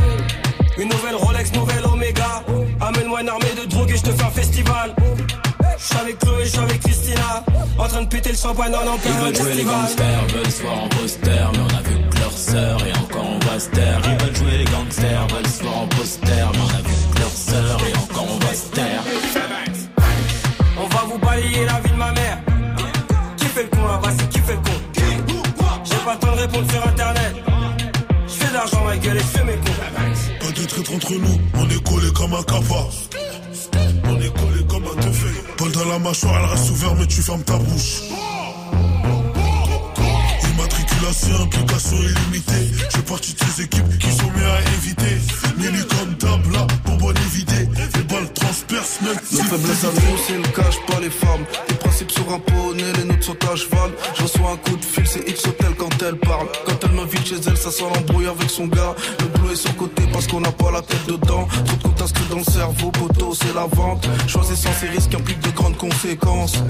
Une 0.79 0.89
nouvelle 0.89 1.17
Rolex, 1.17 1.53
nouvelle 1.53 1.85
Omega. 1.85 2.43
Amène-moi 2.81 3.21
une 3.21 3.29
armée 3.29 3.55
de 3.61 3.69
drogue 3.69 3.91
et 3.91 3.97
je 3.97 4.03
te 4.03 4.11
fais 4.11 4.25
un 4.25 4.31
festival. 4.31 4.95
Je 5.79 5.85
suis 5.85 5.97
avec 5.97 6.19
Chloé, 6.19 6.45
je 6.45 6.51
suis 6.51 6.59
avec 6.59 6.81
Christina. 6.81 7.45
En 7.79 7.89
train 7.89 8.03
de 8.03 8.09
péter 8.09 8.31
le 8.31 8.37
champagne 8.37 8.75
en 8.75 8.95
Ils 8.95 9.01
plein 9.01 9.21
veulent 9.21 9.37
jouer 9.37 9.55
les 9.55 9.65
gangsters, 9.65 10.27
veulent 10.35 10.51
se 10.51 10.63
voir 10.63 10.85
en 10.85 10.89
poster, 10.89 11.31
mais 11.53 11.59
on 11.59 11.79
a 11.79 11.83
vu 11.83 12.09
que 12.11 12.19
leur 12.19 12.33
sœur 12.33 12.79
et 12.87 12.99
encore 12.99 13.27
on 13.27 13.39
va 13.47 13.61
se 13.61 13.69
taire. 13.71 14.01
Ils 14.05 14.25
veulent 14.25 14.37
jouer 14.37 14.59
les 14.59 14.65
gangsters, 14.65 15.27
veulent 15.29 15.47
se 15.47 15.63
voir 15.63 15.79
en 15.79 15.87
poster, 15.89 16.27
mais 16.29 16.59
on 16.59 16.79
a 16.79 16.83
vu 16.89 16.95
que 17.15 17.21
leur 17.21 17.31
sœur 17.31 17.81
et 17.89 17.97
encore 17.97 18.27
on 18.31 18.47
va 18.47 18.55
se 18.55 18.67
taire. 18.69 19.03
On 20.83 20.87
va 20.87 21.03
vous 21.11 21.19
balayer 21.19 21.65
la 21.65 21.81
vie 21.81 21.91
de 21.91 21.97
ma 21.97 22.13
mère. 22.13 22.30
Fait 23.61 23.69
con 23.69 23.87
là-bas, 23.87 24.09
c'est 24.19 24.29
qui 24.31 24.39
fait 24.39 24.53
le 24.55 24.59
con 24.59 24.71
J'ai 25.85 25.97
pas 25.97 26.15
le 26.15 26.19
temps 26.19 26.35
de 26.35 26.41
répondre 26.41 26.73
sur 26.73 26.89
internet. 26.89 27.35
Je 28.27 28.33
fais 28.33 28.49
de 28.49 28.55
l'argent, 28.55 28.85
ma 28.87 28.97
gueule, 28.97 29.17
et 29.19 29.21
je 29.21 29.25
fais 29.25 29.45
mes 29.45 29.53
cons. 29.53 30.47
Pas 30.47 30.61
de 30.61 30.67
traître 30.67 30.95
entre 30.95 31.13
nous, 31.13 31.41
on 31.59 31.69
est 31.69 31.83
collé 31.83 32.11
comme 32.13 32.33
un 32.33 32.43
capa. 32.43 32.87
On 34.05 34.17
est 34.17 34.41
collé 34.41 34.65
comme 34.67 34.85
un 34.85 35.03
teufé. 35.03 35.29
Paul 35.59 35.73
dans 35.73 35.85
la 35.85 35.99
mâchoire, 35.99 36.41
elle 36.43 36.51
reste 36.51 36.71
ouverte, 36.71 36.95
mais 37.01 37.07
tu 37.07 37.21
fermes 37.21 37.43
ta 37.43 37.59
bouche. 37.59 38.01
Assez, 41.11 41.33
implication 41.33 41.97
illimitée. 41.97 42.71
Je 42.89 42.97
fais 42.97 43.03
partie 43.03 43.35
de 43.35 43.41
ces 43.41 43.63
équipes 43.63 43.99
qui 43.99 44.11
sont 44.13 44.31
mieux 44.31 44.47
à 44.47 44.61
éviter. 44.79 45.17
Mini 45.59 45.83
comme 45.89 46.15
table, 46.17 46.53
là, 46.53 46.67
bonbonne 46.87 47.17
évidée. 47.27 47.69
Les 47.97 48.03
balles 48.05 48.33
transpercent 48.33 49.01
même. 49.03 49.19
Nos 49.33 49.43
faiblesses 49.43 49.85
à 49.85 49.89
nous, 49.89 50.19
c'est 50.27 50.37
le 50.37 50.49
cash, 50.55 50.77
pas 50.87 51.01
les 51.01 51.11
femmes. 51.11 51.45
Les 51.69 51.75
principes 51.75 52.13
sur 52.13 52.33
un 52.33 52.39
poney, 52.39 52.93
les 52.97 53.05
nôtres 53.05 53.25
sont 53.25 53.53
à 53.53 53.57
cheval. 53.57 53.91
Je 54.17 54.23
reçois 54.23 54.51
un 54.53 54.57
coup 54.57 54.77
de 54.77 54.85
fil, 54.85 55.07
c'est 55.07 55.29
X 55.29 55.47
Hotel 55.47 55.73
quand 55.77 56.03
elle 56.03 56.17
parle. 56.17 56.47
Quand 56.65 56.79
elle 56.85 56.93
m'invite 56.93 57.27
chez 57.27 57.41
elle, 57.47 57.57
ça 57.57 57.71
sent 57.71 57.85
l'embrouille 57.93 58.27
avec 58.27 58.49
son 58.49 58.67
gars. 58.67 58.95
Le 59.21 59.27
boulot 59.27 59.53
est 59.53 59.57
sur 59.57 59.77
côté 59.77 60.05
parce 60.13 60.27
qu'on 60.29 60.41
n'a 60.41 60.53
pas 60.53 60.71
la 60.71 60.83
tête 60.83 61.07
dedans. 61.07 61.49
Trop 61.65 61.77
de 61.77 61.83
comptes 61.83 62.03
inscrits 62.03 62.29
dans 62.31 62.39
le 62.39 62.45
cerveau, 62.45 62.91
poteau, 62.93 63.35
c'est 63.35 63.55
la 63.55 63.67
vente. 63.67 64.09
Choisissant 64.29 64.71
ces 64.81 64.89
risques 64.89 65.15
implique 65.15 65.41
de 65.41 65.51
grandes 65.51 65.77
conséquences. 65.77 66.63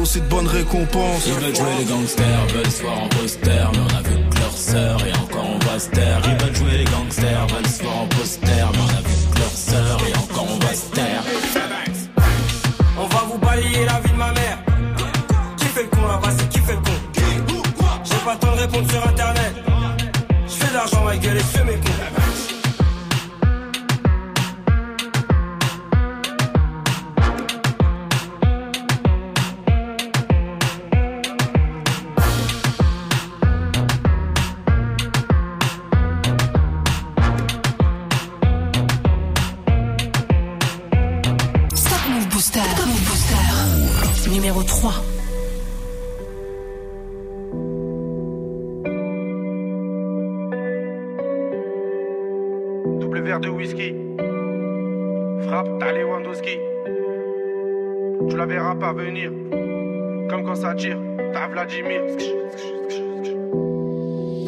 Aussi 0.00 0.20
de 0.22 0.28
bonnes 0.28 0.46
récompenses. 0.48 1.26
Ils 1.26 1.34
veulent 1.34 1.54
jouer 1.54 1.76
les 1.78 1.84
gangsters, 1.84 2.46
veulent 2.54 2.70
se 2.70 2.82
voir 2.82 3.02
en 3.02 3.08
poster, 3.08 3.70
mais 3.72 3.78
on 3.78 3.98
a 3.98 4.02
vu 4.02 4.16
que 4.30 4.38
leur 4.40 4.56
sœur 4.56 5.06
et 5.06 5.12
encore 5.12 5.46
on 5.46 5.58
va 5.66 5.78
se 5.78 5.90
taire. 5.90 6.22
Ils 6.24 6.42
veulent 6.42 6.56
jouer 6.56 6.78
les 6.78 6.84
gangsters, 6.84 7.46
veulent 7.48 7.66
se 7.66 7.82
voir 7.82 7.98
en 7.98 8.06
poster, 8.06 8.46
mais 8.46 8.62
on 8.62 8.88
a 8.88 9.02
vu 9.02 9.14
que 9.30 9.38
leur 9.38 9.50
sœur 9.50 9.98
et 10.08 10.16
encore 10.16 10.46
on 10.50 10.58
va 10.64 10.74
se 10.74 10.90
taire. 10.92 11.22
On 12.98 13.06
va 13.06 13.20
vous 13.30 13.38
balayer 13.38 13.84
la 13.84 14.00
vie 14.00 14.10
de 14.10 14.16
ma 14.16 14.32
mère. 14.32 14.58
Qui 15.58 15.66
fait 15.66 15.82
le 15.82 15.88
con 15.88 16.06
là-bas, 16.06 16.30
c'est 16.38 16.48
qui 16.48 16.58
fait 16.60 16.72
le 16.72 16.80
con? 16.80 16.92
J'ai 18.04 18.24
pas 18.24 18.32
le 18.32 18.38
temps 18.38 18.56
de 18.56 18.60
répondre 18.60 18.90
sur 18.90 19.06
internet. 19.06 19.54
Je 20.48 20.52
fais 20.54 20.68
de 20.68 20.74
l'argent, 20.74 21.04
ma 21.04 21.16
gueule, 21.18 21.36
et 21.36 21.40
je 21.40 21.44
fais 21.44 21.64
mes 21.64 21.74
cons. 21.74 22.19
Verras 58.70 58.92
pas 58.92 58.92
venir. 58.92 59.32
Comme 60.28 60.44
quand 60.44 60.54
ça 60.54 60.74
tire, 60.74 60.96
t'as 61.32 61.48
Vladimir. 61.48 62.02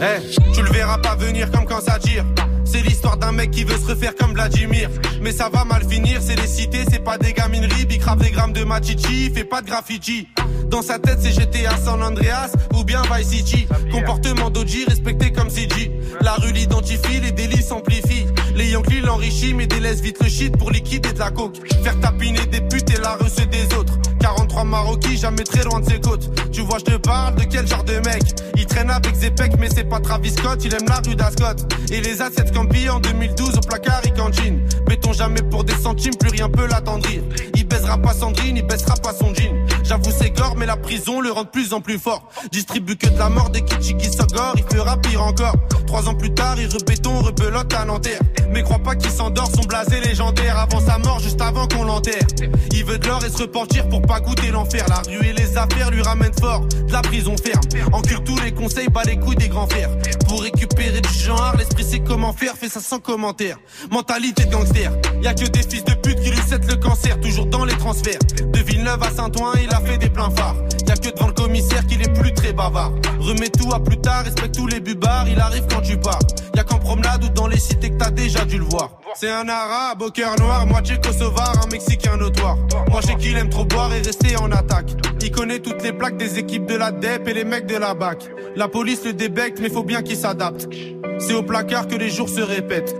Eh, 0.01 0.53
tu 0.55 0.62
le 0.62 0.70
verras 0.70 0.99
pas 0.99 1.16
venir 1.16 1.51
comme 1.51 1.64
quand 1.64 1.81
ça 1.81 1.99
tire. 1.99 2.25
C'est 2.64 2.83
l'histoire 2.83 3.16
d'un 3.16 3.33
mec 3.33 3.51
qui 3.51 3.64
veut 3.64 3.77
se 3.77 3.87
refaire 3.87 4.14
comme 4.14 4.33
Vladimir. 4.33 4.91
Mais 5.20 5.33
ça 5.33 5.49
va 5.53 5.64
mal 5.64 5.83
finir, 5.89 6.20
c'est 6.23 6.41
les 6.41 6.47
cités, 6.47 6.85
c'est 6.89 7.03
pas 7.03 7.18
des 7.18 7.33
gamineries. 7.33 7.85
Big 7.85 8.01
des 8.20 8.31
grammes 8.31 8.53
de 8.53 8.62
machichi, 8.62 9.29
fait 9.35 9.43
pas 9.43 9.61
de 9.61 9.66
graffiti. 9.66 10.29
Dans 10.68 10.83
sa 10.83 11.01
tête, 11.01 11.18
c'est 11.20 11.33
GTA 11.33 11.77
San 11.85 12.01
Andreas 12.01 12.53
ou 12.75 12.85
bien 12.85 13.03
Vice 13.12 13.29
City. 13.29 13.66
Comportement 13.91 14.51
d'Oji 14.51 14.85
respecté 14.85 15.33
comme 15.33 15.51
CG. 15.51 15.91
La 16.20 16.35
rue 16.35 16.53
l'identifie, 16.53 17.20
les 17.20 17.33
délits 17.33 17.62
s'amplifient. 17.62 18.27
Les 18.55 18.70
Yankees 18.70 19.00
l'enrichissent, 19.00 19.55
mais 19.55 19.66
délaissent 19.66 20.00
vite 20.00 20.18
le 20.22 20.28
shit 20.28 20.57
pour 20.57 20.70
liquider 20.70 21.12
de 21.12 21.18
la 21.18 21.30
coke. 21.30 21.57
Faire 21.82 21.98
tapiner 22.00 22.44
des 22.46 22.61
putes 22.61 22.90
et 22.90 23.00
la 23.00 23.16
recette 23.16 23.50
des 23.50 23.74
autres. 23.74 23.94
43 24.20 24.64
Maroquis, 24.64 25.16
jamais 25.16 25.42
très 25.44 25.64
loin 25.64 25.80
de 25.80 25.88
ses 25.88 26.00
côtes. 26.00 26.30
Tu 26.53 26.61
vois, 26.61 26.78
je 26.78 26.84
te 26.84 26.96
parle 26.96 27.34
de 27.34 27.44
quel 27.44 27.66
genre 27.66 27.84
de 27.84 27.94
mec? 27.94 28.22
Il 28.57 28.66
traîne 28.66 28.90
avec 28.90 29.14
Zepek, 29.14 29.59
mais 29.59 29.68
c'est 29.74 29.84
pas 29.84 30.00
Travis 30.00 30.30
Scott. 30.30 30.64
Il 30.64 30.74
aime 30.74 30.86
la 30.88 31.00
rue 31.07 31.16
d'Ascot. 31.16 31.66
Et 31.90 32.00
les 32.00 32.22
assets 32.22 32.53
Campi 32.55 32.88
en 32.88 33.00
2012 33.00 33.57
au 33.57 33.61
placard, 33.61 34.03
il 34.05 34.12
cantine. 34.12 34.61
Béton 34.86 35.12
jamais 35.12 35.42
pour 35.42 35.64
des 35.64 35.74
centimes, 35.74 36.14
plus 36.14 36.30
rien 36.30 36.48
peut 36.48 36.66
l'attendrir. 36.66 37.22
Il 37.55 37.66
baisera 37.66 37.98
pas 37.98 38.12
Sandrine, 38.12 38.57
il 38.59 38.66
baissera 38.66 38.94
pas 38.96 39.12
son 39.12 39.34
jean. 39.34 39.62
J'avoue, 39.93 40.11
c'est 40.18 40.30
gore, 40.30 40.55
mais 40.57 40.64
la 40.64 40.78
prison 40.78 41.20
le 41.20 41.30
rend 41.30 41.43
de 41.43 41.51
plus 41.51 41.74
en 41.74 41.82
plus 41.82 41.99
fort. 41.99 42.26
Distribue 42.51 42.97
que 42.97 43.09
de 43.09 43.18
la 43.18 43.28
mort 43.28 43.51
des 43.51 43.61
kitschis 43.61 43.95
qui 43.99 44.11
s'ogorent, 44.11 44.55
il 44.57 44.64
fera 44.74 44.97
pire 44.97 45.22
encore. 45.22 45.55
Trois 45.86 46.09
ans 46.09 46.14
plus 46.14 46.32
tard, 46.32 46.59
il 46.59 46.66
rebéton, 46.66 47.20
rebelote 47.20 47.74
à 47.74 47.84
Nanterre. 47.84 48.20
Mais 48.51 48.62
crois 48.62 48.78
pas 48.78 48.95
qu'il 48.95 49.11
s'endort, 49.11 49.51
son 49.55 49.66
blasé 49.66 50.01
légendaire 50.01 50.59
avant 50.59 50.80
sa 50.80 50.97
mort, 50.97 51.20
juste 51.20 51.43
avant 51.43 51.68
qu'on 51.68 51.84
l'enterre. 51.84 52.26
Il 52.72 52.86
veut 52.86 52.97
de 52.97 53.07
l'or 53.07 53.22
et 53.22 53.28
se 53.28 53.43
repentir 53.43 53.86
pour 53.90 54.01
pas 54.01 54.20
goûter 54.20 54.51
l'enfer. 54.51 54.86
La 54.88 55.03
rue 55.07 55.26
et 55.26 55.34
les 55.34 55.59
affaires 55.59 55.90
lui 55.90 56.01
ramènent 56.01 56.32
fort, 56.40 56.61
de 56.64 56.90
la 56.90 57.03
prison 57.03 57.36
ferme. 57.36 57.61
Encule 57.93 58.24
tous 58.24 58.38
les 58.40 58.53
conseils, 58.53 58.88
bat 58.88 59.03
les 59.05 59.18
couilles 59.18 59.36
des 59.36 59.49
grands 59.49 59.68
fers. 59.68 59.90
Pour 60.26 60.40
récupérer 60.40 61.03
du 61.03 61.12
genre, 61.12 61.53
l'esprit 61.59 61.84
sait 61.84 62.01
comment 62.01 62.32
faire, 62.32 62.55
fait 62.55 62.70
ça 62.70 62.80
sans 62.80 62.99
commentaire. 62.99 63.59
Mentalité 63.90 64.47
de 64.47 64.53
gangster, 64.53 64.90
y 65.20 65.26
a 65.26 65.34
que 65.34 65.45
des 65.45 65.62
fils 65.62 65.84
de 65.84 65.93
pute 65.93 66.18
qui 66.22 66.30
lui 66.30 66.40
cèdent 66.49 66.70
le 66.70 66.76
cancer, 66.76 67.20
toujours 67.20 67.45
dans 67.45 67.66
les 67.66 67.76
transferts. 67.76 68.20
De 68.55 68.59
Villeneuve 68.61 69.03
à 69.03 69.11
Saint-Ouen, 69.11 69.53
il 69.62 69.68
a 69.74 69.82
fait 69.85 69.99
des 69.99 70.09
pleins 70.09 70.30
phares. 70.30 70.57
Y 70.87 70.91
a 70.91 70.97
que 70.97 71.14
devant 71.14 71.28
le 71.28 71.33
commissaire 71.33 71.87
qu'il 71.87 72.03
est 72.03 72.12
plus 72.12 72.33
très 72.35 72.53
bavard. 72.53 72.93
Remets 73.20 73.51
tout 73.51 73.72
à 73.72 73.80
plus 73.80 73.99
tard, 73.99 74.24
respecte 74.24 74.55
tous 74.55 74.66
les 74.66 74.80
bubards, 74.80 75.28
il 75.28 75.39
arrive 75.41 75.64
quand 75.70 75.80
tu 75.80 75.97
pars. 75.97 76.18
Y 76.55 76.59
a 76.61 76.64
qu'en 76.64 76.78
promenade 76.78 77.24
ou 77.24 77.28
dans 77.28 77.47
les 77.47 77.59
cités 77.59 77.91
que 77.91 77.97
t'as 77.97 78.11
déjà 78.11 78.45
dû 78.45 78.59
le 78.59 78.64
voir. 78.64 78.91
C'est 79.14 79.30
un 79.30 79.49
arabe 79.49 80.03
au 80.03 80.11
cœur 80.11 80.35
noir, 80.39 80.66
moitié 80.66 80.99
kosovar, 80.99 81.55
un 81.64 81.70
mexicain 81.70 82.16
notoire. 82.16 82.57
Moi 82.91 83.01
je 83.03 83.09
sais 83.09 83.16
qu'il 83.16 83.37
aime 83.37 83.51
trop 83.51 83.64
boire 83.64 83.93
et 83.95 84.01
rester 84.01 84.37
en 84.37 84.51
attaque. 84.51 84.91
Il 85.20 85.30
connaît 85.30 85.61
toutes 85.61 85.83
les 85.83 85.93
plaques 85.93 86.16
des 86.16 86.39
équipes 86.39 86.66
de 86.66 86.76
la 86.76 86.91
DEP 86.91 87.28
et 87.28 87.35
les 87.35 87.45
mecs 87.45 87.66
de 87.66 87.76
la 87.76 87.95
BAC. 87.95 88.28
La 88.57 88.68
police 88.68 89.05
le 89.05 89.12
débecte, 89.12 89.61
mais 89.61 89.70
faut 89.70 89.85
bien 89.85 90.03
qu'il 90.03 90.16
s'adapte. 90.16 90.68
C'est 91.18 91.35
au 91.35 91.43
placard 91.43 91.87
que 91.87 91.95
les 91.95 92.11
jours 92.11 92.28
se 92.28 92.41
répètent. 92.41 92.95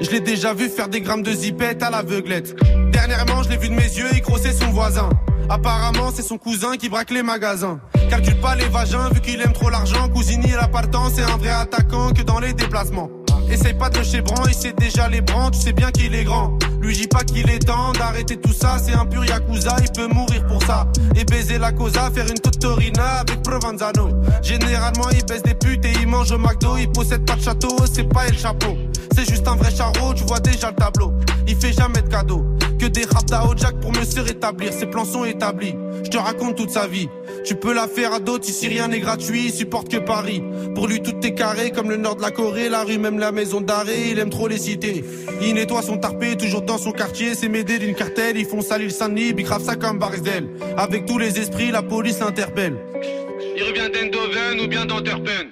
Je 0.00 0.10
l'ai 0.10 0.20
déjà 0.20 0.52
vu 0.52 0.68
faire 0.68 0.88
des 0.88 1.00
grammes 1.00 1.22
de 1.22 1.32
zipette 1.32 1.82
à 1.82 1.90
l'aveuglette. 1.90 2.54
Dernièrement, 2.92 3.42
je 3.42 3.48
l'ai 3.48 3.56
vu 3.56 3.68
de 3.68 3.74
mes 3.74 3.82
yeux, 3.82 4.08
il 4.12 4.20
grossait 4.20 4.52
son 4.52 4.70
voisin. 4.70 5.08
Apparemment, 5.48 6.10
c'est 6.14 6.22
son 6.22 6.36
cousin 6.36 6.76
qui 6.76 6.88
braque 6.88 7.10
les 7.10 7.22
magasins. 7.22 7.80
Calcule 8.10 8.38
pas 8.40 8.54
les 8.56 8.68
vagins, 8.68 9.08
vu 9.14 9.20
qu'il 9.20 9.40
aime 9.40 9.52
trop 9.52 9.70
l'argent. 9.70 10.08
Cousini, 10.08 10.50
l'appartement, 10.50 11.08
c'est 11.14 11.22
un 11.22 11.36
vrai 11.38 11.50
attaquant 11.50 12.12
que 12.12 12.22
dans 12.22 12.40
les 12.40 12.52
déplacements. 12.52 13.08
Essaye 13.50 13.74
pas 13.74 13.88
de 13.88 13.98
le 13.98 14.04
chébran, 14.04 14.44
il 14.48 14.54
sait 14.54 14.72
déjà 14.72 15.08
les 15.08 15.20
brans, 15.20 15.50
tu 15.50 15.60
sais 15.60 15.72
bien 15.72 15.90
qu'il 15.92 16.14
est 16.14 16.24
grand. 16.24 16.58
Lui 16.80 16.94
dis 16.94 17.06
pas 17.06 17.22
qu'il 17.22 17.48
est 17.48 17.60
temps 17.60 17.92
d'arrêter 17.92 18.36
tout 18.36 18.52
ça, 18.52 18.76
c'est 18.84 18.92
un 18.92 19.06
pur 19.06 19.24
yakuza, 19.24 19.76
il 19.80 19.92
peut 19.92 20.12
mourir 20.12 20.44
pour 20.46 20.62
ça. 20.64 20.88
Et 21.14 21.24
baiser 21.24 21.56
la 21.58 21.72
cosa, 21.72 22.10
faire 22.12 22.26
une 22.26 22.38
totorina 22.38 23.20
avec 23.20 23.42
Provenzano. 23.42 24.10
Généralement, 24.42 25.08
il 25.12 25.24
baisse 25.24 25.42
des 25.42 25.54
putes 25.54 25.84
et 25.84 25.92
il 26.00 26.08
mange 26.08 26.32
au 26.32 26.38
McDo, 26.38 26.76
il 26.76 26.90
possède 26.90 27.24
pas 27.24 27.36
de 27.36 27.42
château, 27.42 27.76
c'est 27.92 28.08
pas 28.08 28.26
El 28.26 28.36
Chapeau. 28.36 28.76
C'est 29.16 29.30
juste 29.30 29.48
un 29.48 29.56
vrai 29.56 29.74
charreau, 29.74 30.12
tu 30.12 30.24
vois 30.24 30.40
déjà 30.40 30.68
le 30.68 30.76
tableau. 30.76 31.10
Il 31.48 31.56
fait 31.56 31.72
jamais 31.72 32.02
de 32.02 32.08
cadeaux, 32.08 32.44
que 32.78 32.84
des 32.84 33.06
rap 33.06 33.24
Jack 33.56 33.80
pour 33.80 33.90
mieux 33.90 34.04
se 34.04 34.20
rétablir, 34.20 34.74
ses 34.74 34.84
plans 34.84 35.06
sont 35.06 35.24
établis. 35.24 35.74
Je 36.04 36.10
te 36.10 36.18
raconte 36.18 36.56
toute 36.56 36.68
sa 36.68 36.86
vie. 36.86 37.08
Tu 37.42 37.54
peux 37.54 37.72
la 37.72 37.88
faire 37.88 38.12
à 38.12 38.20
d'autres, 38.20 38.46
ici 38.46 38.68
rien 38.68 38.88
n'est 38.88 39.00
gratuit, 39.00 39.46
il 39.46 39.52
supporte 39.52 39.88
que 39.88 39.96
Paris. 39.96 40.42
Pour 40.74 40.86
lui, 40.86 41.00
tout 41.00 41.14
est 41.22 41.32
carré, 41.32 41.70
comme 41.70 41.88
le 41.88 41.96
nord 41.96 42.16
de 42.16 42.20
la 42.20 42.30
Corée, 42.30 42.68
la 42.68 42.84
rue, 42.84 42.98
même 42.98 43.18
la 43.18 43.32
maison 43.32 43.62
d'arrêt, 43.62 44.10
il 44.10 44.18
aime 44.18 44.28
trop 44.28 44.48
les 44.48 44.58
cités. 44.58 45.02
Il 45.40 45.54
nettoie 45.54 45.80
son 45.80 45.96
tarpé, 45.96 46.36
toujours 46.36 46.60
dans 46.60 46.76
son 46.76 46.92
quartier, 46.92 47.34
c'est 47.34 47.48
m'aider 47.48 47.78
d'une 47.78 47.94
cartelle, 47.94 48.36
ils 48.36 48.44
font 48.44 48.60
salir 48.60 48.90
Saint-Denis, 48.90 49.30
ils 49.30 49.44
gravent 49.44 49.64
ça 49.64 49.76
comme 49.76 49.98
Barzel. 49.98 50.50
Avec 50.76 51.06
tous 51.06 51.16
les 51.16 51.38
esprits, 51.38 51.70
la 51.70 51.82
police 51.82 52.20
l'interpelle. 52.20 52.76
Il 53.56 53.62
revient 53.62 53.90
d'Endoven 53.90 54.60
ou 54.62 54.68
bien 54.68 54.84
d'Anterpen. 54.84 55.48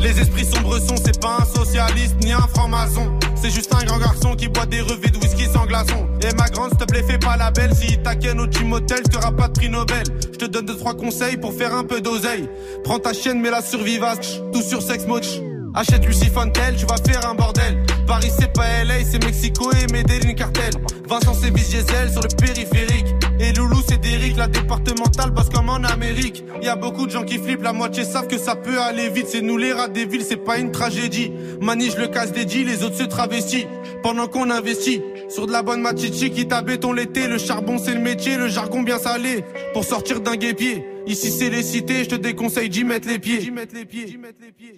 Les 0.00 0.18
esprits 0.18 0.46
sombres 0.46 0.78
sont, 0.78 0.96
c'est 0.96 1.20
pas 1.20 1.38
un 1.40 1.44
socialiste 1.44 2.16
ni 2.24 2.32
un 2.32 2.46
franc-maçon. 2.54 3.10
C'est 3.34 3.50
juste 3.50 3.74
un 3.74 3.84
grand 3.84 3.98
garçon 3.98 4.34
qui 4.34 4.48
boit 4.48 4.66
des 4.66 4.80
revêts 4.80 5.10
de 5.10 5.18
whisky 5.18 5.44
sans 5.44 5.66
glaçon. 5.66 6.08
Et 6.22 6.34
ma 6.36 6.48
grande, 6.48 6.70
s'il 6.70 6.78
te 6.78 6.84
plaît, 6.84 7.02
fais 7.02 7.18
pas 7.18 7.36
la 7.36 7.50
belle. 7.50 7.74
Si 7.74 7.98
t'aquenne 7.98 8.40
au 8.40 8.46
team 8.46 8.72
hotel, 8.72 9.02
t'auras 9.02 9.32
pas 9.32 9.48
de 9.48 9.52
prix 9.52 9.68
Nobel. 9.68 10.04
Je 10.32 10.38
te 10.38 10.44
donne 10.46 10.66
deux, 10.66 10.76
trois 10.76 10.94
conseils 10.94 11.36
pour 11.36 11.52
faire 11.52 11.74
un 11.74 11.84
peu 11.84 12.00
d'oseille. 12.00 12.48
Prends 12.82 12.98
ta 12.98 13.12
chienne, 13.12 13.40
mets 13.40 13.50
la 13.50 13.62
survivace. 13.62 14.40
Tout 14.52 14.62
sur 14.62 14.82
sex 14.82 15.06
moch. 15.06 15.26
Achète 15.74 16.04
Lucy 16.04 16.26
Fontel, 16.26 16.74
tu 16.76 16.86
vas 16.86 16.96
faire 16.96 17.28
un 17.28 17.34
bordel. 17.34 17.84
Paris 18.06 18.30
c'est 18.36 18.52
pas 18.52 18.82
LA, 18.84 19.04
c'est 19.04 19.22
Mexico 19.24 19.70
et 19.70 19.92
Medellin 19.92 20.34
cartel. 20.34 20.72
Vincent 21.08 21.34
c'est 21.40 21.50
Diesel 21.50 22.10
sur 22.10 22.22
le 22.22 22.28
périphérique. 22.36 23.06
Et 23.42 23.52
Loulou 23.54 23.78
c'est 23.88 23.98
Derrick, 23.98 24.36
la 24.36 24.48
départementale 24.48 25.32
passe 25.32 25.48
comme 25.48 25.70
en 25.70 25.82
Amérique. 25.82 26.44
Y 26.60 26.68
a 26.68 26.76
beaucoup 26.76 27.06
de 27.06 27.10
gens 27.10 27.24
qui 27.24 27.38
flippent, 27.38 27.62
la 27.62 27.72
moitié 27.72 28.04
savent 28.04 28.26
que 28.26 28.36
ça 28.36 28.54
peut 28.54 28.78
aller 28.78 29.08
vite. 29.08 29.28
C'est 29.28 29.40
nous 29.40 29.56
les 29.56 29.72
rats 29.72 29.88
des 29.88 30.04
villes, 30.04 30.24
c'est 30.28 30.36
pas 30.36 30.58
une 30.58 30.70
tragédie. 30.70 31.32
Manige 31.62 31.96
le 31.96 32.08
casse 32.08 32.32
des 32.32 32.44
les 32.44 32.84
autres 32.84 32.96
se 32.96 33.04
travestissent. 33.04 33.66
Pendant 34.02 34.26
qu'on 34.26 34.50
investit 34.50 35.00
sur 35.30 35.46
de 35.46 35.52
la 35.52 35.62
bonne 35.62 35.80
machichi 35.80 36.30
qui 36.30 36.46
t'a 36.48 36.60
béton 36.60 36.92
l'été. 36.92 37.28
Le 37.28 37.38
charbon 37.38 37.78
c'est 37.78 37.94
le 37.94 38.00
métier, 38.00 38.36
le 38.36 38.48
jargon 38.48 38.82
bien 38.82 38.98
salé. 38.98 39.42
Pour 39.72 39.84
sortir 39.84 40.20
d'un 40.20 40.36
guépier. 40.36 40.84
Ici 41.06 41.30
c'est 41.30 41.48
les 41.48 41.62
cités, 41.62 42.04
je 42.04 42.10
te 42.10 42.16
déconseille 42.16 42.68
d'y 42.68 42.84
mettre 42.84 43.08
les 43.08 43.18
pieds. 43.18 43.38
D'y 43.38 43.50
mettre 43.50 43.74
les 43.74 43.86
pieds. 43.86 44.04
D'y 44.04 44.18
mettre 44.18 44.40
les 44.42 44.52
pieds. 44.52 44.74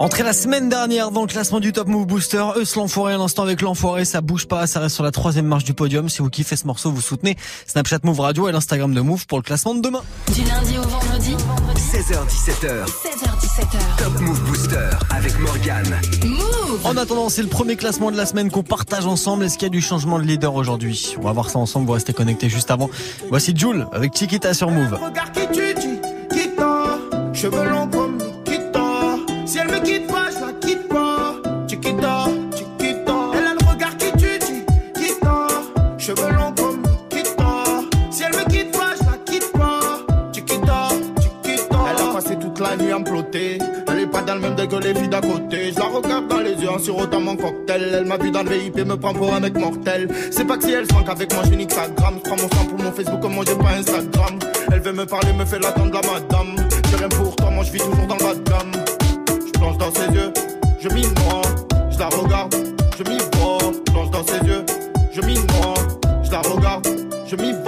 Entrée 0.00 0.22
la 0.22 0.32
semaine 0.32 0.68
dernière 0.68 1.10
dans 1.10 1.22
le 1.22 1.26
classement 1.26 1.58
du 1.58 1.72
Top 1.72 1.88
Move 1.88 2.06
Booster, 2.06 2.44
Eus 2.60 2.76
l'enfoiré 2.76 3.14
à 3.14 3.18
l'instant 3.18 3.42
avec 3.42 3.60
l'enfoiré, 3.62 4.04
ça 4.04 4.20
bouge 4.20 4.46
pas, 4.46 4.68
ça 4.68 4.78
reste 4.78 4.94
sur 4.94 5.02
la 5.02 5.10
troisième 5.10 5.46
marche 5.46 5.64
du 5.64 5.74
podium. 5.74 6.08
Si 6.08 6.22
vous 6.22 6.30
kiffez 6.30 6.54
ce 6.54 6.68
morceau, 6.68 6.92
vous 6.92 7.00
soutenez 7.00 7.36
Snapchat 7.66 7.98
Move 8.04 8.20
Radio 8.20 8.48
et 8.48 8.52
l'Instagram 8.52 8.94
de 8.94 9.00
Move 9.00 9.26
pour 9.26 9.38
le 9.38 9.42
classement 9.42 9.74
de 9.74 9.80
demain. 9.80 10.02
Du 10.32 10.44
lundi 10.44 10.78
au 10.78 10.82
vendredi 10.82 11.34
16h17h. 11.74 12.86
16h17h. 12.86 13.96
Top 13.98 14.20
Move 14.20 14.40
Booster 14.44 14.88
avec 15.10 15.36
Morgane. 15.40 16.00
Move 16.24 16.80
En 16.84 16.96
attendant, 16.96 17.28
c'est 17.28 17.42
le 17.42 17.48
premier 17.48 17.74
classement 17.74 18.12
de 18.12 18.16
la 18.16 18.26
semaine 18.26 18.52
qu'on 18.52 18.62
partage 18.62 19.04
ensemble. 19.04 19.46
Est-ce 19.46 19.58
qu'il 19.58 19.66
y 19.66 19.66
a 19.66 19.70
du 19.70 19.80
changement 19.80 20.20
de 20.20 20.24
leader 20.24 20.54
aujourd'hui? 20.54 21.16
On 21.18 21.22
va 21.22 21.32
voir 21.32 21.50
ça 21.50 21.58
ensemble, 21.58 21.86
vous 21.86 21.94
restez 21.94 22.12
connectés 22.12 22.48
juste 22.48 22.70
avant. 22.70 22.88
Voici 23.30 23.52
Jules 23.56 23.88
avec 23.90 24.16
Chiquita 24.16 24.54
sur 24.54 24.70
Move. 24.70 24.94
Regarde 24.94 25.32
qui 25.32 25.48
tu 25.52 25.74
dis, 25.74 25.98
quitta, 26.30 26.98
cheveux 27.32 27.68
longs 27.68 27.88
comme 27.88 28.07
Nikita. 28.07 28.07
Si 29.48 29.56
elle 29.56 29.68
me 29.68 29.78
quitte 29.80 30.06
pas, 30.08 30.26
je 30.30 30.44
la 30.44 30.52
quitte 30.60 30.88
pas. 30.88 31.34
Chiquita, 31.66 32.26
chiquita. 32.54 33.14
Elle 33.32 33.46
a 33.46 33.54
le 33.54 33.66
regard 33.66 33.96
qui 33.96 34.12
tu 34.12 34.38
dis, 34.40 34.62
quitta, 34.94 35.48
cheveux 35.96 36.32
longs 36.32 36.52
comme 36.54 36.82
Nikita. 36.82 37.64
Si 38.10 38.24
elle 38.24 38.36
me 38.36 38.44
quitte 38.50 38.72
pas, 38.72 38.92
je 39.00 39.06
la 39.06 39.16
quitte 39.24 39.50
pas. 39.52 39.80
Chiquita, 40.34 40.88
chiquita. 41.18 41.78
Elle 41.88 42.08
a 42.08 42.12
passé 42.12 42.36
toute 42.38 42.60
la 42.60 42.76
nuit 42.76 42.92
à 42.92 42.98
me. 42.98 43.04
Elle 43.90 44.00
est 44.00 44.06
pas 44.06 44.20
dans 44.20 44.34
le 44.34 44.40
même 44.40 44.54
que 44.54 44.76
les 44.76 44.94
filles 44.94 45.08
d'à 45.08 45.22
côté. 45.22 45.72
Je 45.72 45.78
la 45.78 45.86
regarde 45.86 46.28
dans 46.28 46.40
les 46.40 46.52
yeux 46.52 46.68
en 46.68 46.78
sirotant 46.78 47.20
mon 47.22 47.36
cocktail. 47.36 47.90
Elle 48.00 48.04
m'a 48.04 48.18
vu 48.18 48.30
dans 48.30 48.42
le 48.42 48.50
VIP, 48.50 48.84
me 48.84 48.96
prend 48.98 49.14
pour 49.14 49.32
un 49.32 49.40
mec 49.40 49.56
mortel. 49.58 50.08
C'est 50.30 50.44
pas 50.44 50.58
que 50.58 50.64
si 50.64 50.72
elle 50.72 50.86
se 50.86 50.92
manque 50.92 51.08
avec 51.08 51.32
moi, 51.32 51.42
je 51.50 51.56
nique 51.56 51.72
sa 51.72 51.88
gramme. 51.88 52.16
Je 52.22 52.28
prends 52.28 52.36
mon 52.36 52.50
sang 52.50 52.66
pour 52.68 52.84
mon 52.84 52.92
Facebook, 52.92 53.24
moi 53.24 53.44
j'ai 53.48 53.56
pas 53.56 53.70
Instagram. 53.78 54.38
Elle 54.70 54.80
veut 54.80 54.92
me 54.92 55.06
parler, 55.06 55.32
me 55.32 55.46
fait 55.46 55.58
l'attendre 55.58 55.94
la 55.94 56.02
madame. 56.02 56.68
J'ai 56.90 56.96
rien 56.96 57.08
pour 57.08 57.34
toi, 57.34 57.48
moi 57.50 57.64
je 57.64 57.72
vis 57.72 57.78
toujours 57.78 58.06
dans 58.06 58.16
de 58.16 58.50
gamme. 58.50 58.77
Dans 59.78 59.92
ses 59.92 60.12
yeux, 60.12 60.32
je 60.80 60.88
m'y 60.88 61.02
noie. 61.02 61.42
Je 61.90 61.98
la 61.98 62.08
regarde, 62.08 62.54
je 62.98 63.04
m'y. 63.04 63.18
Je 63.18 63.92
plonge 63.92 64.10
dans 64.10 64.24
ses 64.24 64.44
yeux, 64.46 64.64
je 65.12 65.20
m'y 65.22 65.34
noie. 65.34 65.74
Je 66.22 66.30
la 66.30 66.40
regarde, 66.40 66.86
je 67.26 67.36
m'y. 67.36 67.67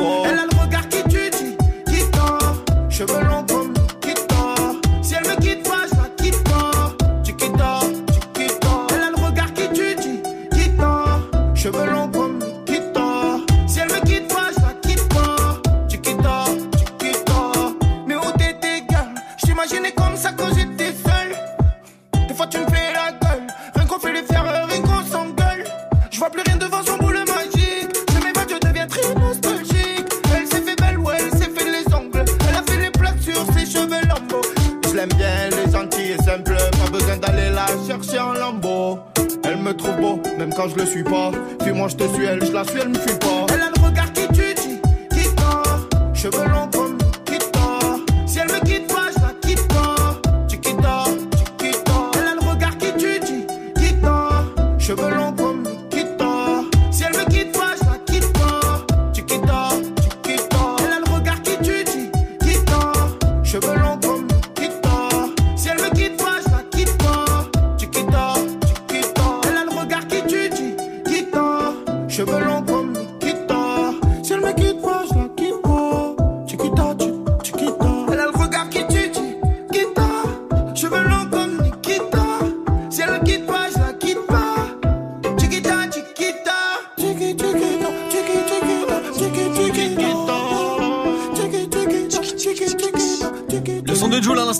Cheveux 72.40 72.79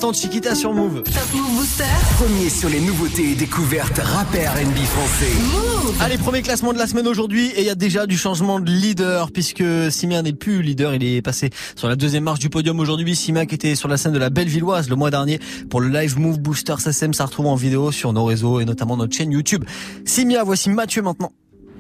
l'instant, 0.01 0.13
Chiquita 0.15 0.55
sur 0.55 0.73
Move. 0.73 1.03
Top 1.03 1.15
Move 1.35 1.57
Booster. 1.57 1.85
Premier 2.17 2.49
sur 2.49 2.71
les 2.71 2.81
nouveautés 2.81 3.33
et 3.33 3.35
découvertes 3.35 3.99
rappeurs 3.99 4.55
NB 4.55 4.77
français. 4.77 6.01
Allez, 6.01 6.17
premier 6.17 6.41
classement 6.41 6.73
de 6.73 6.79
la 6.79 6.87
semaine 6.87 7.07
aujourd'hui 7.07 7.49
et 7.49 7.61
il 7.61 7.67
y 7.67 7.71
a 7.71 7.75
déjà 7.75 8.07
du 8.07 8.17
changement 8.17 8.61
de 8.61 8.71
leader 8.71 9.31
puisque 9.31 9.63
Simia 9.91 10.23
n'est 10.23 10.33
plus 10.33 10.63
leader, 10.63 10.95
il 10.95 11.05
est 11.05 11.21
passé 11.21 11.51
sur 11.77 11.87
la 11.87 11.97
deuxième 11.97 12.25
marche 12.25 12.39
du 12.39 12.49
podium 12.49 12.81
aujourd'hui. 12.81 13.15
Simia 13.15 13.45
qui 13.45 13.55
était 13.55 13.75
sur 13.75 13.89
la 13.89 13.99
scène 13.99 14.13
de 14.13 14.19
la 14.19 14.31
Bellevilloise 14.31 14.89
le 14.89 14.97
mois 14.97 15.11
dernier 15.11 15.39
pour 15.69 15.83
le 15.83 15.89
live 15.89 16.19
Move 16.19 16.39
Booster 16.39 16.77
SSM, 16.79 17.13
ça 17.13 17.27
retrouve 17.27 17.47
en 17.47 17.55
vidéo 17.55 17.93
sur 17.93 18.15
nos 18.15 18.25
réseaux 18.25 18.61
et 18.61 18.65
notamment 18.65 18.97
notre 18.97 19.15
chaîne 19.15 19.33
YouTube. 19.33 19.65
Simia, 20.07 20.45
voici 20.45 20.71
Mathieu 20.71 21.03
maintenant. 21.03 21.33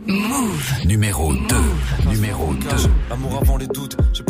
Move. 0.06 0.72
Numéro 0.84 1.32
2. 1.34 1.40
Numéro 2.10 2.52
2. 2.54 2.68
L'amour 3.08 3.38
avant 3.40 3.56
les 3.56 3.66
doutes, 3.66 3.96
j'ai 4.12 4.24
plus 4.24 4.29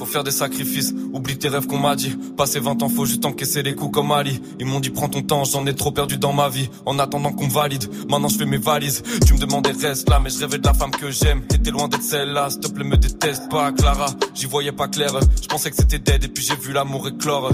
Faut 0.00 0.06
faire 0.06 0.24
des 0.24 0.30
sacrifices, 0.30 0.94
oublie 1.12 1.36
tes 1.36 1.50
rêves 1.50 1.66
qu'on 1.66 1.78
m'a 1.78 1.94
dit. 1.94 2.16
Passer 2.34 2.58
20 2.58 2.82
ans, 2.82 2.88
faut 2.88 3.04
juste 3.04 3.26
encaisser 3.26 3.62
les 3.62 3.74
coups 3.74 3.92
comme 3.92 4.12
Ali. 4.12 4.40
Ils 4.58 4.64
m'ont 4.64 4.80
dit 4.80 4.88
prends 4.88 5.10
ton 5.10 5.20
temps, 5.20 5.44
j'en 5.44 5.66
ai 5.66 5.74
trop 5.74 5.92
perdu 5.92 6.16
dans 6.16 6.32
ma 6.32 6.48
vie. 6.48 6.70
En 6.86 6.98
attendant 6.98 7.32
qu'on 7.32 7.48
valide, 7.48 7.84
maintenant 8.08 8.28
je 8.28 8.38
fais 8.38 8.46
mes 8.46 8.56
valises. 8.56 9.02
Tu 9.26 9.34
me 9.34 9.38
demandais 9.38 9.72
reste 9.72 10.08
là, 10.08 10.18
mais 10.18 10.30
je 10.30 10.38
rêvais 10.38 10.56
de 10.56 10.66
la 10.66 10.72
femme 10.72 10.90
que 10.90 11.10
j'aime. 11.10 11.42
T'es 11.46 11.70
loin 11.70 11.86
d'être 11.86 12.02
celle-là, 12.02 12.48
s'il 12.48 12.60
te 12.60 12.68
plaît 12.68 12.82
me 12.82 12.96
déteste 12.96 13.50
pas, 13.50 13.72
Clara. 13.72 14.06
J'y 14.34 14.46
voyais 14.46 14.72
pas 14.72 14.88
clair, 14.88 15.10
je 15.42 15.46
pensais 15.48 15.70
que 15.70 15.76
c'était 15.76 15.98
dead 15.98 16.24
et 16.24 16.28
puis 16.28 16.42
j'ai 16.42 16.56
vu 16.56 16.72
l'amour 16.72 17.06
éclore. 17.06 17.52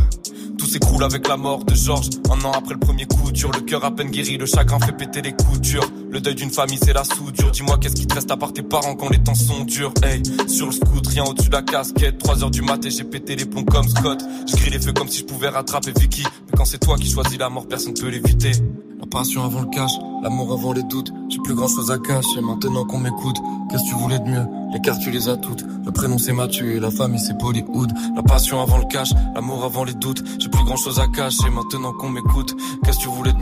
Tout 0.57 0.67
s'écroule 0.67 1.03
avec 1.03 1.27
la 1.27 1.37
mort 1.37 1.65
de 1.65 1.75
Georges. 1.75 2.11
Un 2.31 2.45
an 2.45 2.53
après 2.53 2.75
le 2.75 2.81
premier 2.81 3.07
coup 3.07 3.33
dur, 3.33 3.51
le 3.51 3.63
cœur 3.63 3.85
à 3.85 3.91
peine 3.91 4.11
guéri, 4.11 4.39
le 4.39 4.47
chagrin 4.47 4.79
fait 4.79 4.93
péter 4.93 5.21
les 5.21 5.33
coutures. 5.33 5.91
Le 6.17 6.23
deuil 6.23 6.35
d'une 6.35 6.51
famille, 6.51 6.79
c'est 6.83 6.95
la 6.95 7.05
soudure. 7.05 7.51
Dis-moi, 7.51 7.77
qu'est-ce 7.77 7.95
qui 7.95 8.07
te 8.07 8.15
reste 8.15 8.31
à 8.31 8.39
part 8.39 8.55
tes 8.55 8.63
parents 8.63 8.95
quand 8.95 9.11
les 9.11 9.23
temps 9.23 9.35
sont 9.35 9.65
durs? 9.65 9.93
Hey, 10.03 10.23
sur 10.49 10.65
le 10.65 10.73
scoot, 10.73 11.07
rien 11.09 11.25
au-dessus 11.25 11.51
de 11.51 11.55
la 11.55 11.61
casquette. 11.61 12.17
3 12.17 12.43
heures 12.43 12.51
du 12.51 12.63
matin, 12.63 12.89
j'ai 12.89 13.05
pété 13.05 13.37
les 13.37 13.45
plombs 13.45 13.67
comme 13.67 13.87
Scott. 13.87 14.25
Je 14.49 14.57
grille 14.57 14.71
les 14.71 14.81
feux 14.81 14.95
comme 14.95 15.09
si 15.09 15.19
je 15.19 15.25
pouvais 15.25 15.51
rattraper 15.51 15.93
Vicky. 15.95 16.23
Mais 16.23 16.57
quand 16.57 16.65
c'est 16.65 16.79
toi 16.79 16.97
qui 16.97 17.11
choisis 17.11 17.39
la 17.39 17.51
mort, 17.51 17.69
personne 17.69 17.93
peut 17.93 18.09
l'éviter. 18.09 18.53
La 18.99 19.07
passion 19.07 19.45
avant 19.45 19.61
le 19.61 19.67
cash, 19.67 19.91
l'amour 20.23 20.55
avant 20.55 20.73
les 20.73 20.85
doutes. 20.85 21.13
J'ai 21.29 21.39
plus 21.45 21.55
grand 21.55 21.69
chose 21.69 21.91
à 21.91 21.99
cacher 21.99 22.41
maintenant 22.41 22.87
qu'on 22.87 22.99
m'écoute. 22.99 23.37
Qu'est-ce 23.71 23.83
que 23.83 23.89
tu 23.91 23.95
voulais 23.97 24.19
de 24.19 24.25
mieux? 24.25 24.47
Les 24.73 24.81
cartes 24.81 25.03
tu 25.03 25.11
les 25.11 25.29
as 25.29 25.37
toutes. 25.37 25.65
Le 25.85 25.93
prénom 25.93 26.17
c'est 26.17 26.33
Mathieu 26.33 26.77
et 26.77 26.81
la 26.81 26.91
famille 26.91 27.21
c'est 27.21 27.37
Bollywood. 27.37 27.93
La 28.17 28.23
passion 28.23 28.63
avant 28.63 28.79
le 28.79 28.87
cash, 28.87 29.11
l'amour 29.35 29.65
avant 29.65 29.85
les 29.85 29.93
doutes. 29.93 30.25
J'ai 30.39 30.49
plus 30.49 30.65
grand 30.65 30.77
chose 30.77 30.99
à 30.99 31.09
cacher 31.09 31.51
maintenant 31.51 31.93
qu'on 31.93 32.09
m'écoute. 32.09 32.57
Qu'est-ce 32.85 32.97
que 32.97 33.03
tu 33.03 33.09
voulais 33.09 33.35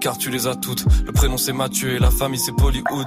cartes 0.00 0.20
tu 0.20 0.30
les 0.30 0.46
as 0.46 0.56
toutes. 0.56 0.84
Le 1.06 1.12
prénom 1.12 1.36
c'est 1.36 1.52
Mathieu 1.52 1.94
et 1.94 1.98
la 1.98 2.10
famille 2.10 2.40
c'est 2.40 2.52
Bollywood. 2.52 3.06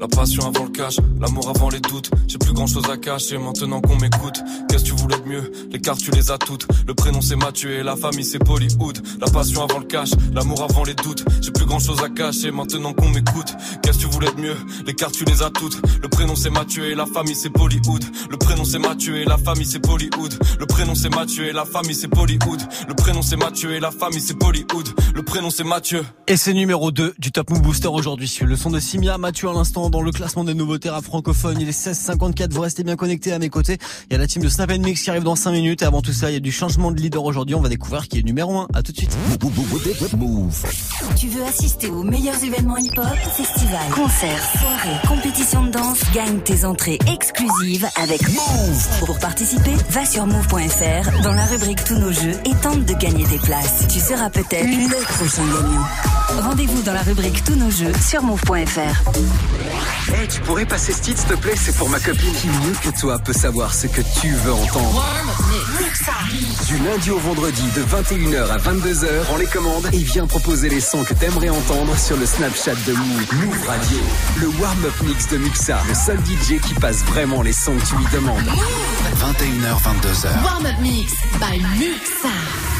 La 0.00 0.06
passion 0.06 0.46
avant 0.46 0.64
le 0.64 0.70
cash, 0.70 0.98
l'amour 1.20 1.48
avant 1.48 1.70
les 1.70 1.80
doutes. 1.80 2.10
J'ai 2.28 2.38
plus 2.38 2.52
grand 2.52 2.68
chose 2.68 2.88
à 2.88 2.96
cacher 2.96 3.36
maintenant 3.36 3.80
qu'on 3.80 3.96
m'écoute. 3.96 4.40
Qu'est-ce 4.68 4.84
que 4.84 4.90
tu 4.90 4.94
voulais 4.94 5.18
de 5.18 5.28
mieux? 5.28 5.52
Les 5.72 5.80
cartes 5.80 5.98
tu 5.98 6.12
les 6.12 6.30
as 6.30 6.38
toutes. 6.38 6.68
Le 6.86 6.94
prénom 6.94 7.20
c'est 7.20 7.34
Mathieu 7.34 7.72
et 7.72 7.82
la 7.82 7.96
famille 7.96 8.24
c'est 8.24 8.38
Hollywood. 8.48 9.00
La 9.20 9.28
passion 9.28 9.64
avant 9.64 9.80
le 9.80 9.86
cash, 9.86 10.10
l'amour 10.32 10.62
avant 10.62 10.84
les 10.84 10.94
doutes. 10.94 11.24
J'ai 11.42 11.50
plus 11.50 11.66
grand 11.66 11.80
chose 11.80 12.00
à 12.00 12.08
cacher 12.08 12.52
maintenant 12.52 12.92
qu'on 12.92 13.08
m'écoute. 13.08 13.56
Qu'est-ce 13.82 13.98
que 13.98 14.02
tu 14.04 14.08
voulais 14.08 14.30
de 14.30 14.40
mieux? 14.40 14.56
Les 14.86 14.94
cartes 14.94 15.14
tu 15.14 15.24
les 15.24 15.42
as 15.42 15.50
toutes. 15.50 15.80
Le 16.00 16.08
prénom 16.08 16.36
c'est 16.36 16.50
Mathieu 16.50 16.84
et 16.90 16.94
la 16.94 17.06
famille 17.06 17.34
c'est 17.34 17.50
Hollywood. 17.58 18.04
Le 18.30 18.36
prénom 18.36 18.64
c'est 18.64 18.78
Mathieu 18.78 19.16
et 19.16 19.24
la 19.24 19.36
famille 19.36 19.66
c'est 19.66 19.88
Hollywood. 19.88 20.34
Le 20.60 20.66
prénom 20.68 20.94
c'est 20.94 21.08
Mathieu 21.08 21.46
et 21.46 21.52
la 21.52 21.64
famille 21.64 21.96
c'est 21.96 22.16
Hollywood. 22.16 22.62
Le 22.88 22.94
prénom 22.94 23.22
c'est 23.22 23.36
Mathieu 23.36 23.74
et 23.74 23.80
la 23.80 23.90
famille 23.90 24.20
c'est 24.20 24.40
Hollywood. 24.44 24.88
Le 25.14 25.22
prénom 25.22 25.50
c'est 25.50 25.64
Mathieu. 25.64 26.04
Et 26.28 26.36
c'est 26.36 26.54
numéro 26.54 26.92
2 26.92 27.14
du 27.18 27.32
Top 27.32 27.50
Move 27.50 27.62
Booster 27.62 27.88
aujourd'hui. 27.88 28.32
Le 28.42 28.54
son 28.54 28.70
de 28.70 28.78
Simia, 28.78 29.18
Mathieu 29.18 29.48
à 29.48 29.52
l'instant 29.52 29.88
dans 29.98 30.04
le 30.04 30.12
classement 30.12 30.44
des 30.44 30.54
nouveaux 30.54 30.78
terrains 30.78 31.02
francophones. 31.02 31.60
Il 31.60 31.68
est 31.68 31.72
16h54, 31.72 32.52
vous 32.52 32.60
restez 32.60 32.84
bien 32.84 32.94
connectés 32.94 33.32
à 33.32 33.40
mes 33.40 33.48
côtés. 33.48 33.78
Il 34.08 34.12
y 34.12 34.14
a 34.14 34.18
la 34.18 34.28
team 34.28 34.40
de 34.44 34.48
Snap 34.48 34.70
Mix 34.70 35.02
qui 35.02 35.10
arrive 35.10 35.24
dans 35.24 35.34
5 35.34 35.50
minutes. 35.50 35.82
Et 35.82 35.86
avant 35.86 36.02
tout 36.02 36.12
ça, 36.12 36.30
il 36.30 36.34
y 36.34 36.36
a 36.36 36.40
du 36.40 36.52
changement 36.52 36.92
de 36.92 37.00
leader 37.00 37.24
aujourd'hui. 37.24 37.56
On 37.56 37.60
va 37.60 37.68
découvrir 37.68 38.06
qui 38.06 38.20
est 38.20 38.22
numéro 38.22 38.58
1. 38.58 38.68
À 38.74 38.82
tout 38.84 38.92
de 38.92 38.96
suite. 38.96 39.16
Tu 41.16 41.26
veux 41.26 41.42
assister 41.42 41.88
aux 41.88 42.04
meilleurs 42.04 42.44
événements 42.44 42.76
hip-hop, 42.76 43.06
festivals, 43.36 43.90
concerts, 43.92 44.50
soirées, 44.60 45.08
compétitions 45.08 45.64
de 45.64 45.70
danse, 45.72 45.98
gagne 46.14 46.38
tes 46.42 46.64
entrées 46.64 47.00
exclusives 47.12 47.88
avec 48.00 48.22
Move. 48.28 49.04
Pour 49.04 49.18
participer, 49.18 49.74
va 49.90 50.06
sur 50.06 50.26
move.fr 50.26 51.22
dans 51.24 51.32
la 51.32 51.44
rubrique 51.46 51.82
Tous 51.82 51.98
nos 51.98 52.12
jeux 52.12 52.36
et 52.44 52.54
tente 52.62 52.84
de 52.84 52.94
gagner 52.94 53.26
des 53.26 53.38
places. 53.38 53.88
Tu 53.88 53.98
seras 53.98 54.30
peut-être 54.30 54.64
le 54.64 55.02
prochain 55.16 55.42
gagnant. 55.44 56.42
Rendez-vous 56.48 56.82
dans 56.82 56.94
la 56.94 57.02
rubrique 57.02 57.42
Tous 57.42 57.56
nos 57.56 57.70
jeux 57.70 57.92
sur 58.00 58.22
move.fr. 58.22 59.10
Hey, 60.14 60.26
tu 60.28 60.40
pourrais 60.40 60.66
passer 60.66 60.92
ce 60.92 61.00
titre, 61.00 61.20
s'il 61.20 61.28
te 61.28 61.34
plaît? 61.34 61.54
C'est 61.56 61.76
pour 61.76 61.88
ma 61.88 62.00
copine. 62.00 62.32
Qui 62.34 62.48
mieux 62.48 62.74
que 62.82 62.98
toi 62.98 63.18
peut 63.18 63.32
savoir 63.32 63.74
ce 63.74 63.86
que 63.86 64.00
tu 64.20 64.32
veux 64.32 64.52
entendre? 64.52 65.04
Du 66.66 66.78
lundi 66.78 67.10
au 67.10 67.18
vendredi, 67.18 67.62
de 67.74 67.82
21h 67.82 68.50
à 68.50 68.58
22h, 68.58 69.24
prends 69.24 69.36
les 69.36 69.46
commandes 69.46 69.88
et 69.92 69.98
viens 69.98 70.26
proposer 70.26 70.68
les 70.68 70.80
sons 70.80 71.04
que 71.04 71.14
t'aimerais 71.14 71.48
entendre 71.48 71.96
sur 71.98 72.16
le 72.16 72.26
Snapchat 72.26 72.74
de 72.86 72.92
Move. 72.92 73.34
Move 73.44 73.66
Radio. 73.66 73.98
Le 74.40 74.48
warm-up 74.60 74.94
mix 75.04 75.28
de 75.28 75.38
Muxa, 75.38 75.78
le 75.88 75.94
seul 75.94 76.18
DJ 76.18 76.60
qui 76.60 76.74
passe 76.74 77.04
vraiment 77.04 77.42
les 77.42 77.52
sons 77.52 77.76
que 77.76 77.86
tu 77.86 77.96
lui 77.96 78.06
demandes. 78.12 78.48
21h, 79.16 79.82
22h. 79.82 80.44
Warm-up 80.44 80.78
mix 80.80 81.12
by 81.40 81.60
Muxa. 81.78 82.77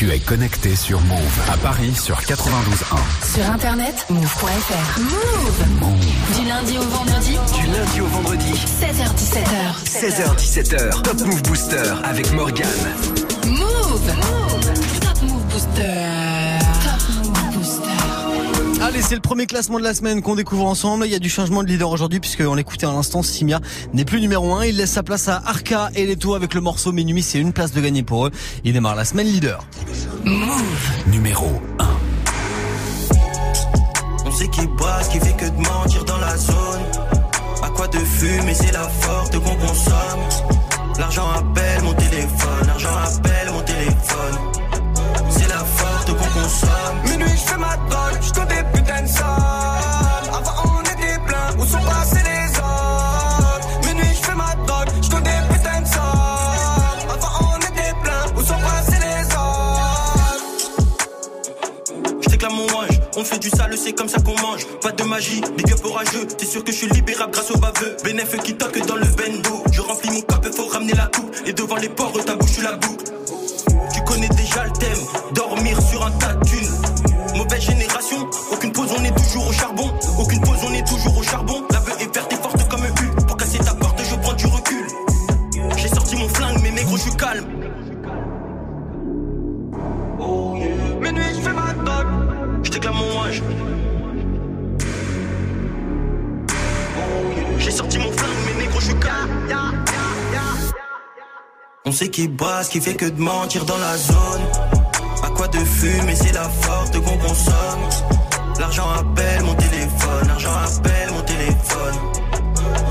Tu 0.00 0.10
es 0.10 0.18
connecté 0.18 0.74
sur 0.76 0.98
Move 1.02 1.40
à 1.52 1.58
Paris 1.58 1.94
sur 1.94 2.18
92.1. 2.20 3.34
Sur 3.34 3.50
internet, 3.50 4.06
move.fr. 4.08 4.98
Move. 4.98 6.40
Du 6.40 6.48
lundi 6.48 6.78
au 6.78 6.82
vendredi. 6.84 7.38
Du 7.54 7.66
lundi 7.66 8.00
au 8.00 8.06
vendredi. 8.06 8.50
16h17h. 8.80 9.84
16h17h. 9.84 11.02
Top 11.02 11.20
Move 11.20 11.42
Booster 11.42 11.92
avec 12.02 12.32
Morgan. 12.32 12.66
Move. 13.44 14.14
Top 15.02 15.22
Move 15.22 15.44
Booster. 15.52 16.29
Move. 18.90 18.96
Allez, 18.96 19.02
c'est 19.02 19.14
le 19.14 19.20
premier 19.20 19.46
classement 19.46 19.78
de 19.78 19.84
la 19.84 19.94
semaine 19.94 20.20
qu'on 20.20 20.34
découvre 20.34 20.66
ensemble. 20.66 21.06
Il 21.06 21.12
y 21.12 21.14
a 21.14 21.18
du 21.20 21.30
changement 21.30 21.62
de 21.62 21.68
leader 21.68 21.90
aujourd'hui 21.90 22.18
puisqu'on 22.18 22.54
l'écoutait 22.54 22.86
à 22.86 22.92
l'instant, 22.92 23.22
Simia 23.22 23.60
n'est 23.92 24.04
plus 24.04 24.20
numéro 24.20 24.52
1. 24.54 24.64
Il 24.66 24.76
laisse 24.76 24.90
sa 24.90 25.02
place 25.02 25.28
à 25.28 25.42
Arca 25.46 25.90
et 25.94 26.06
Leto 26.06 26.34
avec 26.34 26.54
le 26.54 26.60
morceau 26.60 26.90
Minuit. 26.92 27.22
C'est 27.22 27.38
une 27.38 27.52
place 27.52 27.72
de 27.72 27.80
gagner 27.80 28.02
pour 28.02 28.26
eux. 28.26 28.30
Il 28.64 28.72
démarre 28.72 28.96
la 28.96 29.04
semaine 29.04 29.28
leader. 29.28 29.64
Numéro 31.06 31.62
1. 31.78 31.88
On 34.26 34.32
sait 34.32 34.48
qui 34.48 34.66
boit, 34.66 35.02
ce 35.02 35.10
qui 35.10 35.20
fait 35.20 35.36
que 35.36 35.46
de 35.46 35.56
mentir 35.56 36.04
dans 36.04 36.18
la 36.18 36.36
zone. 36.36 36.82
À 37.62 37.68
quoi 37.70 37.86
de 37.88 37.98
fumer, 37.98 38.54
c'est 38.54 38.72
la 38.72 38.88
forte 38.88 39.38
qu'on 39.38 39.54
consomme. 39.54 40.20
L'argent 40.98 41.30
appelle 41.30 41.82
mon 41.82 41.94
téléphone, 41.94 42.66
l'argent 42.66 42.96
appelle 43.04 43.52
mon 43.52 43.62
téléphone. 43.62 44.38
C'est 45.30 45.48
la 45.48 45.58
forte 45.58 46.08
qu'on 46.08 46.40
consomme. 46.40 46.70
Minuit, 47.04 47.30
je 47.30 47.50
fais 47.50 47.58
ma 47.58 47.76
drogue, 47.76 48.18
je 48.20 48.32
compte 48.32 48.50
Avant, 48.92 50.52
on 50.64 50.80
était 50.82 51.18
plein, 51.24 51.56
où 51.58 51.64
sont 51.64 51.78
passés 51.78 52.22
les 52.24 52.58
autres? 52.58 53.86
Minuit, 53.86 54.14
je 54.14 54.22
fais 54.26 54.34
ma 54.34 54.54
drogue, 54.66 54.88
je 55.00 55.08
compte 55.08 55.22
des 55.22 55.30
putains 55.48 55.80
de 55.80 55.86
sommes. 55.86 57.08
Avant, 57.08 57.54
on 57.54 57.58
était 57.58 57.94
plein, 58.02 58.26
où 58.36 58.42
sont 58.42 58.58
passés 58.58 58.98
les 58.98 59.24
autres? 59.26 60.42
Je 62.20 62.28
déclame 62.30 62.54
mon 62.54 62.64
ange, 62.64 63.00
on 63.16 63.24
fait 63.24 63.38
du 63.38 63.48
sale, 63.48 63.78
c'est 63.78 63.92
comme 63.92 64.08
ça 64.08 64.18
qu'on 64.20 64.34
mange. 64.42 64.66
Pas 64.82 64.90
de 64.90 65.04
magie, 65.04 65.40
des 65.40 65.62
gueux 65.62 65.76
orageux. 65.84 66.26
T'es 66.26 66.46
sûr 66.46 66.64
que 66.64 66.72
je 66.72 66.78
suis 66.78 66.88
libérable 66.88 67.32
grâce 67.32 67.52
au 67.52 67.58
baveux. 67.58 67.96
Bénéf 68.02 68.36
qui 68.42 68.56
toque 68.56 68.84
dans 68.86 68.96
le 68.96 69.06
bendo. 69.06 69.62
Je 69.70 69.82
remplis 69.82 70.10
mon 70.10 70.22
cap, 70.22 70.44
faut 70.52 70.66
ramener 70.66 70.94
la 70.94 71.06
coupe. 71.06 71.32
Et 71.46 71.52
devant 71.52 71.76
les 71.76 71.88
porcs, 71.88 72.24
ta 72.24 72.34
bouche, 72.34 72.58
la 72.58 72.72
boucle. 72.72 73.04
Tu 73.94 74.02
connais 74.02 74.28
déjà 74.30 74.64
le 74.64 74.72
thème, 74.72 74.98
dormir 75.32 75.80
sur 75.80 76.04
un 76.04 76.10
tas 76.12 76.34
de 76.34 76.44
thunes. 76.44 76.74
Mauvaise 77.36 77.60
génération, 77.60 77.79
J'ai 97.58 97.70
sorti 97.70 97.98
mon 97.98 98.10
flingue, 98.10 98.30
mais 98.46 98.64
négro, 98.64 98.80
je. 98.80 98.90
On 101.86 101.92
sait 101.92 102.08
qui 102.08 102.30
ce 102.62 102.70
qui 102.70 102.80
fait 102.80 102.94
que 102.94 103.06
de 103.06 103.20
mentir 103.20 103.64
dans 103.64 103.78
la 103.78 103.96
zone. 103.96 104.42
À 105.22 105.28
quoi 105.30 105.48
de 105.48 105.58
fumer, 105.58 106.14
c'est 106.14 106.32
la 106.32 106.48
forte 106.48 106.94
qu'on 107.00 107.18
consomme. 107.18 107.88
L'argent 108.58 108.88
appelle 108.90 109.42
mon 109.44 109.54
téléphone, 109.54 110.28
l'argent 110.28 110.52
appelle 110.52 111.10
mon 111.12 111.22
téléphone. 111.22 111.94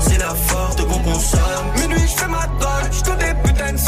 C'est 0.00 0.18
la 0.18 0.34
forte 0.34 0.86
qu'on 0.86 0.98
consomme. 0.98 1.66
Minuit, 1.80 2.00
je 2.00 2.20
fais 2.20 2.28
ma 2.28 2.46
drogue, 2.58 2.90
je 2.90 3.02
compte 3.02 3.18
des 3.18 3.34
putains 3.42 3.72
de 3.72 3.78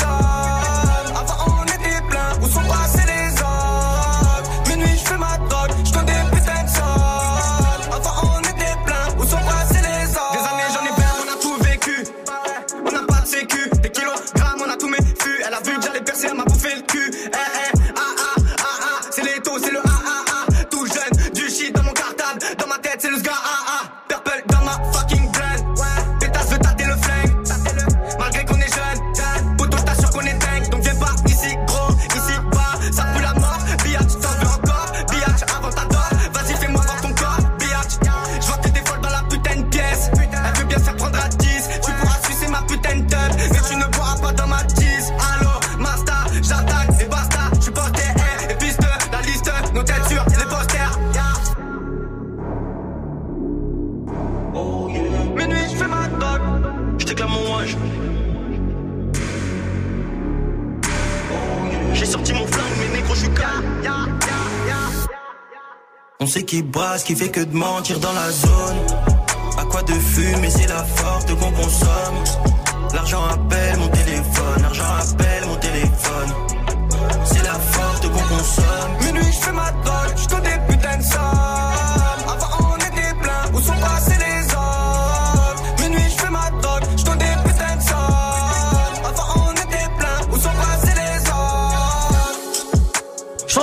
sait 66.32 66.44
qui 66.44 66.64
ce 66.96 67.04
qui 67.04 67.14
fait 67.14 67.28
que 67.28 67.40
de 67.40 67.54
mentir 67.54 68.00
dans 68.00 68.12
la 68.14 68.30
zone. 68.30 68.78
À 69.58 69.64
quoi 69.66 69.82
de 69.82 69.92
fumer, 69.92 70.48
c'est 70.48 70.66
la 70.66 70.82
forte 70.82 71.28
qu'on 71.38 71.52
consomme. 71.52 72.24
L'argent 72.94 73.22
appelle 73.24 73.76
mon 73.78 73.88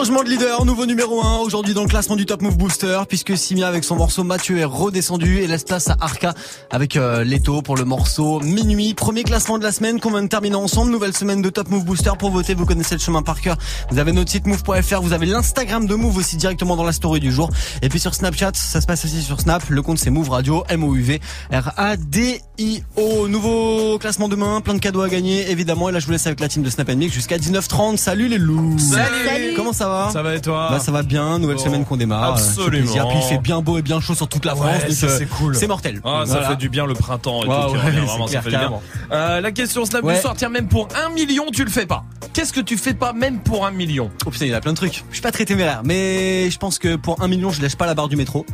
Changement 0.09 0.23
de 0.23 0.29
leader, 0.31 0.65
nouveau 0.65 0.87
numéro 0.87 1.23
1 1.23 1.37
aujourd'hui 1.41 1.75
dans 1.75 1.83
le 1.83 1.87
classement 1.87 2.15
du 2.15 2.25
Top 2.25 2.41
Move 2.41 2.57
Booster 2.57 3.01
puisque 3.07 3.37
Simia 3.37 3.67
avec 3.67 3.83
son 3.83 3.95
morceau 3.95 4.23
Mathieu 4.23 4.57
est 4.57 4.65
redescendu 4.65 5.37
et 5.37 5.45
laisse 5.45 5.63
place 5.63 5.87
à 5.87 5.97
Arca 5.99 6.33
avec 6.71 6.95
euh, 6.95 7.23
Leto 7.23 7.61
pour 7.61 7.77
le 7.77 7.85
morceau 7.85 8.39
Minuit. 8.39 8.95
Premier 8.95 9.21
classement 9.21 9.59
de 9.59 9.63
la 9.63 9.71
semaine 9.71 9.99
qu'on 9.99 10.09
vient 10.09 10.23
de 10.23 10.27
terminer 10.27 10.55
ensemble. 10.55 10.89
Nouvelle 10.89 11.15
semaine 11.15 11.43
de 11.43 11.49
Top 11.51 11.69
Move 11.69 11.85
Booster 11.85 12.09
pour 12.17 12.31
voter. 12.31 12.55
Vous 12.55 12.65
connaissez 12.65 12.95
le 12.95 13.01
chemin 13.01 13.21
par 13.21 13.39
cœur. 13.39 13.55
Vous 13.91 13.99
avez 13.99 14.11
notre 14.11 14.31
site 14.31 14.47
move.fr. 14.47 14.99
Vous 14.99 15.13
avez 15.13 15.27
l'Instagram 15.27 15.85
de 15.85 15.93
Move 15.93 16.17
aussi 16.17 16.37
directement 16.37 16.75
dans 16.75 16.85
la 16.85 16.91
story 16.91 17.19
du 17.19 17.31
jour. 17.31 17.51
Et 17.83 17.89
puis 17.89 17.99
sur 17.99 18.15
Snapchat, 18.15 18.53
ça 18.55 18.81
se 18.81 18.87
passe 18.87 19.05
aussi 19.05 19.21
sur 19.21 19.39
Snap. 19.39 19.61
Le 19.69 19.83
compte 19.83 19.99
c'est 19.99 20.09
Move 20.09 20.31
Radio, 20.31 20.63
M-O-U-V 20.69 21.21
R-A-D-I-O. 21.51 23.27
Nouveau 23.27 23.99
classement 23.99 24.27
demain, 24.27 24.61
plein 24.61 24.73
de 24.73 24.79
cadeaux 24.79 25.01
à 25.01 25.09
gagner 25.09 25.51
évidemment. 25.51 25.87
Et 25.87 25.91
là 25.91 25.99
je 25.99 26.07
vous 26.07 26.13
laisse 26.13 26.25
avec 26.25 26.39
la 26.39 26.47
team 26.47 26.63
de 26.63 26.69
Snap 26.71 26.89
Mix 26.95 27.13
jusqu'à 27.13 27.37
19h30. 27.37 27.97
Salut 27.97 28.27
les 28.27 28.39
loups. 28.39 28.79
Salut. 28.79 29.53
Comment 29.55 29.71
ça 29.71 29.87
va? 29.87 29.98
Ça 30.11 30.21
va 30.23 30.35
et 30.35 30.41
toi 30.41 30.67
Bah 30.71 30.79
ça 30.79 30.91
va 30.91 31.03
bien, 31.03 31.37
nouvelle 31.39 31.57
Bon. 31.57 31.63
semaine 31.63 31.85
qu'on 31.85 31.97
démarre. 31.97 32.33
Absolument. 32.33 32.67
Euh, 32.67 32.71
fait 32.71 32.77
plaisir. 32.81 33.07
Puis 33.09 33.17
il 33.17 33.23
fait 33.23 33.37
bien 33.39 33.61
beau 33.61 33.77
et 33.77 33.81
bien 33.81 33.99
chaud 33.99 34.15
sur 34.15 34.27
toute 34.27 34.45
la 34.45 34.55
France. 34.55 34.67
Ouais, 34.67 34.89
euh, 35.03 35.17
c'est 35.17 35.25
cool. 35.27 35.55
C'est 35.55 35.67
mortel. 35.67 36.01
Ah, 36.03 36.23
ça 36.25 36.33
Voilà. 36.33 36.49
fait 36.49 36.55
du 36.55 36.69
bien 36.69 36.85
le 36.85 36.93
printemps 36.93 37.43
et 37.43 37.47
Ouais, 37.47 37.55
tout. 37.67 37.73
ouais, 37.73 38.27
ça 38.27 38.41
fait 38.41 38.49
bien. 38.49 38.71
Euh, 39.11 39.41
la 39.41 39.51
question 39.51 39.85
Snap 39.85 40.03
Ouais. 40.03 40.15
du 40.15 40.21
soir, 40.21 40.33
tiens, 40.37 40.49
même 40.49 40.67
pour 40.67 40.87
un 41.05 41.09
million, 41.09 41.45
tu 41.51 41.63
le 41.63 41.69
fais 41.71 41.85
pas. 41.85 42.03
Qu'est-ce 42.33 42.53
que 42.53 42.61
tu 42.61 42.77
fais 42.77 42.93
pas 42.93 43.11
même 43.13 43.39
pour 43.39 43.65
un 43.65 43.71
million? 43.71 44.09
Oh 44.25 44.29
putain, 44.29 44.45
il 44.45 44.51
y 44.51 44.53
a 44.53 44.61
plein 44.61 44.71
de 44.71 44.77
trucs. 44.77 45.03
Je 45.09 45.15
suis 45.15 45.21
pas 45.21 45.31
très 45.31 45.45
téméraire, 45.45 45.81
mais 45.83 46.49
je 46.49 46.57
pense 46.57 46.77
que 46.79 46.95
pour 46.95 47.21
un 47.21 47.27
million, 47.27 47.49
je 47.51 47.61
lèche 47.61 47.75
pas 47.75 47.85
la 47.85 47.95
barre 47.95 48.07
du 48.07 48.15
métro. 48.15 48.45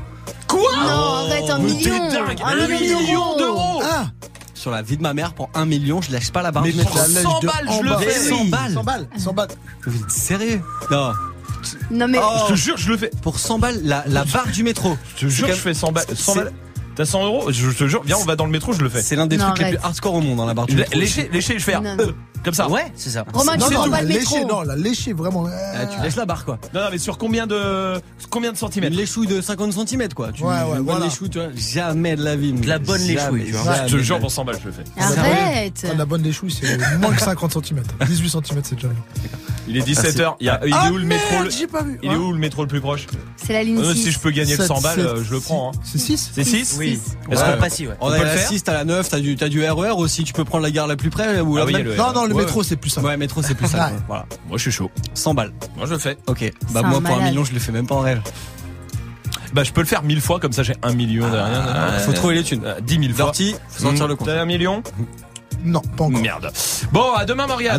Quoi? 0.48 0.72
Non, 0.84 1.28
arrête, 1.30 1.50
un 1.50 1.60
million. 1.60 1.94
Un 1.96 2.64
Un 2.64 2.68
million 2.68 3.38
d'euros 3.38 3.82
Ah 3.84 4.06
Sur 4.54 4.72
la 4.72 4.82
vie 4.82 4.98
de 4.98 5.02
ma 5.02 5.14
mère, 5.14 5.34
pour 5.34 5.50
un 5.54 5.66
million, 5.66 6.02
je 6.02 6.10
lèche 6.12 6.32
pas 6.32 6.42
la 6.42 6.52
barre 6.52 6.64
Mais 6.64 6.72
du 6.72 6.78
métro. 6.78 6.98
pour 6.98 7.06
100 7.06 7.40
balles, 7.42 7.70
je 7.78 7.84
le 7.84 7.98
fais. 7.98 8.12
100 8.30 8.46
balles 8.46 8.72
100 8.74 8.84
balles, 8.84 9.08
100 9.18 9.34
balles. 9.34 9.48
Vous 9.86 10.02
êtes 10.02 10.10
sérieux? 10.12 10.62
Non. 10.90 11.12
Non 11.92 12.08
mais 12.08 12.18
Oh. 12.22 12.46
Je 12.48 12.54
te 12.54 12.58
jure, 12.58 12.78
je 12.78 12.90
le 12.90 12.98
fais. 12.98 13.12
Pour 13.22 13.40
100 13.40 13.60
balles, 13.60 13.80
la, 13.84 14.04
la 14.08 14.24
barre 14.26 14.48
du 14.52 14.64
métro. 14.64 14.98
Je 15.16 15.26
te 15.26 15.30
jure, 15.32 15.48
je 15.48 15.54
fais 15.54 15.74
100 15.74 15.92
balles. 15.92 16.06
100 16.16 16.34
c'est- 16.34 16.40
balles. 16.40 16.54
T'as 16.96 17.06
100 17.06 17.26
euros 17.26 17.52
Je 17.52 17.72
te 17.72 17.88
jure, 17.88 18.04
viens, 18.06 18.16
on 18.18 18.24
va 18.24 18.38
dans 18.38 18.46
le 18.46 18.52
métro, 18.52 18.72
je 18.72 18.82
le 18.82 18.88
fais. 18.88 19.02
C'est 19.02 19.18
l'un 19.18 19.28
des 19.28 19.36
Non, 19.36 19.48
trucs 19.48 19.60
les 19.60 19.70
plus 19.76 19.78
hardcore 19.84 20.14
au 20.14 20.22
monde, 20.22 20.38
dans 20.38 20.46
la 20.46 20.54
barre 20.54 20.66
du 20.66 20.76
métro. 20.78 20.98
Lécher, 20.98 21.30
lécher, 21.32 21.60
je 21.60 21.64
fais. 21.66 21.76
Euh, 21.76 21.80
non. 21.82 21.98
Comme 22.46 22.54
ça. 22.54 22.70
Ouais, 22.70 22.86
c'est 22.96 23.10
ça. 23.10 23.26
Romain, 23.34 23.58
Non, 23.58 23.68
tu 23.68 23.74
non, 23.74 23.80
prends 23.82 23.90
pas 23.90 23.98
la 23.98 24.02
le 24.04 24.08
métro. 24.08 24.36
lécher, 24.36 24.46
non, 24.46 24.62
la 24.62 24.76
lécher, 24.76 25.14
vraiment. 25.14 25.46
Ah, 25.76 25.86
tu 25.88 26.00
lèches 26.02 26.16
la 26.16 26.26
barre, 26.26 26.46
quoi. 26.46 26.58
Non, 26.74 26.82
non, 26.82 26.88
mais 26.92 26.98
sur 27.00 27.18
combien 27.18 27.48
de 27.48 28.00
combien 28.30 28.52
de 28.52 28.56
Une 28.56 28.60
centimètres 28.60 28.96
léchouille 28.96 29.28
de 29.28 29.42
50 29.42 29.74
cm, 29.74 30.14
quoi. 30.14 30.32
Tu, 30.32 30.44
Ouais, 30.44 30.50
ouais, 30.50 30.60
une 30.62 30.74
bonne 30.76 30.84
voilà. 30.86 31.06
léchouille, 31.06 31.30
tu 31.32 31.40
vois. 31.40 31.48
Jamais 31.56 32.16
de 32.16 32.24
la 32.24 32.36
vie. 32.36 32.54
De 32.54 32.68
la 32.68 32.78
bonne 32.80 33.02
léchouille, 33.02 33.46
tu 33.46 33.52
vois. 33.52 33.88
Je 33.88 33.98
te 33.98 34.02
jure, 34.02 34.20
pour 34.20 34.32
100 34.32 34.46
balles, 34.46 34.58
je 34.62 34.68
le 34.68 34.74
fais. 34.74 34.84
Arrête. 35.02 35.86
Ah, 35.90 35.94
la 35.98 36.06
bonne 36.06 36.22
léchouille, 36.22 36.52
c'est 36.52 36.78
moins 37.00 37.14
que 37.14 37.22
50 37.22 37.52
cm. 37.66 37.82
18 38.08 38.30
cm, 38.30 38.44
c'est 38.64 38.76
déjà 38.76 38.88
bien. 38.88 38.98
Il 39.68 39.78
est 39.78 39.82
17h. 39.82 40.36
Il, 40.40 40.46
y 40.46 40.50
a, 40.50 40.60
il 40.64 40.70
est 40.70 40.76
Ah, 40.80 40.92
où 40.92 40.98
le 40.98 41.06
métro 41.06 41.32
merde, 41.42 41.46
le- 41.60 41.68
pas 41.68 41.82
vu. 41.82 42.00
Il 42.04 42.12
est 42.12 42.16
où 42.16 42.32
le 42.32 42.38
métro 42.38 42.62
le 42.62 42.68
plus 42.68 42.82
proche 42.82 43.08
C'est 43.36 43.54
la 43.54 43.64
ligne 43.64 43.80
Euh, 43.80 43.94
6. 43.96 44.04
Si 44.04 44.12
je 44.12 44.20
peux 44.20 44.30
gagner 44.30 44.56
le 44.56 44.64
100 44.64 44.80
balles, 44.82 44.96
Sept, 44.98 45.06
euh, 45.08 45.24
je 45.28 45.34
le 45.34 45.40
prends. 45.40 45.72
hein. 45.74 45.80
C'est 45.84 45.98
6 45.98 46.30
C'est 46.36 46.44
6 46.44 46.76
Oui. 46.78 47.00
Est-ce 47.32 47.42
Ouais. 47.44 47.54
qu'on 47.56 47.60
pas 47.60 47.70
si, 47.72 47.88
ouais. 47.88 47.96
On 48.00 48.10
On 48.10 48.12
a 48.12 48.18
la 48.20 48.26
faire 48.28 48.48
6, 48.48 48.64
t'as 48.64 48.74
la 48.74 48.84
9, 48.86 49.10
t'as 49.10 49.20
du, 49.20 49.36
t'as 49.36 49.50
du 49.50 49.68
RER 49.68 49.90
aussi, 49.98 50.24
tu 50.24 50.34
peux 50.34 50.46
prendre 50.46 50.64
la 50.64 50.70
gare 50.70 50.86
la 50.86 50.96
plus 50.96 51.10
près 51.10 51.40
ou 51.40 51.56
Ah 51.58 51.62
la 51.62 51.66
oui, 51.66 51.72
il 51.74 51.78
même- 51.78 51.88
le 51.88 51.96
Non, 51.96 52.14
non, 52.14 52.26
le 52.28 52.35
Ouais. 52.36 52.44
métro, 52.44 52.64
c'est 52.64 52.76
plus 52.76 52.90
simple. 52.90 53.08
Ouais, 53.08 53.18
métro 53.18 53.42
c'est 53.42 53.56
plus 53.56 53.68
ça. 53.68 53.92
Voilà. 54.08 54.26
Moi, 54.48 54.58
je 54.58 54.62
suis 54.64 54.72
chaud. 54.72 54.92
100 55.14 55.34
balles. 55.34 55.52
Moi, 55.76 55.86
je 55.86 55.94
le 55.94 56.00
fais. 56.00 56.18
Ok. 56.28 56.52
Bah 56.72 56.82
moi 56.84 57.00
un 57.00 57.02
pour 57.02 57.18
un 57.18 57.24
million, 57.24 57.44
je 57.44 57.54
le 57.54 57.60
fais 57.60 57.72
même 57.72 57.88
pas 57.88 57.96
en 57.96 58.00
rêve. 58.02 58.22
Bah, 59.54 59.64
je 59.64 59.72
peux 59.72 59.82
le 59.82 59.88
faire 59.88 60.04
1000 60.04 60.20
fois, 60.22 60.40
comme 60.40 60.52
ça 60.52 60.64
j'ai 60.64 60.76
1 60.84 60.94
million 60.94 61.30
derrière. 61.30 61.66
Ah, 61.74 62.00
faut 62.00 62.12
trouver 62.14 62.36
les 62.36 62.44
thunes. 62.44 62.64
Euh, 62.66 62.80
10 62.82 62.94
000 63.00 63.14
fois. 63.14 63.26
Dirty, 63.26 63.56
faut 63.70 63.84
sortir 63.84 64.06
Mmh. 64.06 64.10
le 64.10 64.16
compte. 64.18 64.28
T'as 64.28 64.42
un 64.42 64.46
million? 64.46 64.84
Non, 65.64 65.82
pas 65.82 66.04
encore. 66.04 66.22
Merde. 66.22 66.52
Bon, 66.92 67.14
à 67.14 67.26
demain, 67.26 67.48
Morgane. 67.48 67.74